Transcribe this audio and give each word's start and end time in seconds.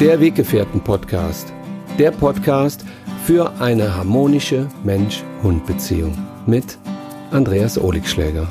Der 0.00 0.18
Weggefährten-Podcast. 0.18 1.52
Der 1.98 2.10
Podcast 2.10 2.86
für 3.26 3.52
eine 3.60 3.94
harmonische 3.94 4.66
Mensch-Hund-Beziehung 4.82 6.16
mit 6.46 6.78
Andreas 7.30 7.78
Oligschläger. 7.78 8.50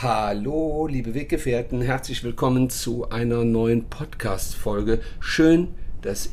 Hallo, 0.00 0.86
liebe 0.86 1.12
Weggefährten, 1.12 1.82
herzlich 1.82 2.24
willkommen 2.24 2.70
zu 2.70 3.10
einer 3.10 3.44
neuen 3.44 3.90
Podcast-Folge. 3.90 5.00
Schön, 5.20 5.68
dass 5.68 5.85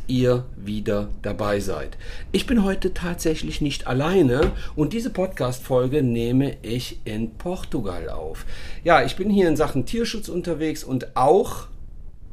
ihr 0.07 0.45
wieder 0.55 1.09
dabei 1.21 1.59
seid. 1.59 1.97
Ich 2.31 2.45
bin 2.45 2.63
heute 2.63 2.93
tatsächlich 2.93 3.61
nicht 3.61 3.87
alleine 3.87 4.51
und 4.75 4.93
diese 4.93 5.09
Podcast-Folge 5.09 6.03
nehme 6.03 6.57
ich 6.61 6.99
in 7.05 7.31
Portugal 7.35 8.09
auf. 8.09 8.45
Ja, 8.83 9.03
ich 9.03 9.15
bin 9.15 9.29
hier 9.29 9.47
in 9.47 9.55
Sachen 9.55 9.85
Tierschutz 9.85 10.29
unterwegs 10.29 10.83
und 10.83 11.15
auch 11.15 11.67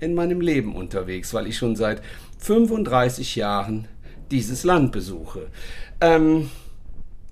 in 0.01 0.15
meinem 0.15 0.41
Leben 0.41 0.75
unterwegs, 0.75 1.33
weil 1.35 1.47
ich 1.47 1.57
schon 1.57 1.77
seit 1.77 2.03
35 2.39 3.37
Jahren 3.37 3.89
dieses 4.31 4.65
Land 4.65 4.93
besuche. 4.93 5.49
Ähm, 6.01 6.51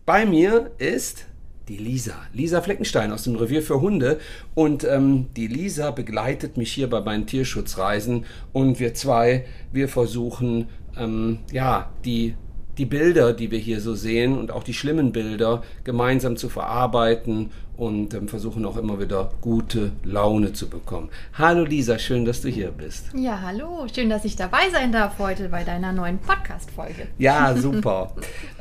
bei 0.05 0.27
mir 0.27 0.71
ist 0.79 1.27
die 1.69 1.77
Lisa. 1.77 2.15
Lisa 2.33 2.61
Fleckenstein 2.61 3.13
aus 3.13 3.25
dem 3.25 3.37
Revier 3.37 3.63
für 3.63 3.81
Hunde. 3.81 4.19
Und 4.55 4.85
ähm, 4.85 5.27
die 5.37 5.47
Lisa 5.47 5.91
begleitet 5.91 6.57
mich 6.57 6.73
hier 6.73 6.89
bei 6.89 7.01
meinen 7.01 7.27
Tierschutzreisen. 7.27 8.25
Und 8.53 8.81
wir 8.81 8.95
zwei, 8.95 9.45
wir 9.73 9.89
versuchen, 9.89 10.69
ähm, 10.97 11.39
ja, 11.53 11.91
die, 12.05 12.35
die 12.79 12.87
Bilder, 12.87 13.33
die 13.33 13.51
wir 13.51 13.59
hier 13.59 13.81
so 13.81 13.95
sehen 13.95 14.39
und 14.39 14.51
auch 14.51 14.63
die 14.63 14.75
schlimmen 14.75 15.13
Bilder 15.13 15.63
gemeinsam 15.85 16.37
zu 16.37 16.49
verarbeiten 16.49 17.51
und 17.77 18.13
ähm, 18.15 18.29
versuchen 18.29 18.65
auch 18.65 18.77
immer 18.77 19.01
wieder 19.01 19.31
gute 19.41 19.93
Laune 20.03 20.53
zu 20.53 20.69
bekommen. 20.69 21.11
Hallo 21.35 21.65
Lisa, 21.65 21.99
schön, 21.99 22.25
dass 22.25 22.41
du 22.41 22.49
hier 22.49 22.71
bist. 22.73 23.07
Ja, 23.15 23.41
hallo, 23.41 23.87
schön, 23.93 24.11
dass 24.11 24.25
ich 24.25 24.37
dabei 24.37 24.69
sein 24.73 24.91
darf 24.91 25.19
heute 25.19 25.49
bei 25.49 25.63
deiner 25.65 25.93
neuen 25.93 26.19
Podcast-Folge. 26.19 27.07
Ja, 27.19 27.57
super. 27.57 28.15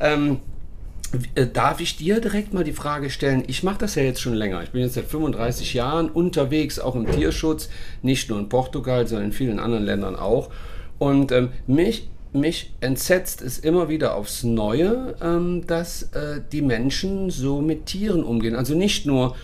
äh, 1.34 1.46
Darf 1.46 1.80
ich 1.80 1.96
dir 1.96 2.20
direkt 2.20 2.52
mal 2.52 2.64
die 2.64 2.72
Frage 2.72 3.10
stellen? 3.10 3.44
Ich 3.46 3.62
mache 3.62 3.78
das 3.78 3.94
ja 3.94 4.02
jetzt 4.02 4.20
schon 4.20 4.34
länger. 4.34 4.62
Ich 4.62 4.70
bin 4.70 4.82
jetzt 4.82 4.94
seit 4.94 5.06
35 5.06 5.74
Jahren 5.74 6.10
unterwegs, 6.10 6.78
auch 6.78 6.94
im 6.94 7.10
Tierschutz, 7.10 7.68
nicht 8.02 8.28
nur 8.30 8.38
in 8.38 8.48
Portugal, 8.48 9.06
sondern 9.06 9.26
in 9.28 9.32
vielen 9.32 9.58
anderen 9.58 9.84
Ländern 9.84 10.16
auch. 10.16 10.50
Und 10.98 11.32
ähm, 11.32 11.50
mich, 11.66 12.10
mich 12.32 12.74
entsetzt 12.80 13.42
es 13.42 13.58
immer 13.58 13.88
wieder 13.88 14.14
aufs 14.14 14.42
Neue, 14.42 15.14
ähm, 15.22 15.66
dass 15.66 16.04
äh, 16.14 16.40
die 16.52 16.62
Menschen 16.62 17.30
so 17.30 17.60
mit 17.60 17.86
Tieren 17.86 18.22
umgehen. 18.22 18.54
Also 18.54 18.74
nicht 18.74 19.06
nur 19.06 19.36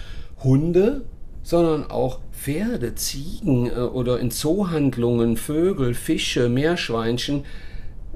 Hunde, 0.43 1.03
sondern 1.43 1.91
auch 1.91 2.21
Pferde, 2.33 2.95
Ziegen 2.95 3.71
äh, 3.71 3.75
oder 3.75 4.19
in 4.19 4.31
Zoohandlungen 4.31 5.37
Vögel, 5.37 5.95
Fische, 5.95 6.49
Meerschweinchen. 6.49 7.45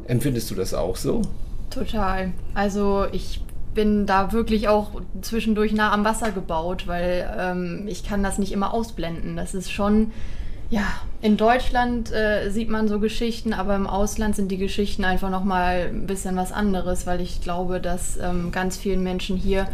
Empfindest 0.07 0.51
du 0.51 0.55
das 0.55 0.75
auch 0.75 0.97
so? 0.97 1.23
Total. 1.71 2.33
Also 2.55 3.07
ich 3.13 3.41
bin 3.75 4.07
da 4.07 4.33
wirklich 4.33 4.69
auch 4.69 5.01
zwischendurch 5.21 5.73
nah 5.73 5.93
am 5.93 6.05
Wasser 6.05 6.33
gebaut, 6.33 6.87
weil 6.87 7.33
ähm, 7.39 7.85
ich 7.87 8.03
kann 8.03 8.23
das 8.23 8.39
nicht 8.39 8.53
immer 8.53 8.75
ausblenden. 8.75 9.37
Das 9.37 9.55
ist 9.55 9.71
schon, 9.71 10.13
ja, 10.71 10.83
in 11.21 11.37
Deutschland 11.37 12.13
äh, 12.13 12.51
sieht 12.51 12.71
man 12.71 12.89
so 12.89 12.99
Geschichten, 12.99 13.53
aber 13.53 13.77
im 13.77 13.87
Ausland 13.87 14.35
sind 14.35 14.51
die 14.51 14.57
Geschichten 14.57 15.05
einfach 15.05 15.31
nochmal 15.31 15.91
ein 15.93 16.07
bisschen 16.07 16.35
was 16.37 16.51
anderes, 16.51 17.07
weil 17.07 17.21
ich 17.21 17.41
glaube, 17.41 17.81
dass 17.81 18.17
ähm, 18.17 18.51
ganz 18.51 18.77
vielen 18.77 19.03
Menschen 19.03 19.37
hier 19.37 19.69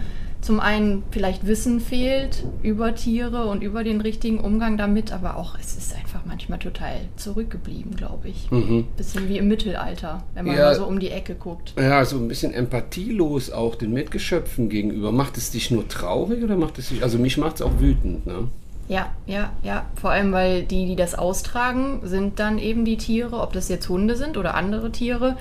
zum 0.45 0.61
einen 0.61 1.03
vielleicht 1.11 1.47
Wissen 1.47 1.81
fehlt 1.81 2.45
über 2.63 2.95
Tiere 2.95 3.47
und 3.47 3.63
über 3.63 3.83
den 3.83 4.03
richtigen 4.03 4.39
Umgang 4.39 4.77
damit, 4.77 5.11
aber 5.11 5.39
auch 5.39 5.57
es 5.59 5.75
ist 5.75 5.97
einfach 5.97 6.21
manchmal 6.27 6.59
total 6.59 6.97
zurückgeblieben, 7.17 7.97
glaube 7.97 8.29
ich. 8.29 8.51
Mhm. 8.51 8.87
Bisschen 8.97 9.29
wie 9.31 9.39
im 9.39 9.49
Mittelalter, 9.49 10.23
wenn 10.35 10.45
man 10.45 10.57
ja, 10.57 10.65
mal 10.65 10.75
so 10.75 10.85
um 10.85 11.01
die 11.01 11.11
Ecke 11.11 11.35
guckt. 11.35 11.73
Ja, 11.79 12.05
so 12.05 12.17
ein 12.17 12.29
bisschen 12.29 12.53
empathielos 12.53 13.51
auch 13.51 13.75
den 13.75 13.95
Mitgeschöpfen 13.95 14.69
gegenüber. 14.69 15.13
Macht 15.13 15.39
es 15.39 15.51
dich 15.51 15.71
nur 15.71 15.89
traurig 15.89 16.45
oder 16.45 16.57
macht 16.57 16.79
es 16.79 16.91
dich, 16.91 17.03
also 17.03 17.19
mich 17.19 17.39
macht 17.39 17.57
es 17.57 17.63
auch 17.63 17.81
wütend, 17.81 18.27
ne? 18.27 18.49
Ja, 18.87 19.15
ja, 19.25 19.51
ja. 19.63 19.87
Vor 19.95 20.11
allem, 20.11 20.33
weil 20.33 20.65
die, 20.65 20.85
die 20.85 20.97
das 20.97 21.15
austragen, 21.15 22.01
sind 22.03 22.39
dann 22.39 22.59
eben 22.59 22.85
die 22.85 22.99
Tiere, 22.99 23.41
ob 23.41 23.55
das 23.55 23.71
jetzt 23.71 23.89
Hunde 23.89 24.15
sind 24.15 24.37
oder 24.37 24.55
andere 24.55 24.93
Tiere 24.93 25.39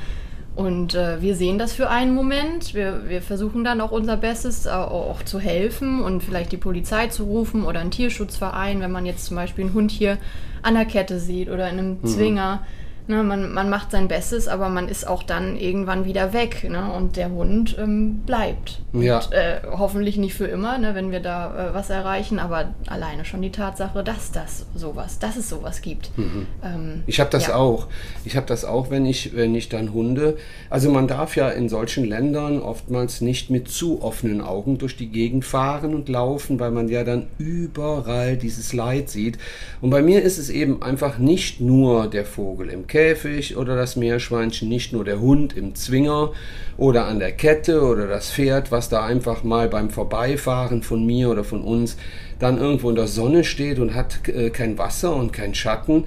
und 0.56 0.94
äh, 0.94 1.20
wir 1.22 1.36
sehen 1.36 1.58
das 1.58 1.74
für 1.74 1.90
einen 1.90 2.14
Moment. 2.14 2.76
Wir, 2.76 3.10
wir 3.10 3.22
versuchen 3.24 3.64
dann 3.64 3.82
auch 3.82 3.92
unser 3.92 4.18
Bestes, 4.18 4.68
auch, 4.68 4.92
auch, 4.92 5.24
zu 5.24 5.40
helfen 5.40 6.04
und 6.04 6.22
vielleicht 6.22 6.52
die 6.52 6.58
Polizei 6.58 7.08
zu 7.08 7.24
rufen 7.24 7.64
oder 7.64 7.80
einen 7.80 7.90
Tierschutzverein, 7.92 8.80
wenn 8.80 8.92
man 8.92 9.06
jetzt 9.06 9.26
zum 9.26 9.36
Beispiel 9.36 9.66
einen 9.66 9.74
Hund 9.74 9.90
hier 9.90 10.20
an 10.62 10.76
der 10.76 10.86
Kette 10.86 11.20
sieht 11.20 11.50
oder 11.50 11.70
in 11.70 11.80
einem 11.80 11.98
mhm. 12.02 12.08
Zwinger. 12.08 12.66
Ne, 13.06 13.22
man, 13.22 13.52
man 13.54 13.70
macht 13.70 13.92
sein 13.92 14.08
Bestes, 14.08 14.48
aber 14.48 14.70
man 14.70 14.88
ist 14.88 15.06
auch 15.06 15.24
dann 15.24 15.58
irgendwann 15.58 16.06
wieder 16.06 16.32
weg. 16.32 16.68
Ne, 16.70 16.94
und 16.94 17.18
der 17.18 17.32
Hund 17.32 17.76
ähm, 17.78 18.20
bleibt. 18.26 18.82
Ja. 18.94 19.18
Und, 19.18 19.34
äh, 19.34 19.60
hoffentlich 19.72 20.18
nicht 20.18 20.34
für 20.34 20.46
immer, 20.46 20.78
ne, 20.78 20.96
wenn 20.96 21.12
wir 21.12 21.20
da 21.20 21.72
äh, 21.72 21.74
was 21.74 21.90
erreichen, 21.90 22.40
aber 22.40 22.74
alleine 22.88 23.26
schon 23.26 23.42
die 23.42 23.52
Tatsache, 23.52 24.04
dass 24.04 24.32
das 24.32 24.66
sowas, 24.74 25.20
dass 25.20 25.36
es 25.36 25.50
sowas 25.50 25.82
gibt. 25.82 26.18
Mhm. 26.18 26.48
Ähm, 26.64 27.04
ich 27.06 27.20
habe 27.20 27.30
das 27.30 27.48
ja. 27.48 27.56
auch. 27.56 27.88
Ich 28.24 28.38
habe 28.38 28.46
das 28.46 28.64
auch, 28.64 28.90
wenn 28.90 29.06
ich, 29.06 29.36
wenn 29.36 29.54
ich 29.54 29.68
dann 29.68 29.94
Hunde. 29.94 30.38
Also 30.70 30.90
man 30.90 31.08
darf 31.08 31.36
ja 31.36 31.50
in 31.50 31.68
solchen 31.68 32.06
Ländern 32.06 32.62
oftmals 32.62 33.20
nicht 33.20 33.50
mit 33.50 33.68
zu 33.68 34.02
offenen 34.02 34.40
Augen 34.42 34.78
durch 34.78 34.96
die 34.96 35.10
Gegend 35.10 35.44
fahren 35.44 35.94
und 35.94 36.08
laufen, 36.08 36.60
weil 36.60 36.72
man 36.72 36.88
ja 36.88 37.04
dann 37.04 37.28
überall 37.38 38.38
dieses 38.38 38.72
Leid 38.72 39.10
sieht. 39.10 39.38
Und 39.82 39.90
bei 39.90 40.02
mir 40.02 40.22
ist 40.22 40.38
es 40.38 40.50
eben 40.50 40.82
einfach 40.82 41.18
nicht 41.18 41.60
nur 41.60 42.08
der 42.08 42.26
Vogel 42.26 42.70
im 42.70 42.88
Käfig 42.94 43.58
oder 43.58 43.76
das 43.76 43.96
Meerschweinchen, 43.96 44.70
nicht 44.70 44.94
nur 44.94 45.04
der 45.04 45.20
Hund 45.20 45.58
im 45.58 45.74
Zwinger 45.74 46.32
oder 46.78 47.08
an 47.08 47.18
der 47.18 47.32
Kette 47.32 47.82
oder 47.82 48.06
das 48.06 48.32
Pferd, 48.32 48.72
was 48.72 48.88
da 48.88 49.04
einfach 49.04 49.44
mal 49.44 49.68
beim 49.68 49.90
Vorbeifahren 49.90 50.84
von 50.84 51.04
mir 51.04 51.32
oder 51.32 51.44
von 51.44 51.64
uns 51.64 51.98
dann 52.38 52.60
irgendwo 52.60 52.92
in 52.92 52.96
der 52.96 53.08
Sonne 53.08 53.46
steht 53.46 53.80
und 53.80 53.96
hat 53.96 54.28
äh, 54.28 54.52
kein 54.52 54.78
Wasser 54.78 55.16
und 55.16 55.34
kein 55.34 55.56
Schatten. 55.56 56.04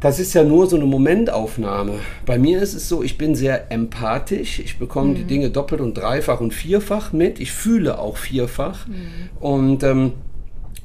Das 0.00 0.18
ist 0.18 0.32
ja 0.32 0.42
nur 0.42 0.66
so 0.68 0.76
eine 0.76 0.86
Momentaufnahme. 0.86 1.98
Bei 2.24 2.38
mir 2.38 2.62
ist 2.62 2.72
es 2.72 2.88
so, 2.88 3.02
ich 3.02 3.18
bin 3.18 3.34
sehr 3.34 3.70
empathisch. 3.70 4.58
Ich 4.58 4.78
bekomme 4.78 5.10
mhm. 5.10 5.14
die 5.16 5.24
Dinge 5.24 5.50
doppelt 5.50 5.82
und 5.82 5.92
dreifach 5.92 6.40
und 6.40 6.54
vierfach 6.54 7.12
mit. 7.12 7.38
Ich 7.40 7.52
fühle 7.52 7.98
auch 7.98 8.16
vierfach. 8.16 8.88
Mhm. 8.88 8.94
Und 9.38 9.82
ähm, 9.82 10.12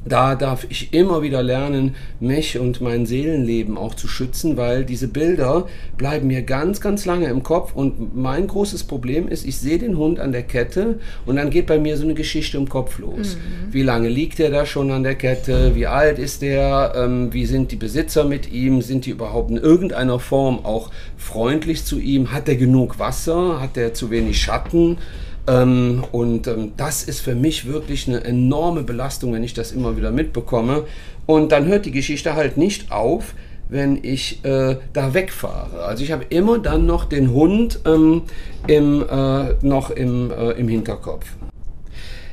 da 0.05 0.35
darf 0.35 0.67
ich 0.69 0.93
immer 0.93 1.23
wieder 1.23 1.41
lernen, 1.41 1.95
mich 2.19 2.59
und 2.59 2.79
mein 2.79 3.07
Seelenleben 3.07 3.77
auch 3.77 3.95
zu 3.95 4.07
schützen, 4.07 4.55
weil 4.55 4.85
diese 4.85 5.07
Bilder 5.07 5.67
bleiben 5.97 6.27
mir 6.27 6.43
ganz, 6.43 6.79
ganz 6.79 7.05
lange 7.05 7.27
im 7.27 7.41
Kopf. 7.41 7.73
Und 7.73 8.15
mein 8.15 8.45
großes 8.45 8.83
Problem 8.83 9.27
ist, 9.27 9.45
ich 9.45 9.57
sehe 9.57 9.79
den 9.79 9.97
Hund 9.97 10.19
an 10.19 10.31
der 10.31 10.43
Kette 10.43 10.99
und 11.25 11.37
dann 11.37 11.49
geht 11.49 11.65
bei 11.65 11.79
mir 11.79 11.97
so 11.97 12.03
eine 12.03 12.13
Geschichte 12.13 12.57
im 12.57 12.69
Kopf 12.69 12.99
los. 12.99 13.35
Mhm. 13.35 13.73
Wie 13.73 13.81
lange 13.81 14.09
liegt 14.09 14.39
er 14.39 14.51
da 14.51 14.65
schon 14.65 14.91
an 14.91 15.03
der 15.03 15.15
Kette? 15.15 15.73
Wie 15.73 15.87
alt 15.87 16.19
ist 16.19 16.43
der? 16.43 16.93
Ähm, 16.95 17.33
wie 17.33 17.47
sind 17.47 17.71
die 17.71 17.75
Besitzer 17.75 18.25
mit 18.25 18.51
ihm? 18.51 18.81
Sind 18.83 19.07
die 19.07 19.11
überhaupt 19.11 19.49
in 19.49 19.57
irgendeiner 19.57 20.19
Form 20.19 20.63
auch 20.63 20.91
freundlich 21.17 21.83
zu 21.83 21.99
ihm? 21.99 22.31
Hat 22.31 22.47
er 22.47 22.55
genug 22.55 22.99
Wasser? 22.99 23.59
Hat 23.59 23.75
er 23.75 23.95
zu 23.95 24.11
wenig 24.11 24.39
Schatten? 24.39 24.97
Ähm, 25.47 26.03
und 26.11 26.47
ähm, 26.47 26.73
das 26.77 27.03
ist 27.03 27.19
für 27.19 27.35
mich 27.35 27.65
wirklich 27.67 28.07
eine 28.07 28.23
enorme 28.23 28.83
Belastung, 28.83 29.33
wenn 29.33 29.43
ich 29.43 29.53
das 29.53 29.71
immer 29.71 29.97
wieder 29.97 30.11
mitbekomme. 30.11 30.85
Und 31.25 31.51
dann 31.51 31.65
hört 31.65 31.85
die 31.85 31.91
Geschichte 31.91 32.35
halt 32.35 32.57
nicht 32.57 32.91
auf, 32.91 33.35
wenn 33.69 34.03
ich 34.03 34.43
äh, 34.45 34.77
da 34.93 35.13
wegfahre. 35.13 35.83
Also 35.83 36.03
ich 36.03 36.11
habe 36.11 36.25
immer 36.29 36.59
dann 36.59 36.85
noch 36.85 37.05
den 37.05 37.31
Hund 37.31 37.79
ähm, 37.85 38.23
im, 38.67 39.03
äh, 39.07 39.53
noch 39.61 39.89
im, 39.89 40.31
äh, 40.31 40.51
im 40.51 40.67
Hinterkopf. 40.67 41.25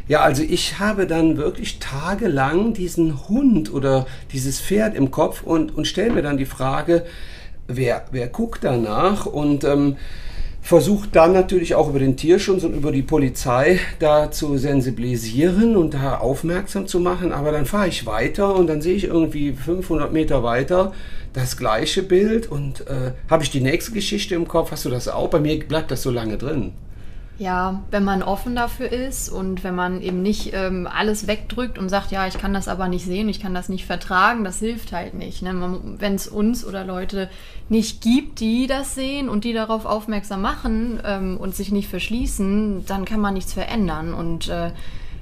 Ja, 0.08 0.20
also 0.20 0.42
ich 0.42 0.78
habe 0.78 1.06
dann 1.06 1.36
wirklich 1.36 1.78
tagelang 1.78 2.74
diesen 2.74 3.28
Hund 3.28 3.72
oder 3.72 4.06
dieses 4.32 4.60
Pferd 4.60 4.94
im 4.94 5.10
Kopf 5.10 5.42
und, 5.42 5.74
und 5.74 5.86
stelle 5.86 6.12
mir 6.12 6.22
dann 6.22 6.36
die 6.36 6.44
Frage, 6.44 7.04
wer, 7.68 8.04
wer 8.10 8.28
guckt 8.28 8.64
danach? 8.64 9.26
Und 9.26 9.64
ähm, 9.64 9.96
versucht 10.62 11.16
dann 11.16 11.32
natürlich 11.32 11.74
auch 11.74 11.88
über 11.88 11.98
den 11.98 12.16
Tierschutz 12.16 12.62
und 12.62 12.74
über 12.74 12.92
die 12.92 13.02
Polizei 13.02 13.80
da 13.98 14.30
zu 14.30 14.56
sensibilisieren 14.56 15.76
und 15.76 15.94
da 15.94 16.18
aufmerksam 16.18 16.86
zu 16.86 17.00
machen. 17.00 17.32
Aber 17.32 17.50
dann 17.50 17.66
fahre 17.66 17.88
ich 17.88 18.06
weiter 18.06 18.54
und 18.54 18.68
dann 18.68 18.80
sehe 18.80 18.94
ich 18.94 19.04
irgendwie 19.04 19.52
500 19.52 20.12
Meter 20.12 20.44
weiter 20.44 20.92
das 21.32 21.56
gleiche 21.56 22.02
Bild 22.02 22.46
und 22.50 22.86
äh, 22.86 23.12
habe 23.28 23.42
ich 23.42 23.50
die 23.50 23.60
nächste 23.60 23.92
Geschichte 23.92 24.36
im 24.36 24.46
Kopf. 24.46 24.70
Hast 24.70 24.84
du 24.84 24.90
das 24.90 25.08
auch? 25.08 25.28
Bei 25.28 25.40
mir 25.40 25.58
bleibt 25.58 25.90
das 25.90 26.02
so 26.02 26.10
lange 26.10 26.38
drin. 26.38 26.72
Ja, 27.42 27.82
wenn 27.90 28.04
man 28.04 28.22
offen 28.22 28.54
dafür 28.54 28.92
ist 28.92 29.28
und 29.28 29.64
wenn 29.64 29.74
man 29.74 30.00
eben 30.00 30.22
nicht 30.22 30.52
ähm, 30.54 30.86
alles 30.86 31.26
wegdrückt 31.26 31.76
und 31.76 31.88
sagt, 31.88 32.12
ja, 32.12 32.28
ich 32.28 32.38
kann 32.38 32.54
das 32.54 32.68
aber 32.68 32.86
nicht 32.86 33.04
sehen, 33.04 33.28
ich 33.28 33.40
kann 33.40 33.52
das 33.52 33.68
nicht 33.68 33.84
vertragen, 33.84 34.44
das 34.44 34.60
hilft 34.60 34.92
halt 34.92 35.14
nicht. 35.14 35.42
Ne? 35.42 35.80
Wenn 35.98 36.14
es 36.14 36.28
uns 36.28 36.64
oder 36.64 36.84
Leute 36.84 37.28
nicht 37.68 38.00
gibt, 38.00 38.38
die 38.38 38.68
das 38.68 38.94
sehen 38.94 39.28
und 39.28 39.42
die 39.42 39.52
darauf 39.54 39.86
aufmerksam 39.86 40.40
machen 40.40 41.02
ähm, 41.04 41.36
und 41.36 41.56
sich 41.56 41.72
nicht 41.72 41.88
verschließen, 41.88 42.86
dann 42.86 43.04
kann 43.04 43.18
man 43.18 43.34
nichts 43.34 43.54
verändern. 43.54 44.14
Und 44.14 44.48
äh, 44.48 44.70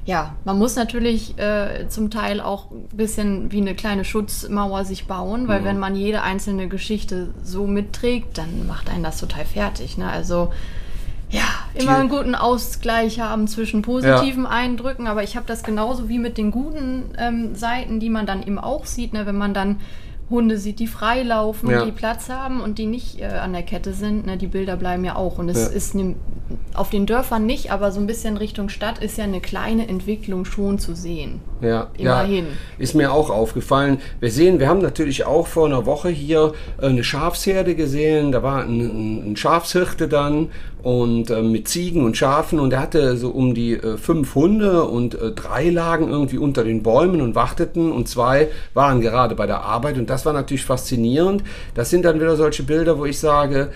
ja, 0.04 0.34
man 0.44 0.58
muss 0.58 0.76
natürlich 0.76 1.38
äh, 1.38 1.88
zum 1.88 2.10
Teil 2.10 2.42
auch 2.42 2.70
ein 2.70 2.94
bisschen 2.94 3.50
wie 3.50 3.62
eine 3.62 3.74
kleine 3.74 4.04
Schutzmauer 4.04 4.84
sich 4.84 5.06
bauen, 5.06 5.48
weil 5.48 5.62
mhm. 5.62 5.64
wenn 5.64 5.78
man 5.78 5.96
jede 5.96 6.20
einzelne 6.20 6.68
Geschichte 6.68 7.32
so 7.42 7.66
mitträgt, 7.66 8.36
dann 8.36 8.66
macht 8.66 8.90
einen 8.90 9.04
das 9.04 9.16
total 9.16 9.46
fertig. 9.46 9.96
Ne? 9.96 10.06
Also 10.06 10.50
ja, 11.30 11.44
immer 11.74 11.96
einen 11.96 12.08
guten 12.08 12.34
Ausgleich 12.34 13.20
haben 13.20 13.46
zwischen 13.46 13.82
positiven 13.82 14.44
ja. 14.44 14.50
Eindrücken, 14.50 15.06
aber 15.06 15.22
ich 15.22 15.36
habe 15.36 15.46
das 15.46 15.62
genauso 15.62 16.08
wie 16.08 16.18
mit 16.18 16.38
den 16.38 16.50
guten 16.50 17.12
ähm, 17.18 17.54
Seiten, 17.54 18.00
die 18.00 18.10
man 18.10 18.26
dann 18.26 18.42
eben 18.42 18.58
auch 18.58 18.84
sieht, 18.86 19.12
ne? 19.12 19.26
wenn 19.26 19.38
man 19.38 19.54
dann 19.54 19.80
Hunde 20.30 20.58
sieht, 20.58 20.78
die 20.78 20.86
frei 20.86 21.22
laufen, 21.22 21.70
ja. 21.70 21.84
die 21.84 21.92
Platz 21.92 22.28
haben 22.28 22.60
und 22.60 22.78
die 22.78 22.86
nicht 22.86 23.20
äh, 23.20 23.26
an 23.26 23.52
der 23.52 23.64
Kette 23.64 23.92
sind. 23.92 24.26
Ne, 24.26 24.36
die 24.36 24.46
Bilder 24.46 24.76
bleiben 24.76 25.04
ja 25.04 25.16
auch. 25.16 25.38
Und 25.38 25.48
es 25.48 25.58
ja. 25.58 25.66
ist 25.66 25.94
ne, 25.96 26.14
auf 26.72 26.90
den 26.90 27.04
Dörfern 27.04 27.44
nicht, 27.44 27.72
aber 27.72 27.90
so 27.90 28.00
ein 28.00 28.06
bisschen 28.06 28.36
Richtung 28.36 28.68
Stadt 28.68 28.98
ist 28.98 29.18
ja 29.18 29.24
eine 29.24 29.40
kleine 29.40 29.88
Entwicklung 29.88 30.44
schon 30.44 30.78
zu 30.78 30.94
sehen. 30.94 31.40
Ja, 31.60 31.88
immerhin. 31.96 32.46
Ja, 32.46 32.50
ist 32.78 32.94
mir 32.94 33.12
auch 33.12 33.30
aufgefallen. 33.30 33.98
Wir 34.20 34.30
sehen, 34.30 34.58
wir 34.60 34.68
haben 34.68 34.80
natürlich 34.80 35.26
auch 35.26 35.46
vor 35.46 35.66
einer 35.66 35.86
Woche 35.86 36.08
hier 36.08 36.52
äh, 36.80 36.86
eine 36.86 37.04
Schafsherde 37.04 37.74
gesehen. 37.74 38.32
Da 38.32 38.42
war 38.42 38.62
ein, 38.62 39.32
ein 39.32 39.36
Schafshirte 39.36 40.08
dann 40.08 40.48
und 40.82 41.30
äh, 41.30 41.42
mit 41.42 41.68
Ziegen 41.68 42.04
und 42.04 42.16
Schafen 42.16 42.58
und 42.58 42.72
er 42.72 42.80
hatte 42.80 43.16
so 43.16 43.30
um 43.30 43.54
die 43.54 43.74
äh, 43.74 43.96
fünf 43.96 44.34
Hunde 44.34 44.84
und 44.84 45.14
äh, 45.14 45.32
drei 45.32 45.68
lagen 45.68 46.08
irgendwie 46.08 46.38
unter 46.38 46.64
den 46.64 46.82
Bäumen 46.82 47.20
und 47.20 47.34
warteten 47.34 47.92
und 47.92 48.08
zwei 48.08 48.48
waren 48.74 49.00
gerade 49.00 49.34
bei 49.34 49.46
der 49.46 49.62
Arbeit 49.62 49.98
und 49.98 50.08
das 50.08 50.24
war 50.24 50.32
natürlich 50.32 50.64
faszinierend. 50.64 51.42
Das 51.74 51.90
sind 51.90 52.04
dann 52.04 52.20
wieder 52.20 52.36
solche 52.36 52.62
Bilder, 52.62 52.98
wo 52.98 53.04
ich 53.04 53.18
sage, 53.18 53.70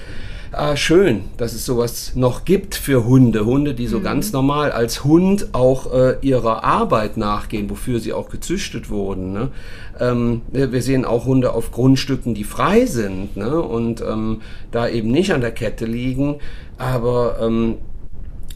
ah, 0.56 0.76
schön, 0.76 1.24
dass 1.36 1.52
es 1.52 1.66
sowas 1.66 2.12
noch 2.14 2.44
gibt 2.44 2.74
für 2.74 3.04
Hunde. 3.04 3.44
Hunde, 3.44 3.74
die 3.74 3.86
so 3.86 3.98
mhm. 3.98 4.04
ganz 4.04 4.32
normal 4.32 4.72
als 4.72 5.04
Hund 5.04 5.48
auch 5.52 5.92
äh, 5.92 6.16
ihrer 6.20 6.64
Arbeit 6.64 7.16
nachgehen, 7.16 7.70
wofür 7.70 8.00
sie 8.00 8.12
auch 8.12 8.28
gezüchtet 8.28 8.90
wurden. 8.90 9.32
Ne? 9.32 9.48
Ähm, 10.00 10.42
wir 10.50 10.82
sehen 10.82 11.04
auch 11.04 11.26
Hunde 11.26 11.52
auf 11.52 11.72
Grundstücken, 11.72 12.34
die 12.34 12.44
frei 12.44 12.86
sind 12.86 13.36
ne? 13.36 13.60
und 13.60 14.00
ähm, 14.00 14.42
da 14.70 14.88
eben 14.88 15.10
nicht 15.10 15.32
an 15.32 15.40
der 15.40 15.52
Kette 15.52 15.86
liegen. 15.86 16.36
Aber 16.78 17.38
ähm, 17.40 17.76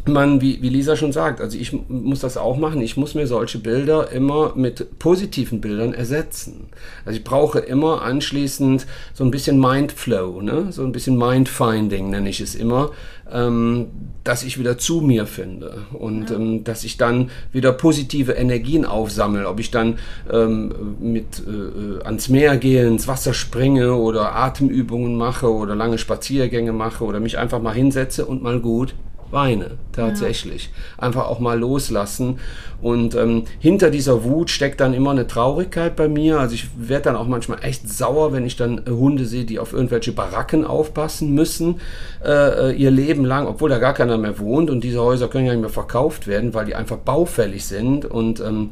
man, 0.09 0.41
wie, 0.41 0.61
wie 0.63 0.69
Lisa 0.69 0.97
schon 0.97 1.13
sagt, 1.13 1.41
also 1.41 1.57
ich 1.59 1.73
muss 1.89 2.21
das 2.21 2.37
auch 2.37 2.57
machen, 2.57 2.81
ich 2.81 2.97
muss 2.97 3.15
mir 3.15 3.27
solche 3.27 3.59
Bilder 3.59 4.11
immer 4.11 4.53
mit 4.55 4.99
positiven 4.99 5.61
Bildern 5.61 5.95
ersetzen. 5.95 6.69
Also 7.05 7.19
ich 7.19 7.25
brauche 7.25 7.59
immer 7.61 8.03
anschließend 8.03 8.87
so 9.15 9.25
ein 9.25 9.31
bisschen 9.31 9.61
Mindflow, 9.61 10.41
ne? 10.43 10.69
so 10.71 10.83
ein 10.83 10.93
bisschen 10.93 11.17
Mindfinding 11.17 12.11
nenne 12.11 12.29
ich 12.29 12.41
es 12.41 12.55
immer, 12.55 12.91
ähm, 13.33 13.89
dass 14.25 14.43
ich 14.43 14.59
wieder 14.59 14.79
zu 14.79 15.01
mir 15.01 15.27
finde 15.27 15.85
und 15.93 16.31
ja. 16.31 16.37
ähm, 16.37 16.65
dass 16.65 16.85
ich 16.85 16.97
dann 16.97 17.31
wieder 17.53 17.73
positive 17.73 18.33
Energien 18.33 18.85
aufsammle, 18.85 19.49
ob 19.49 19.61
ich 19.61 19.71
dann 19.71 19.99
ähm, 20.31 20.97
mit 21.01 21.43
äh, 21.47 22.05
ans 22.05 22.29
Meer 22.29 22.57
gehe, 22.57 22.87
ins 22.87 23.09
Wasser 23.09 23.35
springe 23.35 23.95
oder 23.95 24.35
Atemübungen 24.35 25.17
mache 25.17 25.53
oder 25.53 25.75
lange 25.75 25.99
Spaziergänge 25.99 26.73
mache 26.73 27.05
oder 27.05 27.21
mich 27.21 27.39
einfach 27.39 27.61
mal 27.61 27.75
hinsetze 27.75 28.27
und 28.27 28.43
mal 28.43 28.61
gut 28.61 28.95
weine, 29.31 29.73
tatsächlich. 29.93 30.71
Ja. 30.97 31.05
Einfach 31.05 31.27
auch 31.27 31.39
mal 31.39 31.59
loslassen. 31.59 32.39
Und 32.81 33.15
ähm, 33.15 33.45
hinter 33.59 33.91
dieser 33.91 34.25
Wut 34.25 34.51
steckt 34.51 34.81
dann 34.81 34.95
immer 34.95 35.11
eine 35.11 35.27
Traurigkeit 35.27 35.97
bei 35.97 36.09
mir. 36.09 36.39
Also 36.39 36.55
ich 36.55 36.69
werde 36.77 37.05
dann 37.05 37.17
auch 37.17 37.27
manchmal 37.27 37.65
echt 37.65 37.89
sauer, 37.89 38.33
wenn 38.33 38.47
ich 38.47 38.57
dann 38.57 38.83
äh, 38.87 38.91
Hunde 38.91 39.25
sehe, 39.25 39.45
die 39.45 39.59
auf 39.59 39.73
irgendwelche 39.73 40.13
Baracken 40.13 40.65
aufpassen 40.65 41.35
müssen, 41.35 41.81
äh, 42.25 42.71
äh, 42.71 42.73
ihr 42.73 42.91
Leben 42.91 43.25
lang, 43.25 43.47
obwohl 43.47 43.69
da 43.69 43.79
gar 43.79 43.95
keiner 43.95 44.17
mehr 44.17 44.39
wohnt. 44.39 44.71
Und 44.71 44.85
diese 44.85 45.01
Häuser 45.01 45.29
können 45.29 45.47
ja 45.47 45.53
nicht 45.53 45.63
mehr 45.63 45.71
verkauft 45.71 46.27
werden, 46.27 46.55
weil 46.55 46.67
die 46.67 46.75
einfach 46.75 46.99
baufällig 46.99 47.65
sind. 47.67 48.05
Und 48.05 48.41
ähm, 48.41 48.71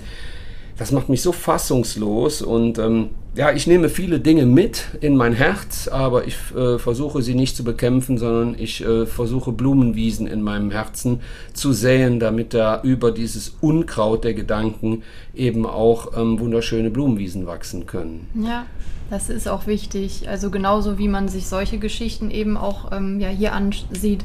das 0.78 0.92
macht 0.92 1.08
mich 1.08 1.22
so 1.22 1.32
fassungslos 1.32 2.42
und 2.42 2.78
ähm, 2.78 3.10
ja, 3.36 3.52
ich 3.52 3.66
nehme 3.66 3.90
viele 3.90 4.18
Dinge 4.18 4.46
mit 4.46 4.84
in 5.02 5.14
mein 5.14 5.34
Herz, 5.34 5.88
aber 5.88 6.26
ich 6.26 6.36
äh, 6.56 6.78
versuche 6.78 7.20
sie 7.20 7.34
nicht 7.34 7.54
zu 7.54 7.64
bekämpfen, 7.64 8.16
sondern 8.16 8.56
ich 8.58 8.82
äh, 8.82 9.04
versuche 9.04 9.52
Blumenwiesen 9.52 10.26
in 10.26 10.40
meinem 10.40 10.70
Herzen 10.70 11.20
zu 11.52 11.74
säen, 11.74 12.18
damit 12.18 12.54
da 12.54 12.80
über 12.82 13.12
dieses 13.12 13.54
Unkraut 13.60 14.24
der 14.24 14.32
Gedanken 14.32 15.02
eben 15.34 15.66
auch 15.66 16.16
ähm, 16.16 16.40
wunderschöne 16.40 16.90
Blumenwiesen 16.90 17.46
wachsen 17.46 17.84
können. 17.84 18.26
Ja, 18.34 18.64
das 19.10 19.28
ist 19.28 19.48
auch 19.48 19.66
wichtig. 19.66 20.28
Also 20.28 20.50
genauso 20.50 20.98
wie 20.98 21.08
man 21.08 21.28
sich 21.28 21.46
solche 21.46 21.78
Geschichten 21.78 22.30
eben 22.30 22.56
auch 22.56 22.90
ähm, 22.90 23.20
ja, 23.20 23.28
hier 23.28 23.52
ansieht 23.52 24.24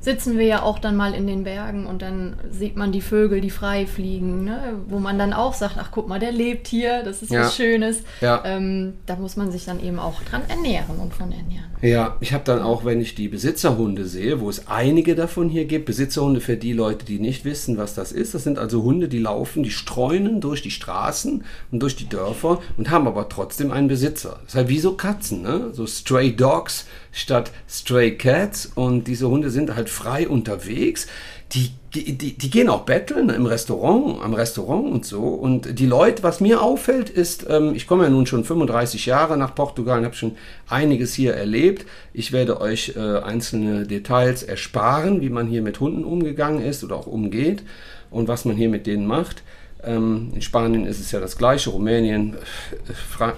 sitzen 0.00 0.38
wir 0.38 0.46
ja 0.46 0.62
auch 0.62 0.78
dann 0.78 0.96
mal 0.96 1.14
in 1.14 1.26
den 1.26 1.44
Bergen 1.44 1.86
und 1.86 2.00
dann 2.00 2.36
sieht 2.50 2.76
man 2.76 2.90
die 2.90 3.02
Vögel, 3.02 3.42
die 3.42 3.50
frei 3.50 3.86
fliegen, 3.86 4.44
ne? 4.44 4.74
wo 4.88 4.98
man 4.98 5.18
dann 5.18 5.34
auch 5.34 5.52
sagt, 5.52 5.76
ach 5.78 5.90
guck 5.92 6.08
mal, 6.08 6.18
der 6.18 6.32
lebt 6.32 6.68
hier, 6.68 7.02
das 7.02 7.22
ist 7.22 7.30
ja. 7.30 7.42
was 7.42 7.54
Schönes. 7.54 8.02
Ja. 8.22 8.42
Ähm, 8.46 8.94
da 9.04 9.16
muss 9.16 9.36
man 9.36 9.52
sich 9.52 9.66
dann 9.66 9.82
eben 9.82 9.98
auch 9.98 10.22
dran 10.22 10.42
ernähren 10.48 10.96
und 10.96 11.12
von 11.12 11.30
ernähren. 11.30 11.66
Ja, 11.82 12.16
ich 12.20 12.32
habe 12.32 12.44
dann 12.44 12.60
auch, 12.60 12.84
wenn 12.84 13.00
ich 13.00 13.14
die 13.14 13.28
Besitzerhunde 13.28 14.04
sehe, 14.06 14.40
wo 14.40 14.50
es 14.50 14.68
einige 14.68 15.14
davon 15.14 15.48
hier 15.48 15.64
gibt, 15.64 15.86
Besitzerhunde 15.86 16.40
für 16.40 16.56
die 16.56 16.72
Leute, 16.72 17.04
die 17.04 17.18
nicht 17.18 17.44
wissen, 17.44 17.78
was 17.78 17.94
das 17.94 18.12
ist. 18.12 18.34
Das 18.34 18.44
sind 18.44 18.58
also 18.58 18.82
Hunde, 18.82 19.08
die 19.08 19.18
laufen, 19.18 19.62
die 19.62 19.70
streunen 19.70 20.40
durch 20.40 20.60
die 20.60 20.70
Straßen 20.70 21.44
und 21.70 21.82
durch 21.82 21.96
die 21.96 22.08
Dörfer 22.08 22.60
und 22.76 22.90
haben 22.90 23.06
aber 23.06 23.28
trotzdem 23.30 23.70
einen 23.70 23.88
Besitzer. 23.88 24.40
Das 24.42 24.52
ist 24.52 24.54
halt 24.56 24.68
wie 24.68 24.78
so 24.78 24.92
Katzen, 24.92 25.42
ne? 25.42 25.70
so 25.72 25.86
Stray 25.86 26.34
Dogs 26.34 26.86
statt 27.12 27.50
Stray 27.68 28.16
Cats 28.16 28.66
und 28.74 29.06
diese 29.06 29.28
Hunde 29.28 29.50
sind 29.50 29.74
halt 29.74 29.90
frei 29.90 30.28
unterwegs. 30.28 31.06
Die, 31.52 31.72
die, 31.94 32.16
die 32.16 32.50
gehen 32.50 32.68
auch 32.68 32.82
betteln 32.82 33.28
im 33.28 33.44
Restaurant, 33.44 34.22
am 34.22 34.34
Restaurant 34.34 34.86
und 34.92 35.04
so. 35.04 35.20
Und 35.20 35.80
die 35.80 35.86
Leute, 35.86 36.22
was 36.22 36.40
mir 36.40 36.62
auffällt, 36.62 37.10
ist, 37.10 37.44
ähm, 37.50 37.74
ich 37.74 37.88
komme 37.88 38.04
ja 38.04 38.10
nun 38.10 38.26
schon 38.26 38.44
35 38.44 39.06
Jahre 39.06 39.36
nach 39.36 39.56
Portugal 39.56 39.98
und 39.98 40.04
habe 40.04 40.14
schon 40.14 40.36
einiges 40.68 41.12
hier 41.12 41.34
erlebt. 41.34 41.86
Ich 42.12 42.30
werde 42.30 42.60
euch 42.60 42.94
äh, 42.96 43.00
einzelne 43.00 43.84
Details 43.84 44.44
ersparen, 44.44 45.20
wie 45.22 45.30
man 45.30 45.48
hier 45.48 45.62
mit 45.62 45.80
Hunden 45.80 46.04
umgegangen 46.04 46.62
ist 46.62 46.84
oder 46.84 46.94
auch 46.94 47.08
umgeht 47.08 47.64
und 48.10 48.28
was 48.28 48.44
man 48.44 48.56
hier 48.56 48.68
mit 48.68 48.86
denen 48.86 49.06
macht. 49.06 49.42
Ähm, 49.82 50.30
in 50.34 50.42
Spanien 50.42 50.86
ist 50.86 51.00
es 51.00 51.12
ja 51.12 51.20
das 51.20 51.36
gleiche, 51.36 51.70
Rumänien, 51.70 52.36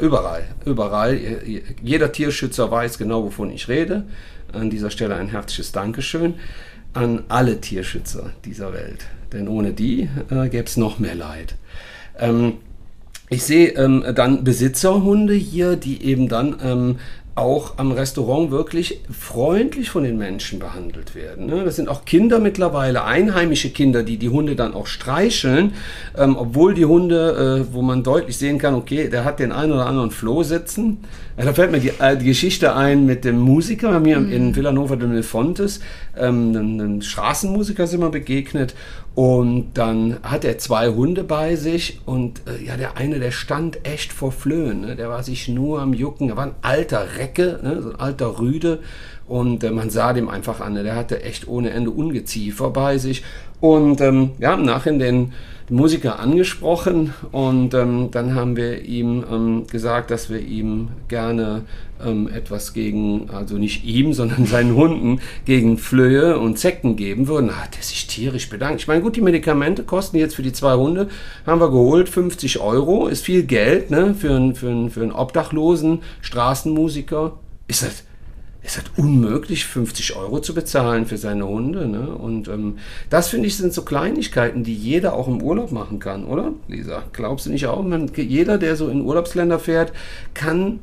überall, 0.00 0.44
überall. 0.64 1.18
Jeder 1.82 2.12
Tierschützer 2.12 2.70
weiß 2.70 2.98
genau, 2.98 3.24
wovon 3.24 3.50
ich 3.50 3.68
rede. 3.68 4.04
An 4.52 4.70
dieser 4.70 4.90
Stelle 4.90 5.14
ein 5.16 5.28
herzliches 5.28 5.72
Dankeschön 5.72 6.34
an 6.94 7.24
alle 7.28 7.60
Tierschützer 7.60 8.30
dieser 8.44 8.72
Welt. 8.72 9.06
Denn 9.32 9.48
ohne 9.48 9.72
die 9.72 10.08
äh, 10.30 10.48
gäbe 10.48 10.64
es 10.64 10.76
noch 10.76 10.98
mehr 10.98 11.14
Leid. 11.14 11.54
Ähm, 12.18 12.54
ich 13.30 13.44
sehe 13.44 13.70
ähm, 13.70 14.04
dann 14.14 14.44
Besitzerhunde 14.44 15.32
hier, 15.32 15.76
die 15.76 16.04
eben 16.04 16.28
dann 16.28 16.56
ähm, 16.62 16.99
auch 17.34 17.78
am 17.78 17.92
Restaurant 17.92 18.50
wirklich 18.50 19.00
freundlich 19.10 19.88
von 19.88 20.04
den 20.04 20.18
Menschen 20.18 20.58
behandelt 20.58 21.14
werden. 21.14 21.46
Ne? 21.46 21.64
Das 21.64 21.76
sind 21.76 21.88
auch 21.88 22.04
Kinder 22.04 22.38
mittlerweile, 22.38 23.04
einheimische 23.04 23.70
Kinder, 23.70 24.02
die 24.02 24.18
die 24.18 24.28
Hunde 24.28 24.54
dann 24.54 24.74
auch 24.74 24.86
streicheln, 24.86 25.72
ähm, 26.16 26.36
obwohl 26.36 26.74
die 26.74 26.84
Hunde, 26.84 27.64
äh, 27.70 27.74
wo 27.74 27.80
man 27.80 28.02
deutlich 28.02 28.36
sehen 28.36 28.58
kann, 28.58 28.74
okay, 28.74 29.08
der 29.08 29.24
hat 29.24 29.38
den 29.38 29.50
einen 29.50 29.72
oder 29.72 29.86
anderen 29.86 30.10
Floh 30.10 30.42
sitzen. 30.42 30.98
Ja, 31.38 31.46
da 31.46 31.54
fällt 31.54 31.72
mir 31.72 31.80
die, 31.80 31.92
äh, 31.98 32.18
die, 32.18 32.26
Geschichte 32.26 32.76
ein 32.76 33.06
mit 33.06 33.24
dem 33.24 33.38
Musiker, 33.38 33.98
mir 33.98 34.20
mhm. 34.20 34.30
in 34.30 34.56
Villanova 34.56 34.96
de 34.96 35.08
Milfontes, 35.08 35.80
ähm, 36.18 36.54
einem 36.54 37.00
Straßenmusiker 37.00 37.86
sind 37.86 38.00
wir 38.00 38.10
begegnet 38.10 38.74
und 39.14 39.73
dann 39.75 40.19
hat 40.23 40.45
er 40.45 40.57
zwei 40.57 40.88
Hunde 40.88 41.23
bei 41.23 41.57
sich 41.57 42.00
und 42.07 42.40
äh, 42.47 42.64
ja, 42.64 42.78
der 42.78 42.97
eine, 42.97 43.19
der 43.19 43.31
stand 43.31 43.85
echt 43.87 44.11
vor 44.11 44.33
Flöhen. 44.33 44.81
Ne? 44.81 44.97
Der 44.97 45.11
war 45.11 45.23
sich 45.23 45.49
nur 45.49 45.83
am 45.83 45.92
Jucken. 45.92 46.31
Er 46.31 46.37
war 46.37 46.47
ein 46.47 46.54
alter 46.62 47.19
Recke, 47.19 47.61
ne? 47.62 47.83
so 47.83 47.90
ein 47.90 48.00
alter 48.00 48.38
Rüde. 48.38 48.78
Und 49.26 49.64
äh, 49.64 49.71
man 49.71 49.90
sah 49.90 50.14
dem 50.14 50.31
einfach 50.31 50.61
an, 50.61 50.73
ne? 50.73 50.83
der 50.83 50.97
hatte 50.97 51.23
echt 51.23 51.47
ohne 51.47 51.71
Ende 51.71 51.90
Ungeziefer 51.90 52.71
bei 52.71 52.97
sich. 52.97 53.23
Und 53.61 54.00
ähm, 54.00 54.31
ja, 54.38 54.57
nachher 54.57 54.92
den 54.92 55.33
Musiker 55.69 56.19
angesprochen 56.19 57.14
und 57.31 57.73
ähm, 57.73 58.11
dann 58.11 58.35
haben 58.35 58.57
wir 58.57 58.83
ihm 58.83 59.25
ähm, 59.31 59.66
gesagt, 59.71 60.11
dass 60.11 60.28
wir 60.28 60.40
ihm 60.40 60.88
gerne 61.09 61.62
ähm, 62.04 62.28
etwas 62.28 62.73
gegen, 62.73 63.30
also 63.30 63.59
nicht 63.59 63.85
ihm, 63.85 64.12
sondern 64.12 64.47
seinen 64.47 64.75
Hunden, 64.75 65.21
gegen 65.44 65.78
Flöhe 65.78 66.38
und 66.38 66.59
Zecken 66.59 66.97
geben 66.97 67.28
würden. 67.28 67.56
Hat 67.56 67.76
er 67.76 67.82
sich 67.82 68.06
tierisch 68.06 68.49
bedankt. 68.49 68.80
Ich 68.80 68.88
meine, 68.88 69.02
gut, 69.02 69.16
die 69.16 69.21
Medikamente 69.21 69.82
kosten 69.82 70.16
jetzt 70.16 70.35
für 70.35 70.42
die 70.42 70.52
zwei 70.52 70.75
Hunde, 70.75 71.09
haben 71.47 71.61
wir 71.61 71.71
geholt, 71.71 72.09
50 72.09 72.61
Euro, 72.61 73.09
ist 73.09 73.25
viel 73.25 73.44
Geld 73.44 73.90
ne, 73.90 74.14
für, 74.14 74.35
einen, 74.35 74.54
für, 74.54 74.68
einen, 74.68 74.90
für 74.90 75.02
einen 75.02 75.12
Obdachlosen 75.12 76.00
Straßenmusiker. 76.21 77.38
Ist 77.68 77.82
das 77.82 78.04
es 78.64 78.76
ist 78.76 78.92
unmöglich, 78.97 79.64
50 79.66 80.14
Euro 80.16 80.40
zu 80.40 80.54
bezahlen 80.54 81.07
für 81.07 81.19
seine 81.19 81.47
Hunde. 81.47 81.88
Ne? 81.88 82.14
Und 82.14 82.47
ähm, 82.49 82.78
das 83.11 83.28
finde 83.28 83.49
ich 83.49 83.57
sind 83.57 83.73
so 83.73 83.83
Kleinigkeiten, 83.83 84.62
die 84.62 84.75
jeder 84.75 85.14
auch 85.14 85.26
im 85.26 85.42
Urlaub 85.42 85.73
machen 85.73 85.99
kann, 85.99 86.25
oder? 86.25 86.52
Lisa, 86.69 87.02
glaubst 87.12 87.47
du 87.47 87.50
nicht 87.50 87.66
auch? 87.66 87.83
Man, 87.83 88.11
jeder, 88.14 88.59
der 88.59 88.76
so 88.76 88.88
in 88.88 89.02
Urlaubsländer 89.02 89.59
fährt, 89.59 89.92
kann 90.35 90.78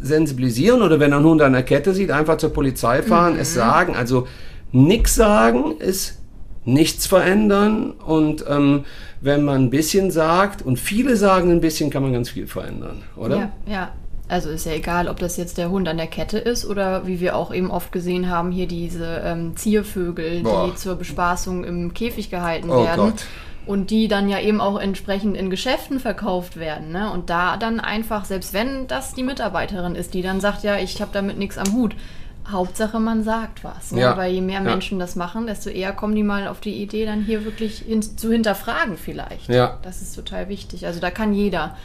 sensibilisieren 0.00 0.82
oder 0.82 1.00
wenn 1.00 1.12
er 1.12 1.18
einen 1.18 1.26
Hund 1.26 1.42
an 1.42 1.54
der 1.54 1.64
Kette 1.64 1.92
sieht, 1.92 2.10
einfach 2.10 2.36
zur 2.36 2.50
Polizei 2.50 3.02
fahren, 3.02 3.34
mhm. 3.34 3.40
es 3.40 3.54
sagen. 3.54 3.96
Also 3.96 4.28
nichts 4.70 5.16
sagen 5.16 5.76
ist 5.78 6.20
nichts 6.64 7.06
verändern. 7.06 7.92
Und 7.92 8.44
ähm, 8.48 8.84
wenn 9.20 9.44
man 9.44 9.64
ein 9.64 9.70
bisschen 9.70 10.10
sagt, 10.10 10.62
und 10.62 10.78
viele 10.78 11.16
sagen 11.16 11.50
ein 11.50 11.60
bisschen, 11.60 11.90
kann 11.90 12.02
man 12.02 12.12
ganz 12.12 12.30
viel 12.30 12.46
verändern, 12.46 13.02
oder? 13.16 13.36
Ja, 13.36 13.52
ja. 13.66 13.92
Also 14.34 14.50
ist 14.50 14.66
ja 14.66 14.72
egal, 14.72 15.06
ob 15.06 15.20
das 15.20 15.36
jetzt 15.36 15.58
der 15.58 15.70
Hund 15.70 15.86
an 15.86 15.96
der 15.96 16.08
Kette 16.08 16.38
ist 16.38 16.66
oder 16.66 17.06
wie 17.06 17.20
wir 17.20 17.36
auch 17.36 17.54
eben 17.54 17.70
oft 17.70 17.92
gesehen 17.92 18.28
haben, 18.28 18.50
hier 18.50 18.66
diese 18.66 19.22
ähm, 19.24 19.56
Ziervögel, 19.56 20.42
Boah. 20.42 20.66
die 20.66 20.74
zur 20.74 20.96
Bespaßung 20.96 21.62
im 21.62 21.94
Käfig 21.94 22.30
gehalten 22.30 22.68
oh 22.68 22.82
werden. 22.82 23.10
Gott. 23.10 23.26
Und 23.64 23.90
die 23.90 24.08
dann 24.08 24.28
ja 24.28 24.40
eben 24.40 24.60
auch 24.60 24.80
entsprechend 24.80 25.36
in 25.36 25.50
Geschäften 25.50 26.00
verkauft 26.00 26.56
werden. 26.56 26.90
Ne? 26.90 27.12
Und 27.12 27.30
da 27.30 27.56
dann 27.56 27.78
einfach, 27.78 28.24
selbst 28.24 28.52
wenn 28.52 28.88
das 28.88 29.14
die 29.14 29.22
Mitarbeiterin 29.22 29.94
ist, 29.94 30.14
die 30.14 30.22
dann 30.22 30.40
sagt, 30.40 30.64
ja, 30.64 30.78
ich 30.78 31.00
habe 31.00 31.12
damit 31.12 31.38
nichts 31.38 31.56
am 31.56 31.72
Hut, 31.72 31.94
Hauptsache 32.48 32.98
man 32.98 33.22
sagt 33.22 33.62
was. 33.62 33.92
Ne? 33.92 34.00
Ja. 34.00 34.16
Weil 34.16 34.32
je 34.32 34.40
mehr 34.40 34.62
Menschen 34.62 34.98
das 34.98 35.14
machen, 35.14 35.46
desto 35.46 35.70
eher 35.70 35.92
kommen 35.92 36.16
die 36.16 36.24
mal 36.24 36.48
auf 36.48 36.58
die 36.58 36.82
Idee, 36.82 37.06
dann 37.06 37.22
hier 37.22 37.44
wirklich 37.44 37.78
hin 37.78 38.02
zu 38.02 38.32
hinterfragen 38.32 38.96
vielleicht. 38.96 39.48
Ja. 39.48 39.78
Das 39.82 40.02
ist 40.02 40.16
total 40.16 40.48
wichtig. 40.48 40.86
Also 40.86 40.98
da 40.98 41.12
kann 41.12 41.32
jeder 41.32 41.76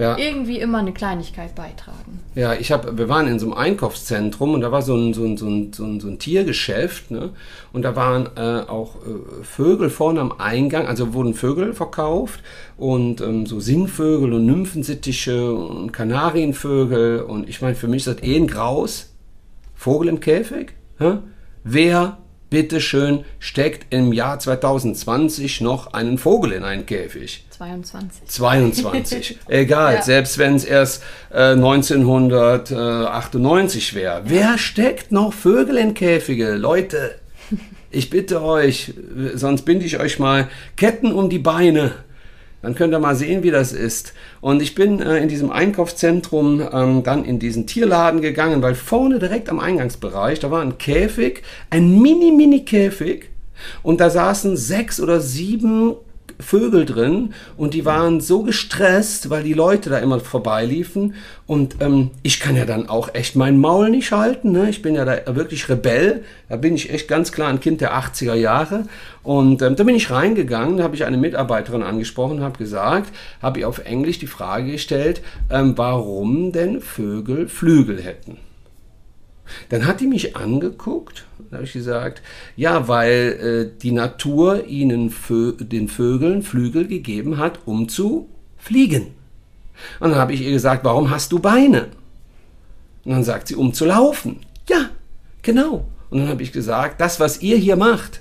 ja. 0.00 0.18
irgendwie 0.18 0.58
immer 0.58 0.78
eine 0.78 0.92
Kleinigkeit 0.92 1.54
beitragen. 1.54 2.20
Ja, 2.34 2.54
ich 2.54 2.72
habe, 2.72 2.96
wir 2.96 3.08
waren 3.08 3.28
in 3.28 3.38
so 3.38 3.46
einem 3.46 3.54
Einkaufszentrum 3.54 4.54
und 4.54 4.62
da 4.62 4.72
war 4.72 4.82
so 4.82 4.96
ein, 4.96 5.12
so 5.12 5.24
ein, 5.24 5.36
so 5.36 5.46
ein, 5.46 5.72
so 5.72 5.84
ein, 5.84 6.00
so 6.00 6.08
ein 6.08 6.18
Tiergeschäft, 6.18 7.10
ne? 7.10 7.30
Und 7.72 7.82
da 7.82 7.94
waren 7.96 8.30
äh, 8.36 8.68
auch 8.68 8.96
äh, 8.96 9.44
Vögel 9.44 9.90
vorne 9.90 10.20
am 10.20 10.32
Eingang, 10.38 10.86
also 10.86 11.12
wurden 11.12 11.34
Vögel 11.34 11.74
verkauft 11.74 12.40
und 12.76 13.20
ähm, 13.20 13.46
so 13.46 13.60
Singvögel 13.60 14.32
und 14.32 14.46
Nymphensittiche 14.46 15.52
und 15.52 15.92
Kanarienvögel 15.92 17.20
und 17.20 17.48
ich 17.48 17.60
meine, 17.60 17.74
für 17.74 17.88
mich 17.88 18.06
ist 18.06 18.16
das 18.18 18.22
eh 18.22 18.36
ein 18.36 18.46
Graus. 18.46 19.14
Vogel 19.74 20.08
im 20.08 20.20
Käfig? 20.20 20.74
Hä? 20.98 21.18
Wer 21.64 22.18
bitteschön 22.50 23.24
steckt 23.38 23.94
im 23.94 24.12
Jahr 24.12 24.38
2020 24.38 25.60
noch 25.60 25.94
einen 25.94 26.18
Vogel 26.18 26.52
in 26.52 26.64
einen 26.64 26.84
Käfig? 26.84 27.44
22. 27.50 28.26
22. 28.26 29.38
Egal, 29.48 29.94
ja. 29.94 30.02
selbst 30.02 30.36
wenn 30.38 30.56
es 30.56 30.64
erst 30.64 31.04
äh, 31.32 31.52
1998 31.52 33.94
wäre. 33.94 34.18
Ja. 34.18 34.22
Wer 34.24 34.58
steckt 34.58 35.12
noch 35.12 35.32
Vögel 35.32 35.76
in 35.76 35.94
Käfige? 35.94 36.54
Leute, 36.54 37.14
ich 37.90 38.10
bitte 38.10 38.42
euch, 38.42 38.94
sonst 39.34 39.62
binde 39.62 39.86
ich 39.86 40.00
euch 40.00 40.18
mal 40.18 40.48
Ketten 40.76 41.12
um 41.12 41.30
die 41.30 41.38
Beine. 41.38 41.92
Dann 42.62 42.74
könnt 42.74 42.92
ihr 42.92 42.98
mal 42.98 43.16
sehen, 43.16 43.42
wie 43.42 43.50
das 43.50 43.72
ist. 43.72 44.12
Und 44.40 44.60
ich 44.60 44.74
bin 44.74 45.00
äh, 45.00 45.18
in 45.18 45.28
diesem 45.28 45.50
Einkaufszentrum 45.50 46.60
ähm, 46.72 47.02
dann 47.02 47.24
in 47.24 47.38
diesen 47.38 47.66
Tierladen 47.66 48.20
gegangen, 48.20 48.62
weil 48.62 48.74
vorne 48.74 49.18
direkt 49.18 49.48
am 49.48 49.60
Eingangsbereich, 49.60 50.40
da 50.40 50.50
war 50.50 50.60
ein 50.60 50.76
Käfig, 50.78 51.42
ein 51.70 52.00
mini-mini-Käfig. 52.00 53.30
Und 53.82 54.00
da 54.00 54.10
saßen 54.10 54.56
sechs 54.56 55.00
oder 55.00 55.20
sieben 55.20 55.96
Vögel 56.40 56.84
drin 56.84 57.34
und 57.56 57.74
die 57.74 57.84
waren 57.84 58.20
so 58.20 58.42
gestresst, 58.42 59.30
weil 59.30 59.42
die 59.42 59.52
Leute 59.52 59.90
da 59.90 59.98
immer 59.98 60.20
vorbeiliefen. 60.20 61.14
Und 61.46 61.76
ähm, 61.80 62.10
ich 62.22 62.40
kann 62.40 62.56
ja 62.56 62.64
dann 62.64 62.88
auch 62.88 63.14
echt 63.14 63.36
mein 63.36 63.58
Maul 63.58 63.90
nicht 63.90 64.12
halten. 64.12 64.52
Ne? 64.52 64.70
Ich 64.70 64.82
bin 64.82 64.94
ja 64.94 65.04
da 65.04 65.34
wirklich 65.34 65.68
Rebell. 65.68 66.22
Da 66.48 66.56
bin 66.56 66.74
ich 66.74 66.90
echt 66.90 67.08
ganz 67.08 67.32
klar 67.32 67.48
ein 67.48 67.60
Kind 67.60 67.80
der 67.80 67.94
80er 67.94 68.34
Jahre. 68.34 68.84
Und 69.22 69.62
ähm, 69.62 69.76
da 69.76 69.84
bin 69.84 69.94
ich 69.94 70.10
reingegangen, 70.10 70.78
da 70.78 70.84
habe 70.84 70.94
ich 70.94 71.04
eine 71.04 71.16
Mitarbeiterin 71.16 71.82
angesprochen, 71.82 72.40
habe 72.40 72.58
gesagt, 72.58 73.12
habe 73.42 73.60
ihr 73.60 73.68
auf 73.68 73.84
Englisch 73.84 74.18
die 74.18 74.26
Frage 74.26 74.72
gestellt, 74.72 75.22
ähm, 75.50 75.74
warum 75.76 76.52
denn 76.52 76.80
Vögel 76.80 77.48
Flügel 77.48 78.02
hätten. 78.02 78.38
Dann 79.68 79.86
hat 79.86 80.00
die 80.00 80.06
mich 80.06 80.36
angeguckt 80.36 81.24
da 81.50 81.56
habe 81.56 81.66
ich 81.66 81.72
gesagt, 81.72 82.22
ja, 82.56 82.86
weil 82.86 83.72
äh, 83.74 83.78
die 83.80 83.90
Natur 83.90 84.66
ihnen 84.66 85.10
Vö 85.10 85.52
den 85.58 85.88
Vögeln 85.88 86.42
Flügel 86.42 86.86
gegeben 86.86 87.38
hat, 87.38 87.60
um 87.64 87.88
zu 87.88 88.28
fliegen. 88.56 89.08
Und 89.98 90.10
dann 90.10 90.18
habe 90.18 90.32
ich 90.32 90.42
ihr 90.42 90.52
gesagt, 90.52 90.84
warum 90.84 91.10
hast 91.10 91.32
du 91.32 91.40
Beine? 91.40 91.88
Und 93.04 93.12
dann 93.12 93.24
sagt 93.24 93.48
sie, 93.48 93.56
um 93.56 93.72
zu 93.72 93.84
laufen. 93.84 94.40
Ja, 94.68 94.90
genau. 95.42 95.86
Und 96.10 96.18
dann 96.18 96.28
habe 96.28 96.42
ich 96.42 96.52
gesagt, 96.52 97.00
das, 97.00 97.18
was 97.18 97.42
ihr 97.42 97.56
hier 97.56 97.76
macht, 97.76 98.20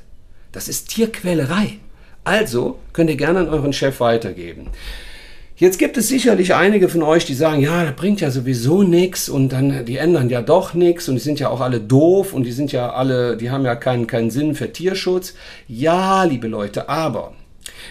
das 0.52 0.68
ist 0.68 0.90
Tierquälerei. 0.90 1.78
Also 2.24 2.80
könnt 2.94 3.12
ihr 3.12 3.16
gerne 3.16 3.40
an 3.42 3.50
euren 3.50 3.74
Chef 3.74 4.00
weitergeben. 4.00 4.68
Jetzt 5.60 5.78
gibt 5.78 5.98
es 5.98 6.08
sicherlich 6.08 6.56
einige 6.56 6.88
von 6.88 7.04
euch, 7.04 7.26
die 7.26 7.34
sagen, 7.34 7.60
ja, 7.60 7.84
das 7.84 7.94
bringt 7.94 8.22
ja 8.22 8.32
sowieso 8.32 8.84
nichts 8.84 9.28
und 9.28 9.52
dann, 9.52 9.84
die 9.84 9.98
ändern 9.98 10.30
ja 10.30 10.42
doch 10.42 10.74
nichts 10.74 11.10
und 11.10 11.16
die 11.16 11.22
sind 11.22 11.38
ja 11.42 11.50
auch 11.50 11.60
alle 11.60 11.82
doof 11.82 12.34
und 12.34 12.44
die 12.44 12.54
sind 12.54 12.72
ja 12.72 12.94
alle, 12.94 13.36
die 13.36 13.52
haben 13.52 13.66
ja 13.66 13.76
keinen, 13.76 14.08
keinen 14.08 14.32
Sinn 14.32 14.56
für 14.56 14.72
Tierschutz. 14.72 15.34
Ja, 15.68 16.24
liebe 16.24 16.48
Leute, 16.48 16.88
aber 16.88 17.34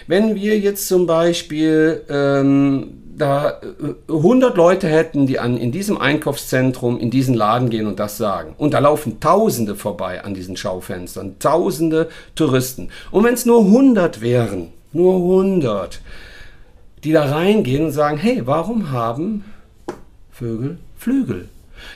wenn 0.07 0.35
wir 0.35 0.59
jetzt 0.59 0.89
zum 0.89 1.07
Beispiel 1.07 2.05
ähm, 2.09 3.03
da 3.19 3.61
100 4.09 4.55
äh, 4.55 4.57
Leute 4.57 4.89
hätten, 4.89 5.27
die 5.27 5.39
an, 5.39 5.59
in 5.59 5.71
diesem 5.71 5.99
Einkaufszentrum 5.99 6.99
in 6.99 7.11
diesen 7.11 7.35
Laden 7.35 7.69
gehen 7.69 7.87
und 7.87 7.99
das 7.99 8.17
sagen. 8.17 8.55
Und 8.57 8.73
da 8.73 8.79
laufen 8.79 9.21
Tausende 9.21 9.75
vorbei 9.75 10.25
an 10.25 10.33
diesen 10.33 10.57
Schaufenstern, 10.57 11.39
Tausende 11.39 12.09
Touristen. 12.35 12.89
Und 13.11 13.25
wenn 13.25 13.35
es 13.35 13.45
nur 13.45 13.67
100 13.67 14.23
wären, 14.23 14.69
nur 14.95 15.17
100, 15.17 16.01
die 17.05 17.13
da 17.13 17.25
reingehen 17.25 17.87
und 17.87 17.93
sagen, 17.93 18.17
hey, 18.17 18.43
warum 18.45 18.91
haben 18.91 19.45
Vögel 20.31 20.79
Flügel? 20.97 21.49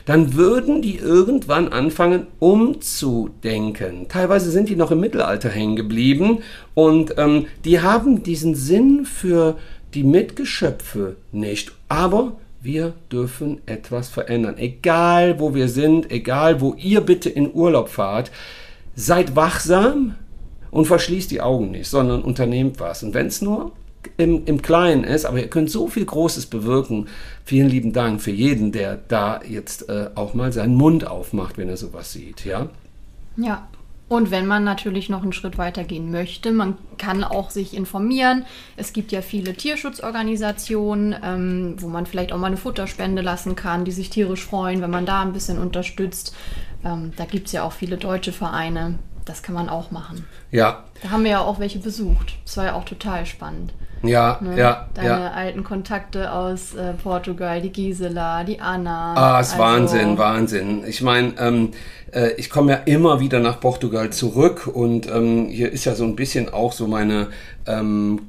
Dann 0.06 0.34
würden 0.34 0.80
die 0.80 0.96
irgendwann 0.96 1.68
anfangen 1.68 2.26
umzudenken. 2.38 4.06
Teilweise 4.08 4.50
sind 4.50 4.68
die 4.68 4.76
noch 4.76 4.90
im 4.90 5.00
Mittelalter 5.00 5.48
hängen 5.48 5.76
geblieben 5.76 6.38
und 6.74 7.14
ähm, 7.18 7.46
die 7.64 7.80
haben 7.80 8.22
diesen 8.22 8.54
Sinn 8.54 9.04
für 9.04 9.56
die 9.94 10.04
Mitgeschöpfe 10.04 11.16
nicht. 11.32 11.72
Aber 11.88 12.32
wir 12.62 12.94
dürfen 13.10 13.60
etwas 13.66 14.08
verändern. 14.08 14.56
Egal 14.56 15.40
wo 15.40 15.54
wir 15.54 15.68
sind, 15.68 16.10
egal 16.10 16.60
wo 16.60 16.74
ihr 16.74 17.00
bitte 17.00 17.28
in 17.28 17.52
Urlaub 17.52 17.88
fahrt, 17.88 18.30
seid 18.94 19.34
wachsam 19.34 20.14
und 20.70 20.86
verschließt 20.86 21.30
die 21.30 21.40
Augen 21.40 21.72
nicht, 21.72 21.88
sondern 21.88 22.22
unternehmt 22.22 22.78
was. 22.78 23.02
Und 23.02 23.14
wenn 23.14 23.26
es 23.26 23.42
nur 23.42 23.72
im, 24.16 24.44
im 24.46 24.62
Kleinen 24.62 25.04
ist, 25.04 25.24
aber 25.24 25.40
ihr 25.40 25.48
könnt 25.48 25.70
so 25.70 25.88
viel 25.88 26.04
Großes 26.04 26.46
bewirken. 26.46 27.08
Vielen 27.44 27.68
lieben 27.68 27.92
Dank 27.92 28.20
für 28.20 28.30
jeden, 28.30 28.72
der 28.72 28.98
da 29.08 29.40
jetzt 29.48 29.88
äh, 29.88 30.10
auch 30.14 30.34
mal 30.34 30.52
seinen 30.52 30.74
Mund 30.74 31.06
aufmacht, 31.06 31.58
wenn 31.58 31.68
er 31.68 31.76
sowas 31.76 32.12
sieht, 32.12 32.44
ja? 32.44 32.68
Ja. 33.36 33.68
Und 34.08 34.30
wenn 34.30 34.46
man 34.46 34.62
natürlich 34.62 35.08
noch 35.08 35.22
einen 35.22 35.32
Schritt 35.32 35.56
weiter 35.56 35.84
gehen 35.84 36.10
möchte, 36.10 36.52
man 36.52 36.76
kann 36.98 37.24
auch 37.24 37.48
sich 37.48 37.74
informieren. 37.74 38.44
Es 38.76 38.92
gibt 38.92 39.10
ja 39.10 39.22
viele 39.22 39.54
Tierschutzorganisationen, 39.54 41.16
ähm, 41.24 41.76
wo 41.78 41.88
man 41.88 42.04
vielleicht 42.04 42.30
auch 42.34 42.38
mal 42.38 42.48
eine 42.48 42.58
Futterspende 42.58 43.22
lassen 43.22 43.56
kann, 43.56 43.86
die 43.86 43.90
sich 43.90 44.10
tierisch 44.10 44.44
freuen, 44.44 44.82
wenn 44.82 44.90
man 44.90 45.06
da 45.06 45.22
ein 45.22 45.32
bisschen 45.32 45.58
unterstützt. 45.58 46.36
Ähm, 46.84 47.12
da 47.16 47.24
gibt 47.24 47.46
es 47.46 47.52
ja 47.52 47.62
auch 47.62 47.72
viele 47.72 47.96
deutsche 47.96 48.32
Vereine. 48.32 48.98
Das 49.24 49.42
kann 49.42 49.54
man 49.54 49.70
auch 49.70 49.90
machen. 49.90 50.26
Ja. 50.50 50.84
Da 51.02 51.10
haben 51.10 51.24
wir 51.24 51.30
ja 51.30 51.40
auch 51.40 51.58
welche 51.58 51.78
besucht. 51.78 52.34
Das 52.44 52.58
war 52.58 52.66
ja 52.66 52.74
auch 52.74 52.84
total 52.84 53.24
spannend. 53.24 53.72
Ja, 54.02 54.38
ne? 54.40 54.58
ja. 54.58 54.88
Deine 54.94 55.08
ja. 55.08 55.30
alten 55.30 55.64
Kontakte 55.64 56.32
aus 56.32 56.74
äh, 56.74 56.92
Portugal, 56.94 57.60
die 57.60 57.70
Gisela, 57.70 58.44
die 58.44 58.60
Anna. 58.60 59.14
Ah, 59.14 59.40
ist 59.40 59.52
also, 59.52 59.62
Wahnsinn, 59.62 60.18
Wahnsinn. 60.18 60.84
Ich 60.86 61.02
meine, 61.02 61.34
ähm, 61.38 61.70
äh, 62.12 62.32
ich 62.32 62.50
komme 62.50 62.72
ja 62.72 62.78
immer 62.78 63.20
wieder 63.20 63.40
nach 63.40 63.60
Portugal 63.60 64.10
zurück 64.10 64.66
und 64.66 65.06
ähm, 65.08 65.46
hier 65.48 65.72
ist 65.72 65.84
ja 65.84 65.94
so 65.94 66.04
ein 66.04 66.16
bisschen 66.16 66.52
auch 66.52 66.72
so 66.72 66.86
meine 66.86 67.28
ähm, 67.66 68.20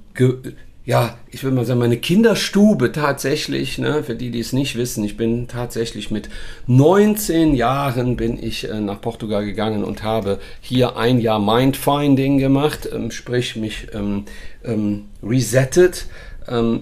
ja, 0.85 1.17
ich 1.31 1.43
würde 1.43 1.55
mal 1.55 1.65
sagen, 1.65 1.79
meine 1.79 1.97
Kinderstube 1.97 2.91
tatsächlich, 2.91 3.77
ne, 3.77 4.03
für 4.03 4.15
die, 4.15 4.31
die 4.31 4.41
es 4.41 4.51
nicht 4.51 4.75
wissen, 4.75 5.03
ich 5.05 5.15
bin 5.15 5.47
tatsächlich 5.47 6.11
mit 6.11 6.27
19 6.67 7.55
Jahren 7.55 8.17
bin 8.17 8.41
ich 8.41 8.69
äh, 8.69 8.81
nach 8.81 8.99
Portugal 8.99 9.45
gegangen 9.45 9.85
und 9.85 10.03
habe 10.03 10.39
hier 10.59 10.97
ein 10.97 11.19
Jahr 11.19 11.39
Mindfinding 11.39 12.37
gemacht, 12.37 12.89
ähm, 12.91 13.11
sprich 13.11 13.55
mich 13.55 13.87
ähm, 13.93 14.25
ähm, 14.65 15.05
resettet. 15.23 16.07
Ähm, 16.49 16.81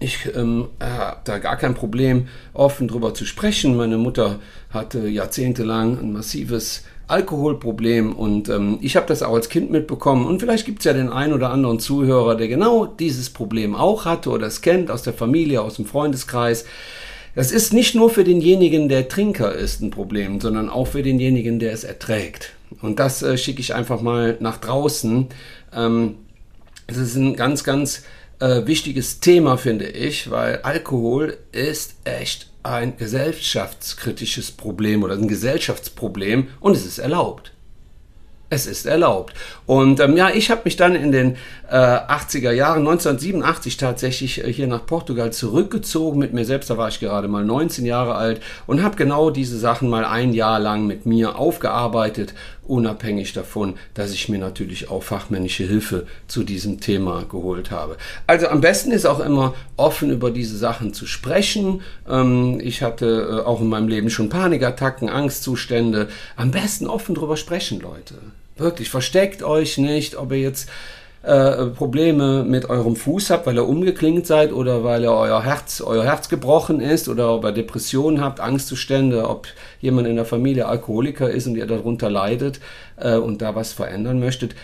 ich 0.00 0.28
ähm, 0.34 0.68
habe 0.78 1.20
da 1.24 1.38
gar 1.38 1.56
kein 1.56 1.74
Problem, 1.74 2.28
offen 2.52 2.88
drüber 2.88 3.14
zu 3.14 3.24
sprechen. 3.24 3.76
Meine 3.76 3.96
Mutter 3.96 4.38
hatte 4.70 5.08
jahrzehntelang 5.08 5.98
ein 5.98 6.12
massives 6.12 6.84
Alkoholproblem 7.10 8.12
und 8.12 8.48
ähm, 8.48 8.78
ich 8.80 8.96
habe 8.96 9.06
das 9.06 9.22
auch 9.22 9.34
als 9.34 9.48
Kind 9.48 9.70
mitbekommen 9.70 10.26
und 10.26 10.40
vielleicht 10.40 10.66
gibt 10.66 10.80
es 10.80 10.84
ja 10.84 10.92
den 10.92 11.10
einen 11.10 11.32
oder 11.32 11.50
anderen 11.50 11.80
Zuhörer, 11.80 12.36
der 12.36 12.48
genau 12.48 12.86
dieses 12.86 13.30
Problem 13.30 13.74
auch 13.74 14.04
hatte 14.04 14.30
oder 14.30 14.46
es 14.46 14.62
kennt 14.62 14.90
aus 14.90 15.02
der 15.02 15.12
Familie, 15.12 15.62
aus 15.62 15.74
dem 15.74 15.86
Freundeskreis. 15.86 16.64
Das 17.34 17.52
ist 17.52 17.72
nicht 17.72 17.94
nur 17.94 18.10
für 18.10 18.24
denjenigen, 18.24 18.88
der 18.88 19.08
Trinker 19.08 19.52
ist, 19.54 19.80
ein 19.80 19.90
Problem, 19.90 20.40
sondern 20.40 20.68
auch 20.68 20.88
für 20.88 21.02
denjenigen, 21.02 21.58
der 21.58 21.72
es 21.72 21.84
erträgt. 21.84 22.52
Und 22.82 22.98
das 22.98 23.22
äh, 23.22 23.38
schicke 23.38 23.60
ich 23.60 23.74
einfach 23.74 24.00
mal 24.00 24.36
nach 24.40 24.56
draußen. 24.58 25.28
Ähm, 25.74 26.16
es 26.86 26.96
ist 26.96 27.14
ein 27.14 27.36
ganz, 27.36 27.62
ganz 27.62 28.02
äh, 28.40 28.66
wichtiges 28.66 29.20
Thema, 29.20 29.56
finde 29.56 29.86
ich, 29.86 30.30
weil 30.30 30.60
Alkohol 30.62 31.36
ist 31.52 31.94
echt 32.04 32.49
ein 32.62 32.96
gesellschaftskritisches 32.96 34.50
Problem 34.52 35.02
oder 35.02 35.14
ein 35.14 35.28
Gesellschaftsproblem 35.28 36.48
und 36.60 36.76
es 36.76 36.84
ist 36.84 36.98
erlaubt. 36.98 37.52
Es 38.50 38.66
ist 38.66 38.84
erlaubt. 38.84 39.34
Und 39.70 40.00
ähm, 40.00 40.16
ja, 40.16 40.30
ich 40.30 40.50
habe 40.50 40.62
mich 40.64 40.74
dann 40.74 40.96
in 40.96 41.12
den 41.12 41.36
äh, 41.70 41.76
80er 41.76 42.50
Jahren, 42.50 42.80
1987 42.80 43.76
tatsächlich 43.76 44.42
äh, 44.42 44.52
hier 44.52 44.66
nach 44.66 44.84
Portugal 44.84 45.32
zurückgezogen 45.32 46.18
mit 46.18 46.32
mir 46.32 46.44
selbst. 46.44 46.70
Da 46.70 46.76
war 46.76 46.88
ich 46.88 46.98
gerade 46.98 47.28
mal 47.28 47.44
19 47.44 47.86
Jahre 47.86 48.16
alt 48.16 48.40
und 48.66 48.82
habe 48.82 48.96
genau 48.96 49.30
diese 49.30 49.56
Sachen 49.56 49.88
mal 49.88 50.04
ein 50.04 50.32
Jahr 50.32 50.58
lang 50.58 50.88
mit 50.88 51.06
mir 51.06 51.38
aufgearbeitet, 51.38 52.34
unabhängig 52.64 53.32
davon, 53.32 53.74
dass 53.94 54.12
ich 54.12 54.28
mir 54.28 54.40
natürlich 54.40 54.90
auch 54.90 55.04
fachmännische 55.04 55.62
Hilfe 55.62 56.08
zu 56.26 56.42
diesem 56.42 56.80
Thema 56.80 57.24
geholt 57.30 57.70
habe. 57.70 57.96
Also 58.26 58.48
am 58.48 58.60
besten 58.60 58.90
ist 58.90 59.06
auch 59.06 59.20
immer 59.20 59.54
offen 59.76 60.10
über 60.10 60.32
diese 60.32 60.58
Sachen 60.58 60.94
zu 60.94 61.06
sprechen. 61.06 61.82
Ähm, 62.08 62.58
ich 62.60 62.82
hatte 62.82 63.06
äh, 63.06 63.46
auch 63.46 63.60
in 63.60 63.68
meinem 63.68 63.86
Leben 63.86 64.10
schon 64.10 64.30
Panikattacken, 64.30 65.08
Angstzustände. 65.08 66.08
Am 66.34 66.50
besten 66.50 66.88
offen 66.88 67.14
drüber 67.14 67.36
sprechen, 67.36 67.78
Leute. 67.78 68.16
Wirklich, 68.60 68.90
versteckt 68.90 69.42
euch 69.42 69.78
nicht, 69.78 70.16
ob 70.16 70.32
ihr 70.32 70.40
jetzt 70.40 70.68
äh, 71.22 71.66
Probleme 71.66 72.44
mit 72.44 72.68
eurem 72.68 72.96
Fuß 72.96 73.30
habt, 73.30 73.46
weil 73.46 73.56
ihr 73.56 73.68
umgeklingt 73.68 74.26
seid 74.26 74.52
oder 74.52 74.84
weil 74.84 75.02
ihr 75.02 75.12
euer 75.12 75.42
Herz, 75.42 75.80
euer 75.80 76.04
Herz 76.04 76.28
gebrochen 76.28 76.80
ist 76.80 77.08
oder 77.08 77.34
ob 77.34 77.44
ihr 77.44 77.52
Depressionen 77.52 78.20
habt, 78.20 78.40
Angstzustände, 78.40 79.28
ob 79.28 79.48
jemand 79.80 80.08
in 80.08 80.16
der 80.16 80.24
Familie 80.24 80.66
Alkoholiker 80.66 81.30
ist 81.30 81.46
und 81.46 81.56
ihr 81.56 81.66
darunter 81.66 82.10
leidet 82.10 82.60
äh, 82.96 83.16
und 83.16 83.42
da 83.42 83.54
was 83.54 83.72
verändern 83.72 84.20
möchtet. 84.20 84.54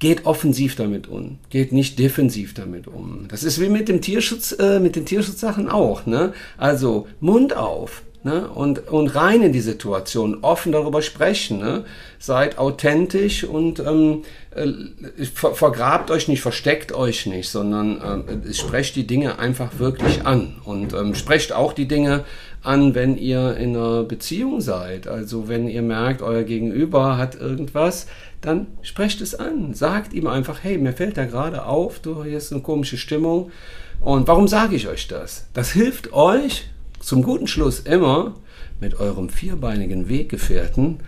Geht 0.00 0.26
offensiv 0.26 0.74
damit 0.74 1.08
um, 1.08 1.38
geht 1.50 1.72
nicht 1.72 1.98
defensiv 1.98 2.54
damit 2.54 2.88
um. 2.88 3.26
Das 3.28 3.44
ist 3.44 3.60
wie 3.60 3.68
mit 3.68 3.88
dem 3.88 4.00
Tierschutz, 4.00 4.52
äh, 4.52 4.80
mit 4.80 4.96
den 4.96 5.06
Tierschutzsachen 5.06 5.68
auch. 5.68 6.06
Ne? 6.06 6.32
Also 6.58 7.06
Mund 7.20 7.56
auf, 7.56 8.02
Ne? 8.24 8.48
Und, 8.48 8.88
und 8.88 9.14
rein 9.14 9.42
in 9.42 9.52
die 9.52 9.60
Situation, 9.60 10.38
offen 10.40 10.72
darüber 10.72 11.02
sprechen. 11.02 11.58
Ne? 11.58 11.84
Seid 12.18 12.56
authentisch 12.56 13.44
und 13.44 13.80
ähm, 13.80 14.22
äh, 14.54 15.24
ver 15.26 15.54
vergrabt 15.54 16.10
euch 16.10 16.26
nicht, 16.26 16.40
versteckt 16.40 16.92
euch 16.92 17.26
nicht, 17.26 17.50
sondern 17.50 18.24
äh, 18.26 18.54
sprecht 18.54 18.96
die 18.96 19.06
Dinge 19.06 19.38
einfach 19.38 19.78
wirklich 19.78 20.24
an. 20.24 20.54
Und 20.64 20.94
ähm, 20.94 21.14
sprecht 21.14 21.52
auch 21.52 21.74
die 21.74 21.86
Dinge 21.86 22.24
an, 22.62 22.94
wenn 22.94 23.18
ihr 23.18 23.58
in 23.58 23.76
einer 23.76 24.04
Beziehung 24.04 24.62
seid. 24.62 25.06
Also 25.06 25.48
wenn 25.48 25.68
ihr 25.68 25.82
merkt, 25.82 26.22
euer 26.22 26.44
Gegenüber 26.44 27.18
hat 27.18 27.34
irgendwas, 27.34 28.06
dann 28.40 28.68
sprecht 28.80 29.20
es 29.20 29.34
an. 29.34 29.74
Sagt 29.74 30.14
ihm 30.14 30.28
einfach, 30.28 30.60
hey, 30.62 30.78
mir 30.78 30.94
fällt 30.94 31.18
da 31.18 31.26
gerade 31.26 31.66
auf, 31.66 31.98
du, 31.98 32.22
ist 32.22 32.52
eine 32.52 32.62
komische 32.62 32.96
Stimmung. 32.96 33.52
Und 34.00 34.28
warum 34.28 34.48
sage 34.48 34.76
ich 34.76 34.88
euch 34.88 35.08
das? 35.08 35.46
Das 35.52 35.72
hilft 35.72 36.14
euch, 36.14 36.70
zum 37.04 37.22
guten 37.22 37.46
Schluss 37.46 37.80
immer 37.80 38.34
mit 38.80 38.98
eurem 38.98 39.28
vierbeinigen 39.28 40.08
Weggefährten 40.08 41.00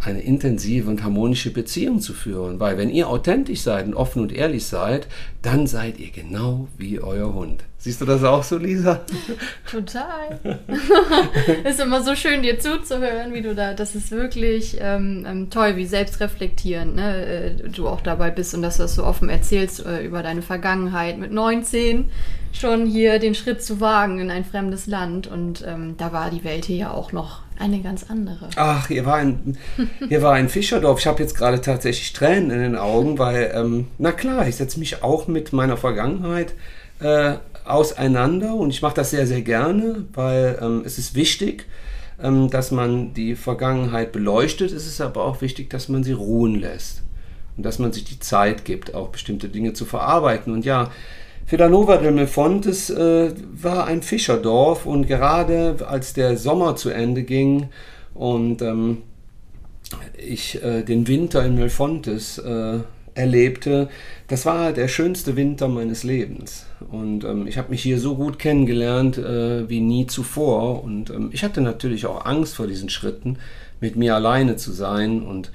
eine 0.00 0.20
intensive 0.20 0.90
und 0.90 1.02
harmonische 1.02 1.50
Beziehung 1.50 2.00
zu 2.00 2.12
führen. 2.12 2.60
Weil 2.60 2.76
wenn 2.76 2.90
ihr 2.90 3.08
authentisch 3.08 3.62
seid 3.62 3.86
und 3.86 3.94
offen 3.94 4.20
und 4.20 4.32
ehrlich 4.32 4.66
seid, 4.66 5.08
dann 5.40 5.66
seid 5.66 5.98
ihr 5.98 6.10
genau 6.10 6.68
wie 6.76 7.00
euer 7.00 7.32
Hund. 7.32 7.64
Siehst 7.86 8.00
du 8.00 8.04
das 8.04 8.24
auch 8.24 8.42
so, 8.42 8.58
Lisa? 8.58 9.02
Total. 9.70 10.40
ist 11.62 11.78
immer 11.78 12.02
so 12.02 12.16
schön, 12.16 12.42
dir 12.42 12.58
zuzuhören, 12.58 13.32
wie 13.32 13.42
du 13.42 13.54
da, 13.54 13.74
das 13.74 13.94
ist 13.94 14.10
wirklich 14.10 14.76
ähm, 14.80 15.24
ähm, 15.24 15.50
toll, 15.50 15.76
wie 15.76 15.86
selbstreflektierend 15.86 16.96
ne, 16.96 17.24
äh, 17.24 17.68
du 17.68 17.86
auch 17.86 18.00
dabei 18.00 18.32
bist 18.32 18.56
und 18.56 18.62
dass 18.62 18.78
du 18.78 18.82
das 18.82 18.96
so 18.96 19.04
offen 19.04 19.28
erzählst 19.28 19.86
äh, 19.86 20.04
über 20.04 20.24
deine 20.24 20.42
Vergangenheit 20.42 21.16
mit 21.18 21.30
19 21.30 22.10
schon 22.52 22.86
hier 22.86 23.20
den 23.20 23.36
Schritt 23.36 23.62
zu 23.62 23.80
wagen 23.80 24.18
in 24.18 24.32
ein 24.32 24.44
fremdes 24.44 24.88
Land. 24.88 25.28
Und 25.28 25.64
ähm, 25.64 25.94
da 25.96 26.12
war 26.12 26.30
die 26.30 26.42
Welt 26.42 26.64
hier 26.64 26.76
ja 26.76 26.90
auch 26.90 27.12
noch 27.12 27.42
eine 27.56 27.82
ganz 27.82 28.06
andere. 28.08 28.48
Ach, 28.56 28.88
hier 28.88 29.06
war 29.06 29.18
ein, 29.18 29.56
hier 30.08 30.22
war 30.22 30.32
ein 30.32 30.48
Fischerdorf. 30.48 30.98
Ich 30.98 31.06
habe 31.06 31.22
jetzt 31.22 31.36
gerade 31.36 31.60
tatsächlich 31.60 32.12
Tränen 32.12 32.50
in 32.50 32.58
den 32.58 32.74
Augen, 32.74 33.20
weil, 33.20 33.52
ähm, 33.54 33.86
na 33.98 34.10
klar, 34.10 34.48
ich 34.48 34.56
setze 34.56 34.80
mich 34.80 35.04
auch 35.04 35.28
mit 35.28 35.52
meiner 35.52 35.76
Vergangenheit 35.76 36.54
äh, 36.98 37.34
auseinander 37.68 38.54
und 38.54 38.70
ich 38.70 38.82
mache 38.82 38.94
das 38.94 39.10
sehr, 39.10 39.26
sehr 39.26 39.42
gerne, 39.42 40.04
weil 40.12 40.58
ähm, 40.60 40.82
es 40.84 40.98
ist 40.98 41.14
wichtig, 41.14 41.66
ähm, 42.22 42.50
dass 42.50 42.70
man 42.70 43.14
die 43.14 43.34
Vergangenheit 43.34 44.12
beleuchtet. 44.12 44.72
Es 44.72 44.86
ist 44.86 45.00
aber 45.00 45.24
auch 45.24 45.40
wichtig, 45.40 45.70
dass 45.70 45.88
man 45.88 46.04
sie 46.04 46.12
ruhen 46.12 46.54
lässt 46.54 47.02
und 47.56 47.64
dass 47.64 47.78
man 47.78 47.92
sich 47.92 48.04
die 48.04 48.20
Zeit 48.20 48.64
gibt, 48.64 48.94
auch 48.94 49.08
bestimmte 49.08 49.48
Dinge 49.48 49.72
zu 49.72 49.84
verarbeiten. 49.84 50.52
Und 50.52 50.64
ja, 50.64 50.90
Fidanova 51.46 51.98
del 51.98 52.12
Mefontes 52.12 52.90
äh, 52.90 53.32
war 53.52 53.86
ein 53.86 54.02
Fischerdorf 54.02 54.84
und 54.84 55.06
gerade 55.06 55.76
als 55.86 56.12
der 56.12 56.36
Sommer 56.36 56.76
zu 56.76 56.90
Ende 56.90 57.22
ging 57.22 57.68
und 58.14 58.62
ähm, 58.62 59.02
ich 60.16 60.62
äh, 60.62 60.82
den 60.82 61.06
Winter 61.06 61.44
in 61.44 61.54
Melfontes 61.54 62.38
äh, 62.38 62.80
erlebte, 63.16 63.88
das 64.28 64.46
war 64.46 64.72
der 64.72 64.88
schönste 64.88 65.36
Winter 65.36 65.68
meines 65.68 66.04
Lebens. 66.04 66.66
Und 66.90 67.24
ähm, 67.24 67.46
ich 67.46 67.58
habe 67.58 67.70
mich 67.70 67.82
hier 67.82 67.98
so 67.98 68.14
gut 68.14 68.38
kennengelernt 68.38 69.18
äh, 69.18 69.68
wie 69.68 69.80
nie 69.80 70.06
zuvor. 70.06 70.84
Und 70.84 71.10
ähm, 71.10 71.30
ich 71.32 71.42
hatte 71.42 71.60
natürlich 71.60 72.06
auch 72.06 72.24
Angst 72.24 72.54
vor 72.54 72.66
diesen 72.66 72.90
Schritten, 72.90 73.38
mit 73.80 73.96
mir 73.96 74.14
alleine 74.14 74.56
zu 74.56 74.72
sein 74.72 75.22
und 75.22 75.50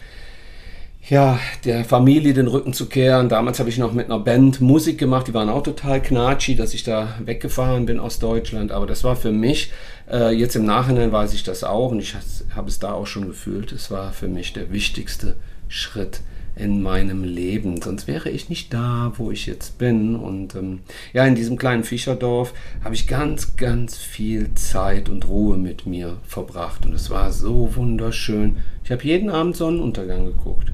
ja, 1.10 1.40
der 1.66 1.84
Familie 1.84 2.34
den 2.34 2.48
Rücken 2.48 2.74
zu 2.74 2.88
kehren. 2.88 3.28
Damals 3.28 3.60
habe 3.60 3.70
ich 3.70 3.80
noch 3.80 3.92
mit 3.92 4.06
einer 4.06 4.20
Band 4.20 4.62
Musik 4.62 5.00
gemacht, 5.00 5.28
die 5.28 5.34
waren 5.34 5.50
auch 5.50 5.64
total 5.64 6.00
knatschi, 6.02 6.56
dass 6.56 6.76
ich 6.76 6.84
da 6.84 7.16
weggefahren 7.26 7.88
bin 7.88 8.00
aus 8.00 8.20
Deutschland. 8.20 8.72
Aber 8.72 8.86
das 8.86 9.04
war 9.04 9.16
für 9.16 9.32
mich, 9.32 9.72
äh, 10.12 10.32
jetzt 10.32 10.56
im 10.56 10.66
Nachhinein 10.66 11.12
weiß 11.12 11.34
ich 11.34 11.44
das 11.44 11.64
auch 11.64 11.92
und 11.92 12.00
ich 12.00 12.16
habe 12.56 12.70
es 12.70 12.80
da 12.80 12.94
auch 12.94 13.08
schon 13.08 13.28
gefühlt, 13.28 13.72
es 13.72 13.90
war 13.90 14.14
für 14.14 14.28
mich 14.28 14.54
der 14.54 14.72
wichtigste 14.72 15.36
Schritt 15.68 16.22
in 16.56 16.82
meinem 16.82 17.24
Leben. 17.24 17.82
Sonst 17.82 18.08
wäre 18.08 18.30
ich 18.30 18.50
nicht 18.50 18.74
da, 18.74 19.14
wo 19.18 19.32
ich 19.32 19.46
jetzt 19.46 19.78
bin. 19.78 20.16
Und 20.16 20.56
ähm, 20.56 20.80
ja, 21.14 21.26
in 21.26 21.36
diesem 21.36 21.58
kleinen 21.58 21.84
Fischerdorf 21.84 22.54
habe 22.84 22.96
ich 22.96 23.08
ganz, 23.08 23.56
ganz 23.56 23.98
viel 23.98 24.54
Zeit 24.56 25.10
und 25.10 25.28
Ruhe 25.28 25.58
mit 25.58 25.86
mir 25.86 26.18
verbracht. 26.28 26.86
Und 26.86 26.94
es 26.94 27.10
war 27.10 27.32
so 27.32 27.76
wunderschön. 27.76 28.58
Ich 28.84 28.92
habe 28.92 29.04
jeden 29.04 29.30
Abend 29.30 29.56
Sonnenuntergang 29.56 30.26
geguckt. 30.26 30.72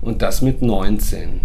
Und 0.00 0.22
das 0.22 0.42
mit 0.42 0.62
19. 0.62 1.40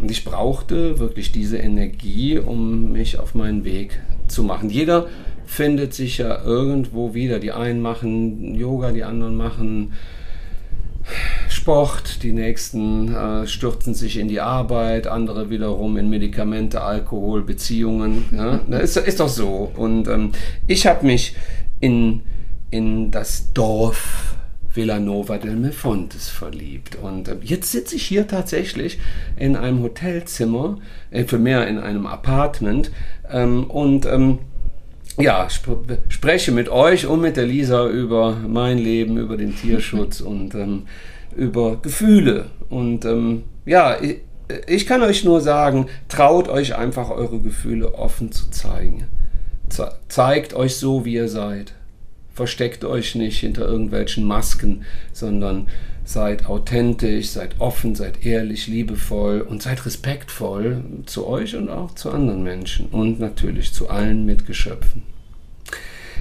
Und 0.00 0.10
ich 0.10 0.24
brauchte 0.24 0.98
wirklich 0.98 1.32
diese 1.32 1.58
Energie, 1.58 2.38
um 2.38 2.92
mich 2.92 3.18
auf 3.18 3.34
meinen 3.34 3.64
Weg 3.64 4.00
zu 4.28 4.44
machen. 4.44 4.70
Jeder 4.70 5.08
findet 5.44 5.94
sich 5.94 6.18
ja 6.18 6.44
irgendwo 6.44 7.14
wieder. 7.14 7.40
Die 7.40 7.52
einen 7.52 7.80
machen 7.80 8.54
Yoga, 8.54 8.92
die 8.92 9.02
anderen 9.02 9.36
machen 9.36 9.92
Sport, 11.48 12.22
die 12.22 12.32
nächsten 12.32 13.14
äh, 13.14 13.46
stürzen 13.46 13.94
sich 13.94 14.18
in 14.18 14.28
die 14.28 14.40
Arbeit, 14.40 15.06
andere 15.06 15.50
wiederum 15.50 15.96
in 15.96 16.08
Medikamente, 16.08 16.82
Alkohol, 16.82 17.42
Beziehungen. 17.42 18.24
Ja? 18.32 18.60
Das 18.68 18.96
ist, 18.96 18.96
ist 18.96 19.20
doch 19.20 19.28
so. 19.28 19.70
Und 19.76 20.08
ähm, 20.08 20.32
ich 20.66 20.86
habe 20.86 21.06
mich 21.06 21.36
in, 21.80 22.22
in 22.70 23.10
das 23.10 23.52
Dorf 23.52 24.36
Villanova 24.74 25.38
del 25.38 25.56
Mefontes 25.56 26.28
verliebt. 26.28 26.96
Und 26.96 27.28
äh, 27.28 27.36
jetzt 27.42 27.72
sitze 27.72 27.96
ich 27.96 28.04
hier 28.04 28.26
tatsächlich 28.26 28.98
in 29.36 29.56
einem 29.56 29.82
Hotelzimmer, 29.82 30.78
äh, 31.10 31.24
für 31.24 31.38
mehr 31.38 31.66
in 31.66 31.78
einem 31.78 32.06
Apartment. 32.06 32.90
Ähm, 33.30 33.64
und 33.64 34.06
ähm, 34.06 34.38
ja, 35.18 35.46
sp 35.50 35.98
spreche 36.08 36.52
mit 36.52 36.68
euch 36.68 37.06
und 37.06 37.20
mit 37.20 37.36
der 37.36 37.46
Lisa 37.46 37.88
über 37.88 38.36
mein 38.46 38.78
Leben, 38.78 39.18
über 39.18 39.36
den 39.36 39.56
Tierschutz 39.56 40.20
und 40.32 40.54
ähm, 40.54 40.84
über 41.36 41.76
Gefühle. 41.76 42.46
Und 42.68 43.04
ähm, 43.04 43.44
ja, 43.64 44.00
ich, 44.00 44.18
ich 44.66 44.86
kann 44.86 45.02
euch 45.02 45.24
nur 45.24 45.40
sagen, 45.40 45.86
traut 46.08 46.48
euch 46.48 46.76
einfach 46.76 47.10
eure 47.10 47.40
Gefühle 47.40 47.94
offen 47.94 48.32
zu 48.32 48.50
zeigen. 48.50 49.06
Ze 49.68 49.92
zeigt 50.08 50.54
euch 50.54 50.76
so, 50.76 51.04
wie 51.04 51.14
ihr 51.14 51.28
seid. 51.28 51.74
Versteckt 52.38 52.84
euch 52.84 53.16
nicht 53.16 53.40
hinter 53.40 53.66
irgendwelchen 53.66 54.22
Masken, 54.22 54.84
sondern 55.12 55.66
seid 56.04 56.46
authentisch, 56.46 57.30
seid 57.30 57.60
offen, 57.60 57.96
seid 57.96 58.24
ehrlich, 58.24 58.68
liebevoll 58.68 59.40
und 59.40 59.60
seid 59.60 59.84
respektvoll 59.84 60.84
zu 61.06 61.26
euch 61.26 61.56
und 61.56 61.68
auch 61.68 61.96
zu 61.96 62.12
anderen 62.12 62.44
Menschen 62.44 62.86
und 62.90 63.18
natürlich 63.18 63.72
zu 63.72 63.90
allen 63.90 64.24
Mitgeschöpfen. 64.24 65.02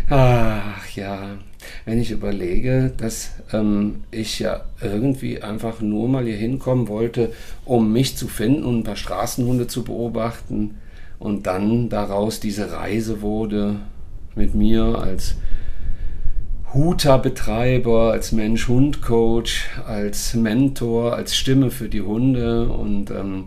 Ach 0.09 0.89
ja, 0.95 1.37
wenn 1.85 2.01
ich 2.01 2.09
überlege, 2.09 2.91
dass 2.97 3.33
ähm, 3.53 3.97
ich 4.09 4.39
ja 4.39 4.61
irgendwie 4.81 5.43
einfach 5.43 5.81
nur 5.81 6.09
mal 6.09 6.25
hier 6.25 6.35
hinkommen 6.35 6.87
wollte, 6.87 7.31
um 7.63 7.93
mich 7.93 8.17
zu 8.17 8.27
finden 8.27 8.63
und 8.63 8.79
ein 8.79 8.83
paar 8.83 8.95
Straßenhunde 8.95 9.67
zu 9.67 9.83
beobachten 9.83 10.79
und 11.19 11.45
dann 11.45 11.89
daraus 11.89 12.39
diese 12.39 12.71
Reise 12.71 13.21
wurde 13.21 13.75
mit 14.33 14.55
mir 14.55 14.83
als 14.97 15.35
Huta-Betreiber, 16.73 18.11
als 18.11 18.31
Mensch-Hund-Coach, 18.31 19.69
als 19.87 20.33
Mentor, 20.33 21.15
als 21.15 21.35
Stimme 21.35 21.71
für 21.71 21.89
die 21.89 22.01
Hunde. 22.01 22.69
Und 22.69 23.09
ähm, 23.11 23.45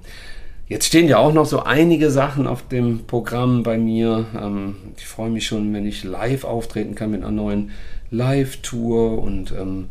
jetzt 0.66 0.86
stehen 0.86 1.08
ja 1.08 1.18
auch 1.18 1.32
noch 1.32 1.46
so 1.46 1.62
einige 1.62 2.10
Sachen 2.10 2.46
auf 2.46 2.66
dem 2.68 3.06
Programm 3.06 3.62
bei 3.62 3.78
mir. 3.78 4.26
Ähm, 4.40 4.76
ich 4.96 5.06
freue 5.06 5.30
mich 5.30 5.46
schon, 5.46 5.72
wenn 5.74 5.86
ich 5.86 6.04
live 6.04 6.44
auftreten 6.44 6.94
kann 6.94 7.10
mit 7.10 7.22
einer 7.22 7.30
neuen 7.30 7.70
Live-Tour 8.10 9.22
und 9.22 9.52
ähm, 9.52 9.88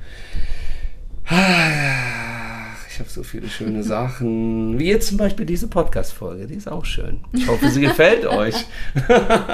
ich 2.99 3.01
habe 3.01 3.11
so 3.11 3.23
viele 3.23 3.47
schöne 3.47 3.81
Sachen. 3.81 4.77
Wie 4.77 4.89
jetzt 4.89 5.07
zum 5.07 5.15
Beispiel 5.15 5.45
diese 5.45 5.69
Podcast-Folge, 5.69 6.47
die 6.47 6.55
ist 6.55 6.69
auch 6.69 6.83
schön. 6.83 7.21
Ich 7.31 7.47
hoffe, 7.47 7.69
sie 7.69 7.79
gefällt 7.79 8.25
euch. 8.25 8.65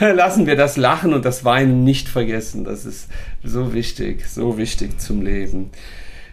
Lassen 0.00 0.46
wir 0.46 0.56
das 0.56 0.78
Lachen 0.78 1.12
und 1.12 1.26
das 1.26 1.44
Weinen 1.44 1.84
nicht 1.84 2.08
vergessen. 2.08 2.64
Das 2.64 2.86
ist 2.86 3.10
so 3.44 3.74
wichtig, 3.74 4.26
so 4.26 4.56
wichtig 4.56 5.02
zum 5.02 5.20
Leben. 5.20 5.70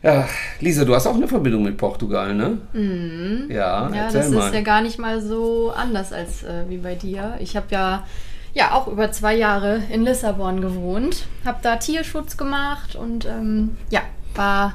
Ja, 0.01 0.29
Lisa, 0.61 0.85
du 0.85 0.95
hast 0.95 1.07
auch 1.07 1.15
eine 1.15 1.27
Verbindung 1.27 1.63
mit 1.63 1.75
Portugal, 1.75 2.33
ne? 2.33 2.59
Mhm. 2.71 3.51
Ja, 3.51 3.91
ja 3.93 4.09
das 4.09 4.29
mal. 4.29 4.47
ist 4.47 4.53
ja 4.53 4.61
gar 4.61 4.79
nicht 4.79 4.97
mal 4.97 5.21
so 5.21 5.73
anders 5.75 6.13
als 6.13 6.43
äh, 6.43 6.63
wie 6.69 6.77
bei 6.77 6.95
dir. 6.95 7.35
Ich 7.41 7.57
habe 7.57 7.67
ja, 7.71 8.05
ja 8.53 8.71
auch 8.71 8.87
über 8.87 9.11
zwei 9.11 9.35
Jahre 9.35 9.81
in 9.91 10.03
Lissabon 10.03 10.61
gewohnt, 10.61 11.27
habe 11.43 11.57
da 11.61 11.75
Tierschutz 11.75 12.37
gemacht 12.37 12.95
und 12.95 13.25
ähm, 13.25 13.75
ja, 13.89 14.03
war 14.33 14.73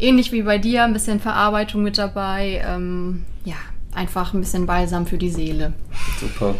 ähnlich 0.00 0.32
wie 0.32 0.42
bei 0.42 0.58
dir, 0.58 0.84
ein 0.84 0.92
bisschen 0.92 1.20
Verarbeitung 1.20 1.82
mit 1.82 1.98
dabei. 1.98 2.62
Ähm, 2.66 3.24
ja, 3.44 3.56
einfach 3.94 4.34
ein 4.34 4.40
bisschen 4.40 4.66
Balsam 4.66 5.06
für 5.06 5.18
die 5.18 5.30
Seele. 5.30 5.72
Super. 6.20 6.54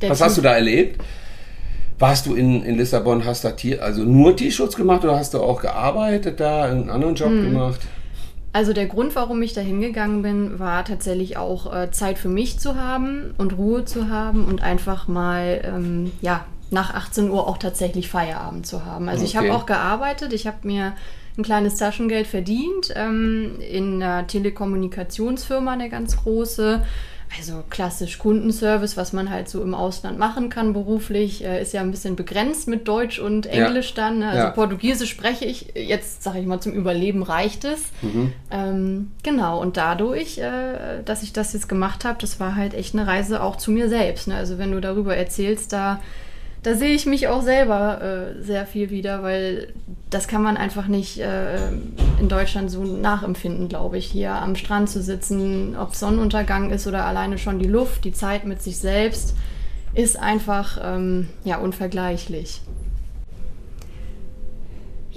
Der 0.00 0.10
Was 0.10 0.20
hast 0.20 0.38
du 0.38 0.42
da 0.42 0.54
erlebt? 0.54 1.02
Warst 1.98 2.26
du 2.26 2.34
in, 2.34 2.62
in 2.62 2.76
Lissabon, 2.76 3.24
hast 3.24 3.44
da 3.44 3.50
Tier, 3.50 3.82
also 3.82 4.04
nur 4.04 4.36
Tierschutz 4.36 4.76
gemacht 4.76 5.02
oder 5.02 5.16
hast 5.16 5.34
du 5.34 5.42
auch 5.42 5.60
gearbeitet 5.60 6.38
da, 6.38 6.64
einen 6.64 6.90
anderen 6.90 7.16
Job 7.16 7.30
hm. 7.30 7.42
gemacht? 7.42 7.80
Also 8.52 8.72
der 8.72 8.86
Grund, 8.86 9.14
warum 9.14 9.42
ich 9.42 9.52
da 9.52 9.60
hingegangen 9.60 10.22
bin, 10.22 10.58
war 10.58 10.84
tatsächlich 10.84 11.36
auch 11.36 11.72
äh, 11.72 11.90
Zeit 11.90 12.18
für 12.18 12.28
mich 12.28 12.58
zu 12.58 12.76
haben 12.76 13.34
und 13.36 13.58
Ruhe 13.58 13.84
zu 13.84 14.08
haben 14.08 14.44
und 14.44 14.62
einfach 14.62 15.08
mal, 15.08 15.60
ähm, 15.64 16.12
ja, 16.22 16.44
nach 16.70 16.94
18 16.94 17.30
Uhr 17.30 17.46
auch 17.46 17.58
tatsächlich 17.58 18.08
Feierabend 18.08 18.66
zu 18.66 18.84
haben. 18.84 19.08
Also 19.08 19.22
okay. 19.22 19.30
ich 19.30 19.36
habe 19.36 19.54
auch 19.54 19.66
gearbeitet, 19.66 20.32
ich 20.32 20.46
habe 20.46 20.58
mir 20.62 20.92
ein 21.38 21.44
kleines 21.44 21.76
Taschengeld 21.76 22.26
verdient 22.26 22.92
ähm, 22.94 23.60
in 23.60 24.02
einer 24.02 24.26
Telekommunikationsfirma, 24.26 25.72
eine 25.72 25.88
ganz 25.88 26.16
große. 26.16 26.82
Also 27.38 27.62
klassisch 27.68 28.18
Kundenservice, 28.18 28.96
was 28.96 29.12
man 29.12 29.28
halt 29.28 29.50
so 29.50 29.62
im 29.62 29.74
Ausland 29.74 30.18
machen 30.18 30.48
kann 30.48 30.72
beruflich, 30.72 31.44
äh, 31.44 31.60
ist 31.60 31.74
ja 31.74 31.82
ein 31.82 31.90
bisschen 31.90 32.16
begrenzt 32.16 32.68
mit 32.68 32.88
Deutsch 32.88 33.18
und 33.18 33.44
Englisch 33.44 33.90
ja. 33.90 33.96
dann. 33.96 34.20
Ne? 34.20 34.28
Also 34.28 34.44
ja. 34.44 34.50
Portugiesisch 34.50 35.10
spreche 35.10 35.44
ich, 35.44 35.74
jetzt 35.74 36.22
sage 36.22 36.38
ich 36.40 36.46
mal, 36.46 36.60
zum 36.60 36.72
Überleben 36.72 37.22
reicht 37.22 37.66
es. 37.66 37.90
Mhm. 38.00 38.32
Ähm, 38.50 39.10
genau, 39.22 39.60
und 39.60 39.76
dadurch, 39.76 40.38
äh, 40.38 41.02
dass 41.04 41.22
ich 41.22 41.34
das 41.34 41.52
jetzt 41.52 41.68
gemacht 41.68 42.06
habe, 42.06 42.18
das 42.18 42.40
war 42.40 42.56
halt 42.56 42.72
echt 42.72 42.94
eine 42.94 43.06
Reise 43.06 43.42
auch 43.42 43.56
zu 43.56 43.72
mir 43.72 43.90
selbst. 43.90 44.28
Ne? 44.28 44.34
Also 44.34 44.56
wenn 44.56 44.72
du 44.72 44.80
darüber 44.80 45.14
erzählst, 45.14 45.74
da 45.74 46.00
da 46.62 46.74
sehe 46.74 46.94
ich 46.94 47.06
mich 47.06 47.28
auch 47.28 47.42
selber 47.42 48.02
äh, 48.02 48.42
sehr 48.42 48.66
viel 48.66 48.90
wieder, 48.90 49.22
weil 49.22 49.72
das 50.10 50.26
kann 50.26 50.42
man 50.42 50.56
einfach 50.56 50.88
nicht 50.88 51.18
äh, 51.18 51.68
in 52.20 52.28
Deutschland 52.28 52.70
so 52.70 52.82
nachempfinden, 52.82 53.68
glaube 53.68 53.98
ich. 53.98 54.06
Hier 54.06 54.32
am 54.32 54.56
Strand 54.56 54.90
zu 54.90 55.02
sitzen, 55.02 55.76
ob 55.76 55.94
Sonnenuntergang 55.94 56.70
ist 56.70 56.86
oder 56.86 57.04
alleine 57.04 57.38
schon 57.38 57.58
die 57.58 57.68
Luft, 57.68 58.04
die 58.04 58.12
Zeit 58.12 58.44
mit 58.44 58.62
sich 58.62 58.78
selbst, 58.78 59.36
ist 59.94 60.18
einfach 60.18 60.78
ähm, 60.82 61.28
ja, 61.44 61.58
unvergleichlich. 61.58 62.60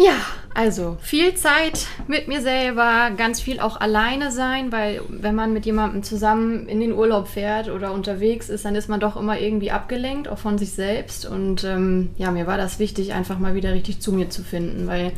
Ja, 0.04 0.16
also 0.56 0.98
viel 1.00 1.36
Zeit 1.36 1.86
mit 2.08 2.28
mir 2.28 2.42
selber, 2.42 3.12
ganz 3.16 3.40
viel 3.40 3.60
auch 3.60 3.80
alleine 3.80 4.32
sein, 4.32 4.72
weil 4.72 5.02
wenn 5.10 5.36
man 5.36 5.54
mit 5.54 5.68
jemandem 5.68 6.02
zusammen 6.02 6.68
in 6.68 6.80
den 6.80 6.94
Urlaub 6.94 7.28
fährt 7.28 7.70
oder 7.70 7.94
unterwegs 7.94 8.50
ist, 8.50 8.66
dann 8.66 8.74
ist 8.74 8.90
man 8.90 9.00
doch 9.00 9.16
immer 9.16 9.40
irgendwie 9.40 9.70
abgelenkt, 9.70 10.28
auch 10.28 10.40
von 10.40 10.58
sich 10.58 10.72
selbst. 10.72 11.28
Und 11.28 11.64
ähm, 11.66 12.10
ja, 12.18 12.32
mir 12.32 12.48
war 12.48 12.58
das 12.58 12.80
wichtig, 12.80 13.14
einfach 13.14 13.38
mal 13.38 13.54
wieder 13.54 13.74
richtig 13.74 14.00
zu 14.00 14.12
mir 14.12 14.30
zu 14.32 14.42
finden, 14.42 14.88
weil 14.88 15.12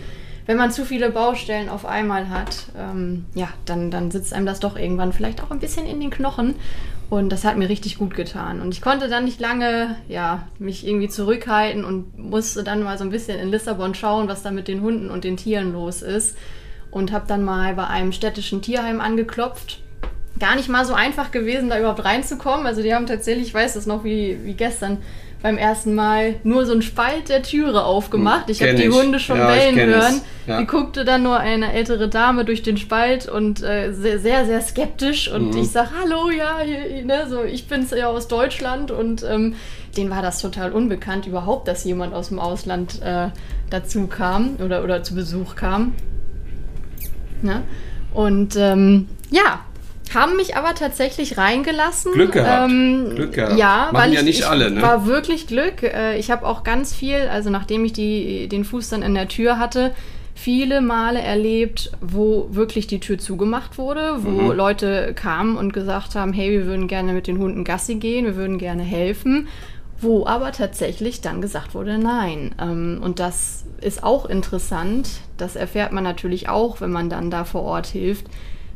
wenn 0.47 0.57
man 0.57 0.71
zu 0.71 0.83
viele 0.83 1.09
Baustellen 1.09 1.69
auf 1.69 1.85
einmal 1.85 2.29
hat, 2.29 2.65
ähm, 2.77 3.25
ja, 3.33 3.47
dann, 3.63 3.89
dann 3.89 4.11
sitzt 4.11 4.33
einem 4.33 4.45
das 4.45 4.59
doch 4.59 4.75
irgendwann 4.75 5.13
vielleicht 5.13 5.41
auch 5.41 5.51
ein 5.51 5.59
bisschen 5.59 5.85
in 5.85 6.01
den 6.01 6.09
Knochen. 6.09 6.55
Und 7.13 7.29
das 7.29 7.45
hat 7.45 7.57
mir 7.57 7.69
richtig 7.69 7.99
gut 7.99 8.15
getan. 8.15 8.59
Und 8.59 8.73
ich 8.73 8.81
konnte 8.81 9.07
dann 9.07 9.25
nicht 9.25 9.39
lange, 9.39 9.97
ja, 10.07 10.47
mich 10.57 10.83
irgendwie 10.87 11.09
zurückhalten 11.09 11.85
und 11.85 12.17
musste 12.17 12.63
dann 12.63 12.81
mal 12.81 12.97
so 12.97 13.03
ein 13.03 13.11
bisschen 13.11 13.37
in 13.37 13.49
Lissabon 13.49 13.93
schauen, 13.93 14.27
was 14.27 14.41
da 14.41 14.49
mit 14.49 14.67
den 14.67 14.81
Hunden 14.81 15.11
und 15.11 15.23
den 15.23 15.37
Tieren 15.37 15.73
los 15.73 16.01
ist. 16.01 16.35
Und 16.89 17.11
habe 17.11 17.25
dann 17.27 17.43
mal 17.43 17.75
bei 17.75 17.85
einem 17.85 18.13
städtischen 18.13 18.63
Tierheim 18.63 18.99
angeklopft. 18.99 19.83
Gar 20.39 20.55
nicht 20.55 20.69
mal 20.69 20.85
so 20.85 20.95
einfach 20.95 21.29
gewesen, 21.29 21.69
da 21.69 21.77
überhaupt 21.77 22.03
reinzukommen. 22.03 22.65
Also 22.65 22.81
die 22.81 22.95
haben 22.95 23.05
tatsächlich, 23.05 23.49
ich 23.49 23.53
weiß 23.53 23.75
das 23.75 23.85
noch 23.85 24.03
wie, 24.03 24.39
wie 24.43 24.55
gestern, 24.55 24.97
beim 25.43 25.57
ersten 25.57 25.93
Mal 25.93 26.35
nur 26.43 26.65
so 26.65 26.71
einen 26.71 26.81
Spalt 26.81 27.27
der 27.27 27.43
Türe 27.43 27.83
aufgemacht. 27.83 28.49
Ich 28.49 28.61
habe 28.61 28.75
die 28.75 28.89
Hunde 28.89 29.19
schon 29.19 29.37
ja, 29.37 29.47
bellen 29.47 29.75
hören. 29.75 30.21
Ja. 30.47 30.59
Die 30.59 30.65
guckte 30.65 31.03
dann 31.03 31.21
nur 31.21 31.37
eine 31.37 31.73
ältere 31.73 32.07
Dame 32.07 32.45
durch 32.45 32.63
den 32.63 32.77
Spalt 32.77 33.27
und 33.27 33.61
äh, 33.61 33.91
sehr, 33.91 34.19
sehr, 34.19 34.45
sehr 34.45 34.61
skeptisch. 34.61 35.29
Und 35.29 35.53
mhm. 35.53 35.61
ich 35.61 35.69
sag, 35.69 35.89
hallo, 36.01 36.29
ja, 36.29 36.59
hier, 36.63 37.03
ne, 37.03 37.27
so, 37.29 37.43
ich 37.43 37.67
bin's 37.67 37.91
ja 37.91 38.07
aus 38.07 38.29
Deutschland 38.29 38.89
und 38.89 39.23
ähm, 39.29 39.55
denen 39.97 40.09
war 40.09 40.21
das 40.21 40.39
total 40.39 40.71
unbekannt 40.71 41.27
überhaupt, 41.27 41.67
dass 41.67 41.83
jemand 41.83 42.13
aus 42.13 42.29
dem 42.29 42.39
Ausland 42.39 43.01
äh, 43.01 43.27
dazu 43.69 44.07
kam 44.07 44.55
oder, 44.63 44.81
oder 44.81 45.03
zu 45.03 45.13
Besuch 45.13 45.55
kam. 45.55 45.93
Ne? 47.41 47.63
Und 48.13 48.55
ähm, 48.55 49.09
ja, 49.29 49.59
haben 50.13 50.35
mich 50.35 50.55
aber 50.55 50.75
tatsächlich 50.75 51.37
reingelassen. 51.37 52.13
Glück 52.13 52.33
gehabt. 52.33 52.71
Ähm, 52.71 53.11
Glück 53.15 53.33
gehabt. 53.33 53.57
Ja, 53.57 53.89
Machen 53.91 53.95
weil 53.95 54.13
ja 54.13 54.19
ich, 54.19 54.25
nicht 54.25 54.39
ich 54.39 54.47
alle, 54.47 54.71
ne? 54.71 54.81
war 54.81 55.05
wirklich 55.05 55.47
Glück. 55.47 55.83
Äh, 55.83 56.17
ich 56.17 56.31
habe 56.31 56.45
auch 56.45 56.63
ganz 56.63 56.93
viel, 56.93 57.27
also 57.29 57.49
nachdem 57.49 57.85
ich 57.85 57.93
die, 57.93 58.47
den 58.47 58.65
Fuß 58.65 58.89
dann 58.89 59.01
in 59.01 59.13
der 59.15 59.27
Tür 59.27 59.59
hatte, 59.59 59.91
viele 60.35 60.81
Male 60.81 61.21
erlebt, 61.21 61.91
wo 62.01 62.47
wirklich 62.51 62.87
die 62.87 62.99
Tür 62.99 63.17
zugemacht 63.17 63.77
wurde, 63.77 64.17
wo 64.23 64.29
mhm. 64.29 64.51
Leute 64.51 65.13
kamen 65.13 65.57
und 65.57 65.73
gesagt 65.73 66.15
haben, 66.15 66.33
hey, 66.33 66.51
wir 66.51 66.65
würden 66.65 66.87
gerne 66.87 67.13
mit 67.13 67.27
den 67.27 67.37
Hunden 67.37 67.63
Gassi 67.63 67.95
gehen, 67.95 68.25
wir 68.25 68.35
würden 68.35 68.57
gerne 68.57 68.83
helfen, 68.83 69.47
wo 70.01 70.25
aber 70.25 70.51
tatsächlich 70.51 71.21
dann 71.21 71.41
gesagt 71.41 71.75
wurde, 71.75 71.97
nein. 71.97 72.55
Ähm, 72.59 72.99
und 73.01 73.19
das 73.19 73.65
ist 73.79 74.03
auch 74.03 74.25
interessant, 74.25 75.09
das 75.37 75.55
erfährt 75.55 75.91
man 75.91 76.03
natürlich 76.03 76.49
auch, 76.49 76.81
wenn 76.81 76.91
man 76.91 77.09
dann 77.09 77.29
da 77.29 77.43
vor 77.43 77.61
Ort 77.61 77.87
hilft 77.87 78.25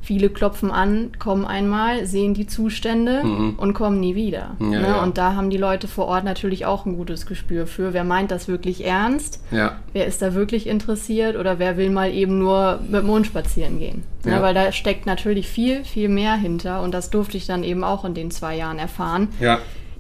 Viele 0.02 0.30
klopfen 0.30 0.72
an, 0.72 1.12
kommen 1.20 1.46
einmal, 1.46 2.06
sehen 2.06 2.34
die 2.34 2.48
Zustände 2.48 3.24
mhm. 3.24 3.56
und 3.58 3.74
kommen 3.74 4.00
nie 4.00 4.16
wieder. 4.16 4.56
Ja, 4.60 4.66
ne? 4.66 4.82
ja. 4.82 5.04
Und 5.04 5.18
da 5.18 5.34
haben 5.34 5.50
die 5.50 5.58
Leute 5.58 5.88
vor 5.88 6.06
Ort 6.06 6.24
natürlich 6.24 6.66
auch 6.66 6.86
ein 6.86 6.96
gutes 6.96 7.26
Gespür 7.26 7.68
für. 7.68 7.94
Wer 7.94 8.04
meint 8.04 8.32
das 8.32 8.48
wirklich 8.48 8.86
ernst? 8.86 9.44
Ja. 9.52 9.80
Wer 9.94 10.06
ist 10.06 10.22
da 10.22 10.34
wirklich 10.34 10.68
interessiert? 10.68 11.36
Oder 11.36 11.60
wer 11.60 11.78
will 11.78 11.90
mal 11.90 12.12
eben 12.12 12.40
nur 12.40 12.80
mit 12.88 13.02
dem 13.02 13.10
Hund 13.10 13.28
spazieren 13.28 13.80
gehen? 13.80 14.04
Ne? 14.24 14.42
Weil 14.42 14.54
da 14.54 14.72
steckt 14.72 15.06
natürlich 15.06 15.48
viel, 15.48 15.84
viel 15.84 16.10
mehr 16.10 16.36
hinter. 16.36 16.82
Und 16.82 16.94
das 16.94 17.10
durfte 17.10 17.38
ich 17.38 17.46
dann 17.46 17.64
eben 17.64 17.84
auch 17.84 18.06
in 18.06 18.14
den 18.14 18.32
zwei 18.32 18.56
Jahren 18.56 18.80
erfahren. 18.80 19.30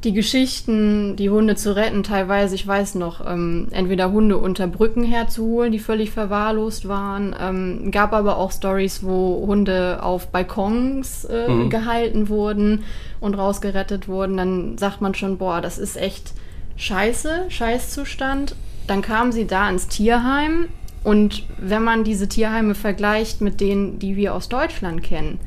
Die 0.04 0.14
Geschichten, 0.14 1.16
die 1.16 1.30
Hunde 1.30 1.56
zu 1.56 1.76
retten, 1.76 2.04
teilweise, 2.04 2.54
ich 2.54 2.68
weiß 2.68 2.96
noch, 2.96 3.26
ähm, 3.26 3.68
entweder 3.72 4.12
Hunde 4.12 4.38
unter 4.38 4.68
Brücken 4.68 5.04
herzuholen, 5.04 5.72
die 5.72 5.80
völlig 5.80 6.12
verwahrlost 6.12 6.88
waren. 6.88 7.36
Ähm, 7.40 7.92
gab 7.92 8.14
aber 8.14 8.38
auch 8.38 8.52
Stories, 8.52 9.04
wo 9.04 9.46
Hunde 9.48 10.04
auf 10.04 10.28
Balkons 10.28 11.26
äh, 11.26 11.50
mhm. 11.50 11.70
gehalten 11.70 12.30
wurden 12.30 12.84
und 13.20 13.34
rausgerettet 13.34 14.08
wurden. 14.08 14.38
Dann 14.38 14.78
sagt 14.78 15.02
man 15.02 15.16
schon, 15.16 15.40
boah, 15.40 15.62
das 15.62 15.80
ist 15.80 15.98
echt 15.98 16.34
scheiße, 16.76 17.46
Scheißzustand. 17.50 18.56
Dann 18.86 19.02
kamen 19.02 19.32
sie 19.32 19.48
da 19.48 19.68
ins 19.70 19.88
Tierheim 19.88 20.68
und 21.04 21.44
wenn 21.58 21.84
man 21.84 22.04
diese 22.04 22.28
Tierheime 22.28 22.76
vergleicht 22.76 23.42
mit 23.42 23.62
denen, 23.62 23.98
die 23.98 24.16
wir 24.16 24.34
aus 24.34 24.50
Deutschland 24.50 25.04
kennen, 25.04 25.40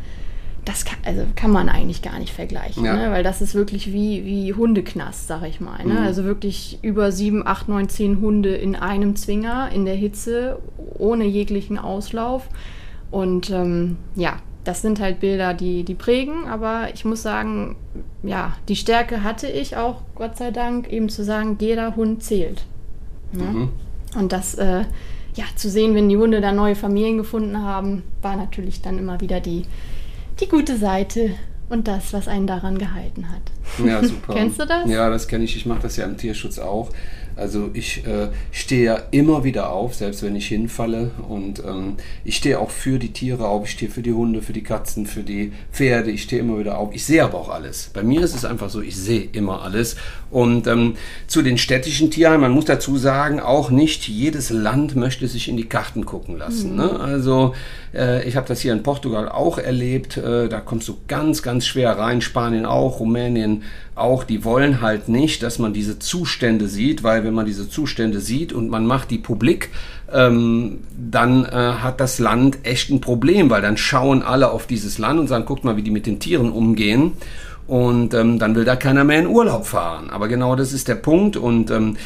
das 0.64 0.84
kann, 0.84 0.98
also 1.04 1.22
kann 1.36 1.50
man 1.50 1.68
eigentlich 1.68 2.02
gar 2.02 2.18
nicht 2.18 2.32
vergleichen, 2.32 2.84
ja. 2.84 2.94
ne? 2.94 3.10
weil 3.10 3.22
das 3.22 3.40
ist 3.40 3.54
wirklich 3.54 3.92
wie, 3.92 4.24
wie 4.24 4.52
Hundeknast, 4.52 5.26
sag 5.26 5.46
ich 5.48 5.60
mal. 5.60 5.84
Ne? 5.84 5.94
Mhm. 5.94 5.98
Also 5.98 6.24
wirklich 6.24 6.78
über 6.82 7.12
sieben, 7.12 7.46
acht, 7.46 7.68
neun, 7.68 7.88
zehn 7.88 8.20
Hunde 8.20 8.54
in 8.54 8.76
einem 8.76 9.16
Zwinger, 9.16 9.70
in 9.72 9.84
der 9.84 9.94
Hitze, 9.94 10.58
ohne 10.98 11.24
jeglichen 11.24 11.78
Auslauf. 11.78 12.48
Und 13.10 13.50
ähm, 13.50 13.96
ja, 14.14 14.36
das 14.64 14.82
sind 14.82 15.00
halt 15.00 15.20
Bilder, 15.20 15.54
die, 15.54 15.84
die 15.84 15.94
prägen, 15.94 16.46
aber 16.46 16.88
ich 16.92 17.04
muss 17.04 17.22
sagen, 17.22 17.76
ja, 18.22 18.54
die 18.68 18.76
Stärke 18.76 19.22
hatte 19.22 19.48
ich 19.48 19.76
auch, 19.76 20.02
Gott 20.14 20.36
sei 20.36 20.50
Dank, 20.50 20.92
eben 20.92 21.08
zu 21.08 21.24
sagen, 21.24 21.56
jeder 21.58 21.96
Hund 21.96 22.22
zählt. 22.22 22.64
Ne? 23.32 23.44
Mhm. 23.44 23.68
Und 24.18 24.32
das, 24.32 24.54
äh, 24.56 24.84
ja, 25.34 25.44
zu 25.56 25.70
sehen, 25.70 25.94
wenn 25.94 26.08
die 26.08 26.16
Hunde 26.16 26.40
da 26.40 26.52
neue 26.52 26.74
Familien 26.74 27.16
gefunden 27.16 27.62
haben, 27.62 28.02
war 28.20 28.36
natürlich 28.36 28.82
dann 28.82 28.98
immer 28.98 29.20
wieder 29.20 29.40
die, 29.40 29.62
die 30.40 30.48
gute 30.48 30.76
Seite 30.76 31.30
und 31.68 31.86
das, 31.86 32.12
was 32.12 32.28
einen 32.28 32.46
daran 32.46 32.78
gehalten 32.78 33.28
hat. 33.30 33.42
Ja, 33.86 34.02
super. 34.04 34.34
Kennst 34.34 34.60
du 34.60 34.66
das? 34.66 34.90
Ja, 34.90 35.08
das 35.08 35.28
kenne 35.28 35.44
ich. 35.44 35.56
Ich 35.56 35.66
mache 35.66 35.82
das 35.82 35.96
ja 35.96 36.04
im 36.04 36.16
Tierschutz 36.16 36.58
auch. 36.58 36.90
Also 37.40 37.70
ich 37.72 38.06
äh, 38.06 38.28
stehe 38.52 38.84
ja 38.84 39.02
immer 39.10 39.44
wieder 39.44 39.70
auf, 39.70 39.94
selbst 39.94 40.22
wenn 40.22 40.36
ich 40.36 40.48
hinfalle. 40.48 41.10
Und 41.28 41.62
ähm, 41.66 41.96
ich 42.24 42.36
stehe 42.36 42.58
auch 42.58 42.70
für 42.70 42.98
die 42.98 43.12
Tiere 43.12 43.48
auf. 43.48 43.64
Ich 43.64 43.72
stehe 43.72 43.90
für 43.90 44.02
die 44.02 44.12
Hunde, 44.12 44.42
für 44.42 44.52
die 44.52 44.62
Katzen, 44.62 45.06
für 45.06 45.22
die 45.22 45.52
Pferde. 45.72 46.10
Ich 46.10 46.22
stehe 46.22 46.42
immer 46.42 46.58
wieder 46.58 46.78
auf. 46.78 46.90
Ich 46.92 47.04
sehe 47.04 47.24
aber 47.24 47.38
auch 47.38 47.48
alles. 47.48 47.90
Bei 47.94 48.02
mir 48.02 48.20
ist 48.20 48.34
es 48.34 48.44
einfach 48.44 48.68
so, 48.68 48.82
ich 48.82 48.96
sehe 48.96 49.28
immer 49.32 49.62
alles. 49.62 49.96
Und 50.30 50.66
ähm, 50.66 50.94
zu 51.26 51.42
den 51.42 51.58
städtischen 51.58 52.10
Tierheimen, 52.10 52.42
man 52.42 52.52
muss 52.52 52.66
dazu 52.66 52.96
sagen, 52.96 53.40
auch 53.40 53.70
nicht 53.70 54.06
jedes 54.06 54.50
Land 54.50 54.94
möchte 54.94 55.26
sich 55.26 55.48
in 55.48 55.56
die 55.56 55.68
Karten 55.68 56.06
gucken 56.06 56.38
lassen. 56.38 56.72
Mhm. 56.72 56.76
Ne? 56.76 57.00
Also 57.00 57.54
äh, 57.94 58.26
ich 58.28 58.36
habe 58.36 58.46
das 58.46 58.60
hier 58.60 58.72
in 58.72 58.82
Portugal 58.82 59.28
auch 59.28 59.58
erlebt. 59.58 60.16
Äh, 60.16 60.48
da 60.48 60.60
kommst 60.60 60.88
du 60.88 60.98
ganz, 61.08 61.42
ganz 61.42 61.66
schwer 61.66 61.98
rein. 61.98 62.20
Spanien 62.20 62.66
auch, 62.66 63.00
Rumänien 63.00 63.62
auch. 63.94 64.24
Die 64.24 64.44
wollen 64.44 64.80
halt 64.80 65.08
nicht, 65.08 65.42
dass 65.42 65.58
man 65.58 65.72
diese 65.72 65.98
Zustände 65.98 66.68
sieht, 66.68 67.02
weil 67.02 67.24
wenn 67.24 67.29
man 67.34 67.46
diese 67.46 67.68
Zustände 67.68 68.20
sieht 68.20 68.52
und 68.52 68.68
man 68.68 68.86
macht 68.86 69.10
die 69.10 69.18
publik, 69.18 69.70
ähm, 70.12 70.80
dann 70.96 71.44
äh, 71.44 71.48
hat 71.48 72.00
das 72.00 72.18
Land 72.18 72.58
echt 72.64 72.90
ein 72.90 73.00
Problem, 73.00 73.50
weil 73.50 73.62
dann 73.62 73.76
schauen 73.76 74.22
alle 74.22 74.50
auf 74.50 74.66
dieses 74.66 74.98
Land 74.98 75.20
und 75.20 75.28
sagen, 75.28 75.44
guckt 75.44 75.64
mal, 75.64 75.76
wie 75.76 75.82
die 75.82 75.90
mit 75.90 76.06
den 76.06 76.20
Tieren 76.20 76.52
umgehen. 76.52 77.12
Und 77.66 78.14
ähm, 78.14 78.40
dann 78.40 78.56
will 78.56 78.64
da 78.64 78.74
keiner 78.74 79.04
mehr 79.04 79.20
in 79.20 79.28
Urlaub 79.28 79.64
fahren. 79.64 80.10
Aber 80.10 80.26
genau 80.26 80.56
das 80.56 80.72
ist 80.72 80.88
der 80.88 80.96
Punkt. 80.96 81.36
Und 81.36 81.70
ähm, 81.70 81.96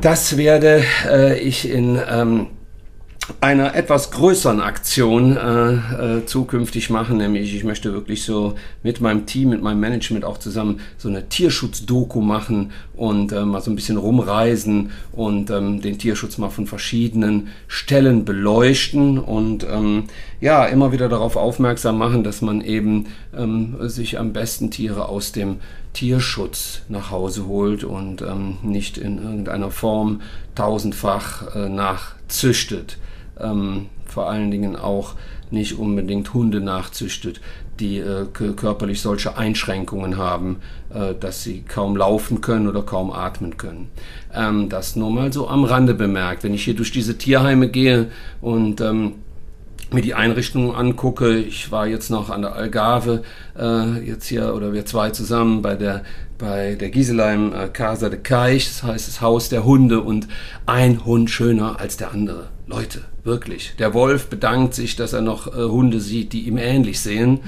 das 0.00 0.36
werde 0.36 0.84
äh, 1.10 1.38
ich 1.38 1.70
in 1.70 1.98
ähm, 2.10 2.48
einer 3.40 3.74
etwas 3.74 4.10
größeren 4.10 4.60
Aktion 4.60 5.36
äh, 5.36 5.72
äh, 6.18 6.26
zukünftig 6.26 6.90
machen, 6.90 7.18
nämlich 7.18 7.54
ich 7.54 7.62
möchte 7.62 7.92
wirklich 7.92 8.24
so 8.24 8.54
mit 8.82 9.00
meinem 9.00 9.26
Team, 9.26 9.50
mit 9.50 9.62
meinem 9.62 9.80
Management 9.80 10.24
auch 10.24 10.38
zusammen 10.38 10.80
so 10.96 11.08
eine 11.08 11.28
Tierschutzdoku 11.28 12.20
machen 12.20 12.72
und 12.94 13.32
äh, 13.32 13.44
mal 13.44 13.60
so 13.60 13.70
ein 13.70 13.76
bisschen 13.76 13.98
rumreisen 13.98 14.90
und 15.12 15.50
ähm, 15.50 15.82
den 15.82 15.98
Tierschutz 15.98 16.38
mal 16.38 16.48
von 16.48 16.66
verschiedenen 16.66 17.48
Stellen 17.66 18.24
beleuchten 18.24 19.18
und 19.18 19.64
ähm, 19.64 20.04
ja, 20.40 20.64
immer 20.64 20.92
wieder 20.92 21.08
darauf 21.08 21.36
aufmerksam 21.36 21.98
machen, 21.98 22.24
dass 22.24 22.40
man 22.40 22.60
eben 22.62 23.06
ähm, 23.36 23.76
sich 23.88 24.18
am 24.18 24.32
besten 24.32 24.70
Tiere 24.70 25.08
aus 25.08 25.32
dem 25.32 25.56
Tierschutz 25.92 26.82
nach 26.88 27.10
Hause 27.10 27.46
holt 27.46 27.84
und 27.84 28.22
ähm, 28.22 28.58
nicht 28.62 28.98
in 28.98 29.18
irgendeiner 29.18 29.70
Form 29.70 30.22
tausendfach 30.54 31.54
äh, 31.54 31.68
nachzüchtet 31.68 32.98
ähm, 33.40 33.86
vor 34.06 34.30
allen 34.30 34.50
Dingen 34.50 34.76
auch 34.76 35.14
nicht 35.50 35.78
unbedingt 35.78 36.34
Hunde 36.34 36.60
nachzüchtet, 36.60 37.40
die 37.80 37.98
äh, 37.98 38.26
körperlich 38.26 39.00
solche 39.00 39.36
Einschränkungen 39.36 40.16
haben, 40.16 40.56
äh, 40.92 41.14
dass 41.18 41.42
sie 41.42 41.62
kaum 41.62 41.96
laufen 41.96 42.40
können 42.40 42.68
oder 42.68 42.82
kaum 42.82 43.12
atmen 43.12 43.56
können. 43.56 43.88
Ähm, 44.34 44.68
das 44.68 44.96
nur 44.96 45.10
mal 45.10 45.32
so 45.32 45.48
am 45.48 45.64
Rande 45.64 45.94
bemerkt. 45.94 46.44
Wenn 46.44 46.54
ich 46.54 46.64
hier 46.64 46.76
durch 46.76 46.90
diese 46.90 47.16
Tierheime 47.16 47.68
gehe 47.68 48.10
und 48.40 48.80
ähm, 48.80 49.14
mir 49.90 50.02
die 50.02 50.14
Einrichtungen 50.14 50.74
angucke, 50.74 51.38
ich 51.38 51.70
war 51.70 51.86
jetzt 51.86 52.10
noch 52.10 52.30
an 52.30 52.42
der 52.42 52.54
Algarve, 52.54 53.22
äh, 53.58 54.00
jetzt 54.04 54.26
hier, 54.26 54.54
oder 54.54 54.72
wir 54.72 54.84
zwei 54.84 55.10
zusammen 55.10 55.62
bei 55.62 55.76
der 55.76 56.02
bei 56.38 56.76
der 56.76 56.90
Giselheim 56.90 57.52
äh, 57.52 57.68
Casa 57.68 58.08
de 58.08 58.20
Caich, 58.20 58.68
das 58.68 58.82
heißt 58.84 59.08
das 59.08 59.20
Haus 59.20 59.48
der 59.48 59.64
Hunde 59.64 60.00
und 60.00 60.28
ein 60.66 61.04
Hund 61.04 61.30
schöner 61.30 61.80
als 61.80 61.96
der 61.96 62.12
andere. 62.12 62.46
Leute, 62.68 63.00
wirklich. 63.28 63.74
Der 63.78 63.94
Wolf 63.94 64.26
bedankt 64.26 64.74
sich, 64.74 64.96
dass 64.96 65.12
er 65.12 65.20
noch 65.20 65.46
äh, 65.46 65.62
Hunde 65.62 66.00
sieht, 66.00 66.32
die 66.32 66.48
ihm 66.48 66.58
ähnlich 66.58 66.98
sehen. 66.98 67.40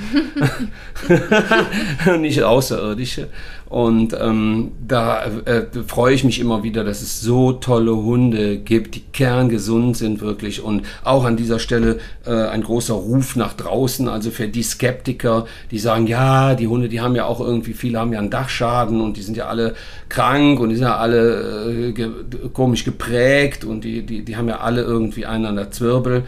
Nicht 2.20 2.44
Außerirdische. 2.44 3.28
Und 3.70 4.16
ähm, 4.20 4.72
da 4.84 5.26
äh, 5.44 5.62
freue 5.86 6.12
ich 6.12 6.24
mich 6.24 6.40
immer 6.40 6.64
wieder, 6.64 6.82
dass 6.82 7.02
es 7.02 7.20
so 7.20 7.52
tolle 7.52 7.94
Hunde 7.94 8.58
gibt, 8.58 8.96
die 8.96 9.02
kerngesund 9.12 9.96
sind 9.96 10.20
wirklich. 10.20 10.60
Und 10.60 10.84
auch 11.04 11.24
an 11.24 11.36
dieser 11.36 11.60
Stelle 11.60 12.00
äh, 12.26 12.32
ein 12.32 12.64
großer 12.64 12.94
Ruf 12.94 13.36
nach 13.36 13.52
draußen, 13.52 14.08
also 14.08 14.32
für 14.32 14.48
die 14.48 14.64
Skeptiker, 14.64 15.46
die 15.70 15.78
sagen, 15.78 16.08
ja, 16.08 16.56
die 16.56 16.66
Hunde, 16.66 16.88
die 16.88 17.00
haben 17.00 17.14
ja 17.14 17.26
auch 17.26 17.38
irgendwie, 17.38 17.72
viele 17.72 18.00
haben 18.00 18.12
ja 18.12 18.18
einen 18.18 18.30
Dachschaden 18.30 19.00
und 19.00 19.16
die 19.16 19.22
sind 19.22 19.36
ja 19.36 19.46
alle 19.46 19.74
krank 20.08 20.58
und 20.58 20.70
die 20.70 20.74
sind 20.74 20.86
ja 20.86 20.96
alle 20.96 21.70
äh, 21.70 21.92
ge 21.92 22.10
komisch 22.52 22.84
geprägt 22.84 23.64
und 23.64 23.84
die, 23.84 24.04
die, 24.04 24.24
die 24.24 24.36
haben 24.36 24.48
ja 24.48 24.58
alle 24.58 24.82
irgendwie 24.82 25.26
einen 25.26 25.46
an 25.46 25.54
der 25.54 25.70
Zwirbel. 25.70 26.24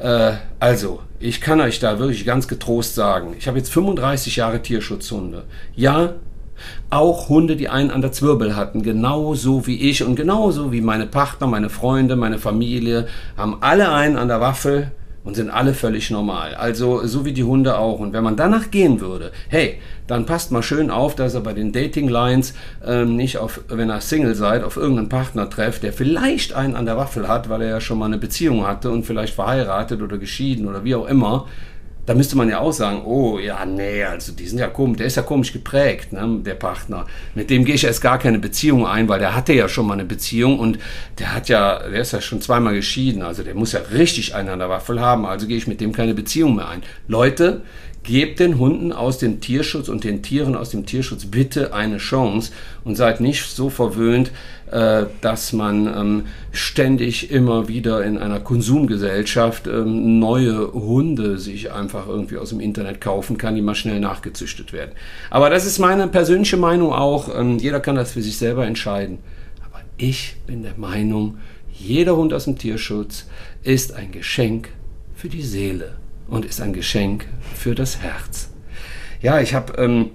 Äh, 0.00 0.32
also, 0.58 1.02
ich 1.20 1.40
kann 1.40 1.60
euch 1.60 1.78
da 1.78 2.00
wirklich 2.00 2.26
ganz 2.26 2.48
getrost 2.48 2.96
sagen, 2.96 3.36
ich 3.38 3.46
habe 3.46 3.58
jetzt 3.58 3.72
35 3.72 4.34
Jahre 4.34 4.60
Tierschutzhunde. 4.60 5.44
Ja, 5.76 6.14
auch 6.90 7.28
Hunde, 7.28 7.56
die 7.56 7.68
einen 7.68 7.90
an 7.90 8.00
der 8.00 8.12
Zwirbel 8.12 8.56
hatten, 8.56 8.82
genauso 8.82 9.66
wie 9.66 9.76
ich 9.90 10.02
und 10.02 10.16
genauso 10.16 10.72
wie 10.72 10.80
meine 10.80 11.06
Partner, 11.06 11.46
meine 11.46 11.70
Freunde, 11.70 12.16
meine 12.16 12.38
Familie, 12.38 13.06
haben 13.36 13.58
alle 13.60 13.92
einen 13.92 14.16
an 14.16 14.28
der 14.28 14.40
Waffel 14.40 14.92
und 15.22 15.36
sind 15.36 15.50
alle 15.50 15.74
völlig 15.74 16.10
normal. 16.10 16.54
Also 16.54 17.06
so 17.06 17.24
wie 17.24 17.32
die 17.32 17.44
Hunde 17.44 17.78
auch. 17.78 17.98
Und 17.98 18.12
wenn 18.12 18.24
man 18.24 18.36
danach 18.36 18.70
gehen 18.70 19.00
würde, 19.00 19.32
hey, 19.48 19.78
dann 20.06 20.26
passt 20.26 20.50
mal 20.50 20.62
schön 20.62 20.90
auf, 20.90 21.14
dass 21.14 21.34
er 21.34 21.40
bei 21.40 21.52
den 21.52 21.72
Dating 21.72 22.08
Lines 22.08 22.54
ähm, 22.84 23.16
nicht 23.16 23.38
auf, 23.38 23.60
wenn 23.68 23.90
er 23.90 24.00
Single 24.00 24.34
seid, 24.34 24.64
auf 24.64 24.76
irgendeinen 24.76 25.08
Partner 25.08 25.48
trefft, 25.50 25.82
der 25.82 25.92
vielleicht 25.92 26.54
einen 26.54 26.74
an 26.74 26.86
der 26.86 26.96
Waffel 26.96 27.28
hat, 27.28 27.48
weil 27.48 27.62
er 27.62 27.68
ja 27.68 27.80
schon 27.80 27.98
mal 27.98 28.06
eine 28.06 28.18
Beziehung 28.18 28.66
hatte 28.66 28.90
und 28.90 29.04
vielleicht 29.04 29.34
verheiratet 29.34 30.00
oder 30.00 30.16
geschieden 30.16 30.66
oder 30.66 30.84
wie 30.84 30.94
auch 30.94 31.06
immer 31.06 31.46
da 32.10 32.16
müsste 32.16 32.36
man 32.36 32.48
ja 32.48 32.58
auch 32.58 32.72
sagen, 32.72 33.02
oh 33.04 33.38
ja, 33.38 33.64
nee, 33.64 34.02
also 34.02 34.32
die 34.32 34.48
sind 34.48 34.58
ja 34.58 34.66
komisch, 34.66 34.96
der 34.96 35.06
ist 35.06 35.16
ja 35.16 35.22
komisch 35.22 35.52
geprägt, 35.52 36.12
ne, 36.12 36.40
der 36.44 36.54
Partner. 36.54 37.06
Mit 37.36 37.50
dem 37.50 37.64
gehe 37.64 37.76
ich 37.76 37.84
erst 37.84 38.02
gar 38.02 38.18
keine 38.18 38.40
Beziehung 38.40 38.84
ein, 38.84 39.08
weil 39.08 39.20
der 39.20 39.36
hatte 39.36 39.52
ja 39.52 39.68
schon 39.68 39.86
mal 39.86 39.92
eine 39.92 40.04
Beziehung 40.04 40.58
und 40.58 40.80
der 41.20 41.32
hat 41.32 41.48
ja, 41.48 41.78
der 41.78 42.00
ist 42.00 42.10
ja 42.10 42.20
schon 42.20 42.40
zweimal 42.40 42.74
geschieden, 42.74 43.22
also 43.22 43.44
der 43.44 43.54
muss 43.54 43.70
ja 43.70 43.80
richtig 43.92 44.34
einen 44.34 44.48
an 44.48 44.58
der 44.58 44.68
Waffel 44.68 45.00
haben, 45.00 45.24
also 45.24 45.46
gehe 45.46 45.56
ich 45.56 45.68
mit 45.68 45.80
dem 45.80 45.92
keine 45.92 46.14
Beziehung 46.14 46.56
mehr 46.56 46.68
ein. 46.68 46.82
Leute, 47.06 47.62
Gebt 48.02 48.40
den 48.40 48.58
Hunden 48.58 48.92
aus 48.92 49.18
dem 49.18 49.40
Tierschutz 49.40 49.90
und 49.90 50.04
den 50.04 50.22
Tieren 50.22 50.56
aus 50.56 50.70
dem 50.70 50.86
Tierschutz 50.86 51.26
bitte 51.26 51.74
eine 51.74 51.98
Chance 51.98 52.50
und 52.82 52.96
seid 52.96 53.20
nicht 53.20 53.44
so 53.44 53.68
verwöhnt, 53.68 54.30
äh, 54.70 55.04
dass 55.20 55.52
man 55.52 55.86
ähm, 55.86 56.26
ständig 56.50 57.30
immer 57.30 57.68
wieder 57.68 58.02
in 58.02 58.16
einer 58.16 58.40
Konsumgesellschaft 58.40 59.66
ähm, 59.66 60.18
neue 60.18 60.72
Hunde 60.72 61.36
sich 61.36 61.72
einfach 61.72 62.08
irgendwie 62.08 62.38
aus 62.38 62.48
dem 62.48 62.60
Internet 62.60 63.02
kaufen 63.02 63.36
kann, 63.36 63.54
die 63.54 63.60
mal 63.60 63.74
schnell 63.74 64.00
nachgezüchtet 64.00 64.72
werden. 64.72 64.92
Aber 65.28 65.50
das 65.50 65.66
ist 65.66 65.78
meine 65.78 66.08
persönliche 66.08 66.56
Meinung 66.56 66.94
auch. 66.94 67.28
Ähm, 67.38 67.58
jeder 67.58 67.80
kann 67.80 67.96
das 67.96 68.12
für 68.12 68.22
sich 68.22 68.38
selber 68.38 68.66
entscheiden. 68.66 69.18
Aber 69.68 69.82
ich 69.98 70.36
bin 70.46 70.62
der 70.62 70.78
Meinung, 70.78 71.36
jeder 71.70 72.16
Hund 72.16 72.32
aus 72.32 72.44
dem 72.44 72.56
Tierschutz 72.56 73.26
ist 73.62 73.92
ein 73.92 74.10
Geschenk 74.10 74.70
für 75.14 75.28
die 75.28 75.42
Seele 75.42 75.96
und 76.30 76.44
ist 76.44 76.60
ein 76.60 76.72
Geschenk 76.72 77.26
für 77.54 77.74
das 77.74 78.00
Herz. 78.00 78.50
Ja, 79.20 79.40
ich 79.40 79.54
habe, 79.54 79.74
ähm, 79.74 80.10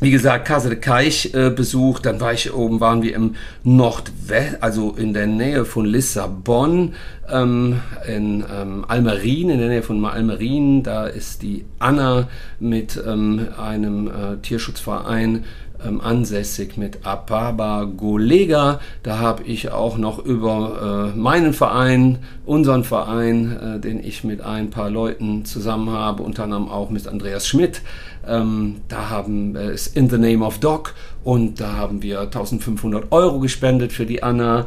wie 0.00 0.12
gesagt, 0.12 0.46
Casa 0.46 0.68
de 0.68 0.78
Caich 0.78 1.34
äh, 1.34 1.50
besucht. 1.50 2.06
Dann 2.06 2.20
war 2.20 2.32
ich 2.32 2.54
oben, 2.54 2.78
waren 2.78 3.02
wir 3.02 3.16
im 3.16 3.34
Nordwest, 3.64 4.62
also 4.62 4.92
in 4.92 5.12
der 5.12 5.26
Nähe 5.26 5.64
von 5.64 5.86
Lissabon, 5.86 6.94
ähm, 7.28 7.80
in 8.06 8.44
ähm, 8.48 8.84
Almerin, 8.86 9.50
in 9.50 9.58
der 9.58 9.68
Nähe 9.68 9.82
von 9.82 10.04
Almerin. 10.04 10.84
Da 10.84 11.06
ist 11.08 11.42
die 11.42 11.64
Anna 11.80 12.28
mit 12.60 13.02
ähm, 13.04 13.48
einem 13.58 14.06
äh, 14.06 14.36
Tierschutzverein 14.40 15.44
ähm, 15.84 16.00
ansässig 16.00 16.76
mit 16.76 17.06
Apaba 17.06 17.84
Golega. 17.84 18.80
Da 19.02 19.18
habe 19.18 19.44
ich 19.44 19.70
auch 19.70 19.98
noch 19.98 20.18
über 20.24 21.12
äh, 21.14 21.18
meinen 21.18 21.52
Verein, 21.52 22.18
unseren 22.44 22.84
Verein, 22.84 23.56
äh, 23.56 23.80
den 23.80 24.02
ich 24.02 24.24
mit 24.24 24.40
ein 24.40 24.70
paar 24.70 24.90
Leuten 24.90 25.44
zusammen 25.44 25.90
habe, 25.90 26.22
unter 26.22 26.44
anderem 26.44 26.68
auch 26.68 26.90
mit 26.90 27.06
Andreas 27.06 27.46
Schmidt. 27.46 27.82
Ähm, 28.26 28.76
da 28.88 29.10
haben 29.10 29.56
äh, 29.56 29.70
es 29.70 29.86
In 29.86 30.10
the 30.10 30.18
Name 30.18 30.44
of 30.44 30.58
Dog 30.58 30.94
und 31.24 31.60
da 31.60 31.76
haben 31.76 32.02
wir 32.02 32.20
1500 32.20 33.12
Euro 33.12 33.38
gespendet 33.40 33.92
für 33.92 34.06
die 34.06 34.22
Anna. 34.22 34.66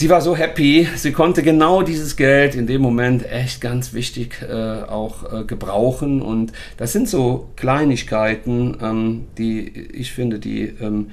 Sie 0.00 0.08
war 0.08 0.22
so 0.22 0.34
happy, 0.34 0.88
sie 0.96 1.12
konnte 1.12 1.42
genau 1.42 1.82
dieses 1.82 2.16
Geld 2.16 2.54
in 2.54 2.66
dem 2.66 2.80
Moment 2.80 3.30
echt 3.30 3.60
ganz 3.60 3.92
wichtig 3.92 4.40
äh, 4.40 4.80
auch 4.84 5.30
äh, 5.30 5.44
gebrauchen. 5.44 6.22
Und 6.22 6.52
das 6.78 6.94
sind 6.94 7.06
so 7.06 7.50
Kleinigkeiten, 7.56 8.78
ähm, 8.80 9.26
die 9.36 9.68
ich 9.92 10.12
finde, 10.12 10.38
die, 10.38 10.72
ähm, 10.80 11.10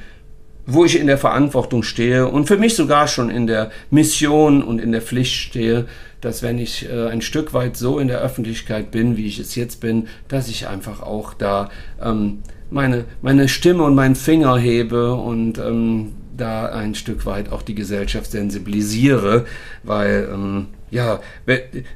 wo 0.66 0.86
ich 0.86 0.98
in 0.98 1.08
der 1.08 1.18
Verantwortung 1.18 1.84
stehe 1.84 2.30
und 2.30 2.48
für 2.48 2.56
mich 2.56 2.78
sogar 2.78 3.10
schon 3.10 3.30
in 3.30 3.46
der 3.46 3.72
Mission 3.92 4.64
und 4.64 4.80
in 4.80 4.94
der 4.94 5.02
Pflicht 5.02 5.34
stehe, 5.34 5.86
dass 6.22 6.42
wenn 6.42 6.58
ich 6.58 6.90
äh, 6.90 7.10
ein 7.10 7.20
Stück 7.20 7.54
weit 7.54 7.76
so 7.76 8.00
in 8.00 8.08
der 8.08 8.22
Öffentlichkeit 8.22 8.90
bin, 8.90 9.18
wie 9.18 9.28
ich 9.28 9.38
es 9.38 9.56
jetzt 9.56 9.82
bin, 9.82 10.08
dass 10.30 10.48
ich 10.48 10.70
einfach 10.70 11.02
auch 11.02 11.34
da 11.34 11.70
ähm, 12.02 12.42
meine, 12.72 13.04
meine 13.22 13.50
Stimme 13.50 13.84
und 13.84 13.96
meinen 13.96 14.16
Finger 14.16 14.58
hebe 14.58 15.14
und 15.14 15.58
ähm, 15.58 16.14
da 16.38 16.68
ein 16.68 16.96
Stück 16.96 17.26
weit 17.26 17.52
auch 17.52 17.62
die 17.62 17.76
Gesellschaft 17.76 18.32
sensibilisiere, 18.32 19.46
weil 19.84 20.30
ähm, 20.32 20.68
ja, 20.90 21.20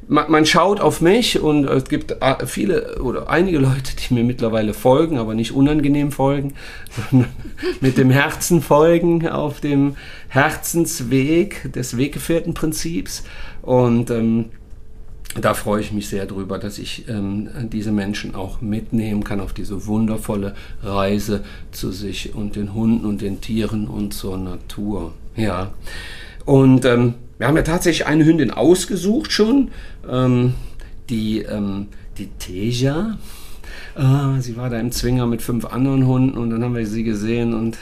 man, 0.08 0.46
schaut 0.46 0.82
auf 0.82 1.00
mich 1.00 1.40
und 1.40 1.66
es 1.66 1.86
gibt 1.86 2.18
viele 2.46 3.02
oder 3.02 3.30
einige 3.30 3.58
Leute, 3.58 3.96
die 3.96 4.14
mir 4.14 4.24
mittlerweile 4.24 4.74
folgen, 4.74 5.18
aber 5.18 5.34
nicht 5.34 5.54
unangenehm 5.54 6.12
folgen, 6.12 6.56
sondern 7.10 7.30
mit 7.80 7.98
dem 7.98 8.10
Herzen 8.10 8.62
folgen 8.62 9.28
auf 9.30 9.62
dem 9.62 9.96
Herzensweg 10.28 11.72
des 11.72 11.98
Weggefährtenprinzips. 11.98 13.24
Und 13.62 14.10
ähm, 14.10 14.50
da 15.40 15.54
freue 15.54 15.82
ich 15.82 15.92
mich 15.94 16.10
sehr 16.10 16.26
drüber, 16.26 16.58
dass 16.60 16.78
ich 16.78 17.08
ähm, 17.08 17.50
diese 17.72 17.92
Menschen 17.92 18.36
auch 18.36 18.60
mitnehmen 18.60 19.24
kann 19.24 19.40
auf 19.40 19.54
diese 19.54 19.86
wundervolle 19.88 20.56
Reise 20.84 21.44
zu 21.72 21.92
sich 21.92 22.36
und 22.36 22.56
den 22.56 22.74
Hunden 22.74 23.06
und 23.06 23.22
den 23.22 23.40
Tieren 23.40 23.88
und 23.88 24.14
zur 24.14 24.38
Natur. 24.38 25.14
Ja. 25.36 25.72
Und 26.46 26.84
ähm, 26.86 27.14
wir 27.38 27.48
haben 27.48 27.56
ja 27.56 27.64
tatsächlich 27.64 28.08
eine 28.08 28.26
Hündin 28.26 28.52
ausgesucht 28.52 29.32
schon, 29.32 29.72
ähm, 30.10 30.54
die, 31.10 31.44
ähm, 31.44 31.88
die 32.18 32.28
Teja. 32.38 33.18
Äh, 33.96 34.42
sie 34.42 34.58
war 34.58 34.70
da 34.70 34.80
im 34.80 34.92
Zwinger 34.92 35.28
mit 35.28 35.42
fünf 35.42 35.66
anderen 35.66 36.06
Hunden 36.08 36.38
und 36.38 36.50
dann 36.50 36.64
haben 36.64 36.76
wir 36.76 36.86
sie 36.86 37.04
gesehen 37.04 37.54
und 37.54 37.78